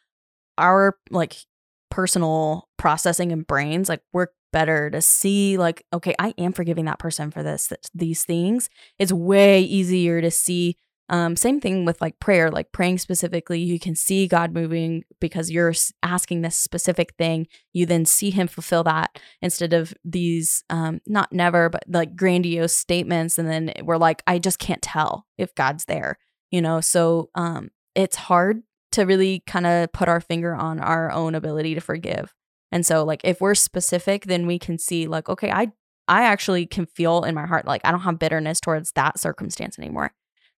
our 0.57 0.97
like 1.09 1.37
personal 1.89 2.67
processing 2.77 3.31
and 3.31 3.47
brains 3.47 3.89
like 3.89 4.01
work 4.13 4.33
better 4.53 4.89
to 4.89 5.01
see 5.01 5.57
like 5.57 5.83
okay 5.93 6.15
i 6.19 6.33
am 6.37 6.53
forgiving 6.53 6.85
that 6.85 6.99
person 6.99 7.31
for 7.31 7.43
this 7.43 7.67
th- 7.67 7.81
these 7.93 8.23
things. 8.23 8.69
It's 8.99 9.11
way 9.11 9.61
easier 9.61 10.21
to 10.21 10.31
see 10.31 10.77
um 11.09 11.35
same 11.37 11.61
thing 11.61 11.85
with 11.85 12.01
like 12.01 12.19
prayer 12.19 12.51
like 12.51 12.71
praying 12.73 12.97
specifically 12.97 13.59
you 13.59 13.79
can 13.79 13.95
see 13.95 14.27
god 14.27 14.53
moving 14.53 15.03
because 15.21 15.49
you're 15.49 15.73
asking 16.03 16.41
this 16.41 16.57
specific 16.57 17.13
thing 17.17 17.47
you 17.71 17.85
then 17.85 18.03
see 18.05 18.29
him 18.29 18.47
fulfill 18.47 18.83
that 18.83 19.17
instead 19.41 19.71
of 19.71 19.93
these 20.03 20.63
um 20.69 20.99
not 21.07 21.31
never 21.31 21.69
but 21.69 21.83
like 21.87 22.15
grandiose 22.17 22.75
statements 22.75 23.37
and 23.37 23.49
then 23.49 23.71
we're 23.83 23.97
like 23.97 24.21
i 24.27 24.37
just 24.37 24.59
can't 24.59 24.81
tell 24.81 25.25
if 25.37 25.55
god's 25.55 25.85
there 25.85 26.17
you 26.51 26.61
know? 26.61 26.81
So 26.81 27.29
um 27.35 27.69
it's 27.95 28.15
hard 28.15 28.61
to 28.93 29.03
really 29.03 29.43
kind 29.45 29.65
of 29.67 29.91
put 29.91 30.07
our 30.09 30.21
finger 30.21 30.55
on 30.55 30.79
our 30.79 31.11
own 31.11 31.35
ability 31.35 31.75
to 31.75 31.81
forgive. 31.81 32.33
And 32.71 32.85
so 32.85 33.03
like 33.03 33.21
if 33.23 33.39
we're 33.41 33.55
specific 33.55 34.25
then 34.25 34.45
we 34.47 34.59
can 34.59 34.77
see 34.77 35.07
like 35.07 35.29
okay 35.29 35.49
i 35.51 35.71
i 36.07 36.23
actually 36.23 36.65
can 36.65 36.85
feel 36.85 37.23
in 37.23 37.33
my 37.35 37.45
heart 37.45 37.65
like 37.65 37.81
i 37.85 37.91
don't 37.91 38.01
have 38.01 38.19
bitterness 38.19 38.59
towards 38.59 38.91
that 38.93 39.19
circumstance 39.19 39.77
anymore. 39.79 40.13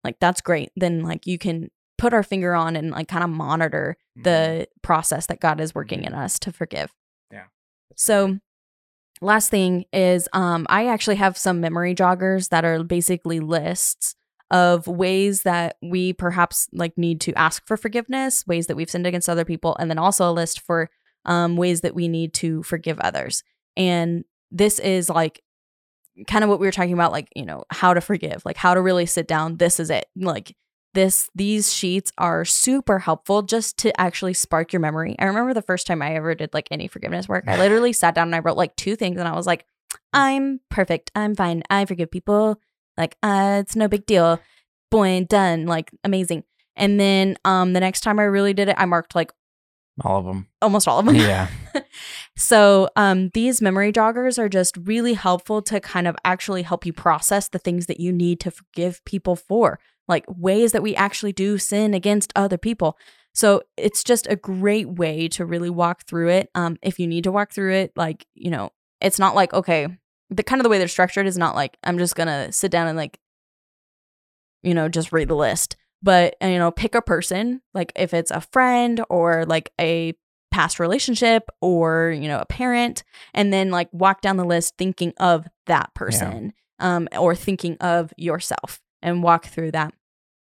Like 0.04 0.18
that's 0.20 0.40
great. 0.40 0.70
Then 0.76 1.02
like 1.02 1.26
you 1.26 1.38
can 1.38 1.70
put 1.98 2.14
our 2.14 2.22
finger 2.22 2.54
on 2.54 2.76
and 2.76 2.90
like 2.92 3.08
kind 3.08 3.24
of 3.24 3.30
monitor 3.30 3.96
Mhm. 4.18 4.24
the 4.24 4.68
process 4.82 5.26
that 5.26 5.40
god 5.40 5.60
is 5.60 5.74
working 5.74 6.04
in 6.04 6.14
us 6.14 6.38
to 6.40 6.52
forgive. 6.52 6.92
Yeah. 7.32 7.44
so 7.96 8.38
last 9.20 9.50
thing 9.50 9.84
is 9.92 10.28
um 10.32 10.64
i 10.70 10.86
actually 10.86 11.16
have 11.16 11.36
some 11.36 11.60
memory 11.60 11.94
joggers 11.94 12.50
that 12.50 12.64
are 12.64 12.84
basically 12.84 13.40
lists 13.40 14.14
of 14.50 14.86
ways 14.86 15.42
that 15.42 15.76
we 15.82 16.12
perhaps 16.12 16.68
like 16.72 16.96
need 16.96 17.20
to 17.20 17.34
ask 17.34 17.66
for 17.66 17.76
forgiveness 17.76 18.46
ways 18.46 18.66
that 18.66 18.76
we've 18.76 18.90
sinned 18.90 19.06
against 19.06 19.28
other 19.28 19.44
people 19.44 19.76
and 19.78 19.90
then 19.90 19.98
also 19.98 20.30
a 20.30 20.32
list 20.32 20.60
for 20.60 20.88
um 21.26 21.56
ways 21.56 21.82
that 21.82 21.94
we 21.94 22.08
need 22.08 22.32
to 22.34 22.62
forgive 22.62 22.98
others. 23.00 23.42
And 23.76 24.24
this 24.50 24.78
is 24.78 25.10
like 25.10 25.42
kind 26.26 26.42
of 26.42 26.50
what 26.50 26.58
we 26.58 26.66
were 26.66 26.72
talking 26.72 26.94
about 26.94 27.12
like 27.12 27.28
you 27.36 27.44
know 27.44 27.62
how 27.70 27.94
to 27.94 28.00
forgive 28.00 28.42
like 28.44 28.56
how 28.56 28.74
to 28.74 28.80
really 28.80 29.06
sit 29.06 29.28
down 29.28 29.56
this 29.56 29.78
is 29.78 29.90
it. 29.90 30.06
Like 30.16 30.56
this 30.94 31.28
these 31.34 31.72
sheets 31.72 32.10
are 32.16 32.44
super 32.44 32.98
helpful 32.98 33.42
just 33.42 33.78
to 33.78 34.00
actually 34.00 34.34
spark 34.34 34.72
your 34.72 34.80
memory. 34.80 35.14
I 35.18 35.26
remember 35.26 35.52
the 35.52 35.62
first 35.62 35.86
time 35.86 36.00
i 36.00 36.14
ever 36.14 36.34
did 36.34 36.54
like 36.54 36.68
any 36.70 36.88
forgiveness 36.88 37.28
work 37.28 37.44
i 37.46 37.58
literally 37.58 37.92
sat 37.92 38.14
down 38.14 38.28
and 38.28 38.34
i 38.34 38.38
wrote 38.38 38.56
like 38.56 38.74
two 38.74 38.96
things 38.96 39.18
and 39.18 39.28
i 39.28 39.34
was 39.34 39.46
like 39.46 39.66
i'm 40.12 40.60
perfect. 40.70 41.10
I'm 41.14 41.34
fine. 41.34 41.62
I 41.70 41.84
forgive 41.84 42.10
people 42.10 42.60
like 42.98 43.16
uh 43.22 43.58
it's 43.60 43.76
no 43.76 43.88
big 43.88 44.04
deal 44.04 44.38
boy 44.90 45.24
done 45.28 45.64
like 45.64 45.90
amazing 46.04 46.44
and 46.76 47.00
then 47.00 47.36
um 47.44 47.72
the 47.72 47.80
next 47.80 48.00
time 48.02 48.18
i 48.18 48.24
really 48.24 48.52
did 48.52 48.68
it 48.68 48.74
i 48.78 48.84
marked 48.84 49.14
like 49.14 49.32
all 50.04 50.18
of 50.18 50.26
them. 50.26 50.46
almost 50.62 50.86
all 50.86 51.00
of 51.00 51.06
them 51.06 51.16
Yeah. 51.16 51.48
so 52.36 52.88
um, 52.96 53.30
these 53.34 53.60
memory 53.60 53.92
joggers 53.92 54.38
are 54.38 54.48
just 54.48 54.76
really 54.76 55.14
helpful 55.14 55.62
to 55.62 55.80
kind 55.80 56.06
of 56.06 56.16
actually 56.24 56.62
help 56.62 56.86
you 56.86 56.92
process 56.92 57.48
the 57.48 57.58
things 57.58 57.86
that 57.86 58.00
you 58.00 58.12
need 58.12 58.40
to 58.40 58.50
forgive 58.50 59.04
people 59.04 59.36
for, 59.36 59.78
like 60.06 60.24
ways 60.28 60.72
that 60.72 60.82
we 60.82 60.94
actually 60.94 61.32
do 61.32 61.58
sin 61.58 61.94
against 61.94 62.32
other 62.36 62.58
people. 62.58 62.96
So 63.34 63.62
it's 63.76 64.02
just 64.04 64.26
a 64.28 64.36
great 64.36 64.88
way 64.88 65.28
to 65.28 65.44
really 65.44 65.70
walk 65.70 66.04
through 66.04 66.28
it. 66.28 66.50
Um, 66.54 66.76
if 66.82 66.98
you 66.98 67.06
need 67.06 67.24
to 67.24 67.32
walk 67.32 67.52
through 67.52 67.74
it, 67.74 67.92
like 67.96 68.26
you 68.34 68.50
know, 68.50 68.70
it's 69.00 69.18
not 69.18 69.34
like 69.34 69.52
okay, 69.52 69.88
the 70.30 70.42
kind 70.42 70.60
of 70.60 70.64
the 70.64 70.68
way 70.68 70.78
they're 70.78 70.88
structured 70.88 71.26
is 71.26 71.38
not 71.38 71.54
like 71.54 71.76
I'm 71.84 71.98
just 71.98 72.14
gonna 72.14 72.52
sit 72.52 72.70
down 72.70 72.88
and 72.88 72.96
like, 72.96 73.18
you 74.62 74.74
know, 74.74 74.88
just 74.88 75.12
read 75.12 75.28
the 75.28 75.36
list. 75.36 75.76
But 76.02 76.36
you 76.40 76.58
know, 76.58 76.70
pick 76.70 76.94
a 76.94 77.02
person, 77.02 77.60
like 77.74 77.92
if 77.96 78.14
it's 78.14 78.30
a 78.30 78.40
friend 78.40 79.02
or 79.08 79.44
like 79.46 79.72
a 79.80 80.14
past 80.50 80.80
relationship 80.80 81.48
or 81.60 82.10
you 82.10 82.26
know 82.26 82.38
a 82.38 82.46
parent 82.46 83.04
and 83.34 83.52
then 83.52 83.70
like 83.70 83.88
walk 83.92 84.22
down 84.22 84.36
the 84.38 84.44
list 84.44 84.74
thinking 84.78 85.12
of 85.18 85.46
that 85.66 85.92
person 85.94 86.52
um 86.78 87.06
or 87.18 87.34
thinking 87.34 87.76
of 87.80 88.12
yourself 88.16 88.80
and 89.02 89.22
walk 89.22 89.46
through 89.46 89.70
that. 89.70 89.92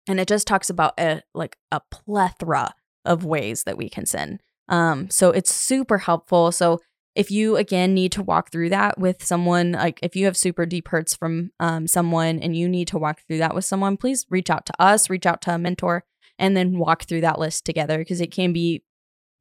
And 0.06 0.20
it 0.20 0.28
just 0.28 0.46
talks 0.46 0.70
about 0.70 0.92
a 0.98 1.22
like 1.34 1.56
a 1.72 1.80
plethora 1.90 2.74
of 3.04 3.24
ways 3.24 3.64
that 3.64 3.78
we 3.78 3.88
can 3.88 4.04
sin. 4.06 4.40
Um 4.68 5.08
so 5.10 5.30
it's 5.30 5.52
super 5.52 5.98
helpful. 5.98 6.52
So 6.52 6.80
if 7.14 7.30
you 7.30 7.56
again 7.56 7.94
need 7.94 8.12
to 8.12 8.22
walk 8.22 8.52
through 8.52 8.68
that 8.70 8.98
with 8.98 9.24
someone 9.24 9.72
like 9.72 9.98
if 10.02 10.14
you 10.14 10.24
have 10.26 10.36
super 10.36 10.66
deep 10.66 10.88
hurts 10.88 11.14
from 11.14 11.50
um, 11.58 11.86
someone 11.86 12.38
and 12.38 12.56
you 12.56 12.68
need 12.68 12.88
to 12.88 12.98
walk 12.98 13.20
through 13.26 13.38
that 13.38 13.54
with 13.54 13.64
someone 13.64 13.96
please 13.96 14.26
reach 14.30 14.50
out 14.50 14.66
to 14.66 14.72
us 14.78 15.10
reach 15.10 15.26
out 15.26 15.42
to 15.42 15.54
a 15.54 15.58
mentor 15.58 16.04
and 16.38 16.56
then 16.56 16.78
walk 16.78 17.04
through 17.04 17.20
that 17.20 17.38
list 17.38 17.64
together 17.64 17.98
because 17.98 18.20
it 18.20 18.30
can 18.30 18.52
be 18.52 18.82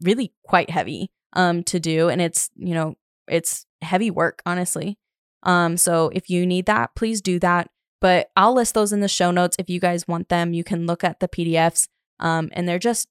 really 0.01 0.33
quite 0.43 0.69
heavy 0.69 1.11
um 1.33 1.63
to 1.63 1.79
do 1.79 2.09
and 2.09 2.21
it's 2.21 2.49
you 2.55 2.73
know 2.73 2.95
it's 3.27 3.65
heavy 3.81 4.09
work 4.09 4.41
honestly. 4.45 4.97
Um 5.43 5.77
so 5.77 6.09
if 6.13 6.29
you 6.29 6.45
need 6.45 6.65
that 6.65 6.95
please 6.95 7.21
do 7.21 7.39
that 7.39 7.69
but 7.99 8.29
I'll 8.35 8.53
list 8.53 8.73
those 8.73 8.93
in 8.93 8.99
the 8.99 9.07
show 9.07 9.31
notes 9.31 9.55
if 9.59 9.69
you 9.69 9.79
guys 9.79 10.07
want 10.07 10.29
them. 10.29 10.53
You 10.53 10.63
can 10.63 10.85
look 10.85 11.03
at 11.03 11.19
the 11.19 11.27
PDFs 11.27 11.87
um 12.19 12.49
and 12.53 12.67
they're 12.67 12.79
just 12.79 13.07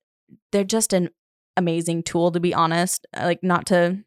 they're 0.52 0.64
just 0.64 0.92
an 0.92 1.10
amazing 1.56 2.02
tool 2.02 2.30
to 2.32 2.40
be 2.40 2.52
honest 2.52 3.06
like 3.16 3.42
not 3.42 3.66
to 3.66 4.04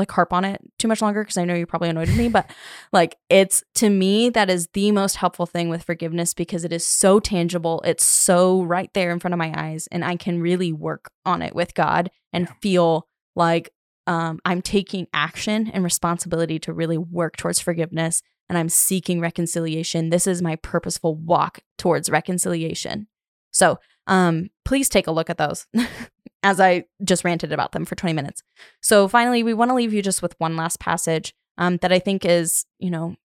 like 0.00 0.10
harp 0.10 0.32
on 0.32 0.44
it 0.44 0.60
too 0.78 0.88
much 0.88 1.00
longer 1.00 1.22
because 1.22 1.36
I 1.36 1.44
know 1.44 1.54
you're 1.54 1.66
probably 1.66 1.88
annoyed 1.90 2.08
with 2.08 2.18
me, 2.18 2.28
but 2.28 2.50
like 2.92 3.16
it's 3.28 3.62
to 3.76 3.88
me 3.88 4.28
that 4.30 4.50
is 4.50 4.68
the 4.72 4.90
most 4.90 5.16
helpful 5.16 5.46
thing 5.46 5.68
with 5.68 5.84
forgiveness 5.84 6.34
because 6.34 6.64
it 6.64 6.72
is 6.72 6.84
so 6.86 7.20
tangible. 7.20 7.80
It's 7.84 8.04
so 8.04 8.62
right 8.62 8.92
there 8.94 9.12
in 9.12 9.20
front 9.20 9.34
of 9.34 9.38
my 9.38 9.52
eyes, 9.56 9.86
and 9.92 10.04
I 10.04 10.16
can 10.16 10.40
really 10.40 10.72
work 10.72 11.10
on 11.24 11.42
it 11.42 11.54
with 11.54 11.74
God 11.74 12.10
and 12.32 12.46
Yeah. 12.46 12.54
feel 12.60 13.08
like 13.36 13.70
um, 14.06 14.40
I'm 14.44 14.62
taking 14.62 15.06
action 15.12 15.70
and 15.72 15.84
responsibility 15.84 16.58
to 16.60 16.72
really 16.72 16.98
work 16.98 17.36
towards 17.36 17.60
forgiveness, 17.60 18.22
and 18.48 18.58
I'm 18.58 18.68
seeking 18.68 19.20
reconciliation. 19.20 20.10
This 20.10 20.26
is 20.26 20.42
my 20.42 20.56
purposeful 20.56 21.14
walk 21.14 21.60
towards 21.78 22.10
reconciliation. 22.10 23.06
So, 23.52 23.78
um, 24.06 24.48
please 24.64 24.88
take 24.88 25.06
a 25.06 25.12
look 25.12 25.30
at 25.30 25.38
those 25.38 25.66
as 26.42 26.60
I 26.60 26.84
just 27.04 27.24
ranted 27.24 27.52
about 27.52 27.72
them 27.72 27.84
for 27.84 27.94
20 27.94 28.12
minutes. 28.14 28.42
So 28.80 29.08
finally, 29.08 29.42
we 29.42 29.54
want 29.54 29.70
to 29.70 29.74
leave 29.74 29.92
you 29.92 30.02
just 30.02 30.22
with 30.22 30.34
one 30.38 30.56
last 30.56 30.80
passage 30.80 31.34
um, 31.58 31.76
that 31.78 31.92
I 31.92 31.98
think 31.98 32.24
is, 32.24 32.64
you 32.78 32.90
know, 32.90 33.16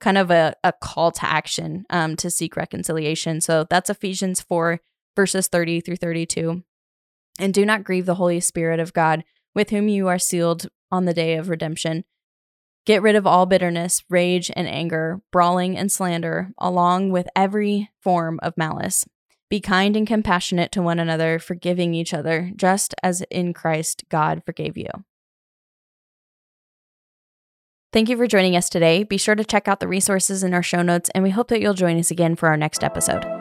kind 0.00 0.18
of 0.18 0.30
a, 0.30 0.54
a 0.62 0.72
call 0.72 1.10
to 1.10 1.26
action 1.26 1.84
um, 1.90 2.16
to 2.16 2.30
seek 2.30 2.56
reconciliation. 2.56 3.40
So 3.40 3.66
that's 3.68 3.90
Ephesians 3.90 4.40
4, 4.40 4.80
verses 5.16 5.48
30 5.48 5.80
through 5.80 5.96
32. 5.96 6.62
And 7.38 7.52
do 7.52 7.66
not 7.66 7.84
grieve 7.84 8.06
the 8.06 8.14
Holy 8.14 8.40
Spirit 8.40 8.80
of 8.80 8.92
God, 8.92 9.24
with 9.54 9.70
whom 9.70 9.88
you 9.88 10.08
are 10.08 10.18
sealed 10.18 10.68
on 10.90 11.04
the 11.04 11.14
day 11.14 11.34
of 11.34 11.48
redemption. 11.48 12.04
Get 12.84 13.02
rid 13.02 13.16
of 13.16 13.26
all 13.26 13.46
bitterness, 13.46 14.04
rage, 14.08 14.50
and 14.54 14.68
anger, 14.68 15.20
brawling 15.32 15.76
and 15.76 15.90
slander, 15.90 16.52
along 16.58 17.10
with 17.10 17.26
every 17.34 17.90
form 18.00 18.38
of 18.42 18.56
malice. 18.56 19.04
Be 19.48 19.60
kind 19.60 19.96
and 19.96 20.06
compassionate 20.06 20.72
to 20.72 20.82
one 20.82 20.98
another, 20.98 21.38
forgiving 21.38 21.94
each 21.94 22.12
other, 22.12 22.50
just 22.56 22.94
as 23.02 23.22
in 23.30 23.52
Christ 23.52 24.04
God 24.08 24.42
forgave 24.44 24.76
you. 24.76 24.88
Thank 27.92 28.08
you 28.08 28.16
for 28.16 28.26
joining 28.26 28.56
us 28.56 28.68
today. 28.68 29.04
Be 29.04 29.16
sure 29.16 29.34
to 29.34 29.44
check 29.44 29.68
out 29.68 29.80
the 29.80 29.88
resources 29.88 30.42
in 30.42 30.52
our 30.52 30.62
show 30.62 30.82
notes, 30.82 31.10
and 31.14 31.22
we 31.22 31.30
hope 31.30 31.48
that 31.48 31.60
you'll 31.60 31.74
join 31.74 31.98
us 31.98 32.10
again 32.10 32.36
for 32.36 32.48
our 32.48 32.56
next 32.56 32.82
episode. 32.82 33.35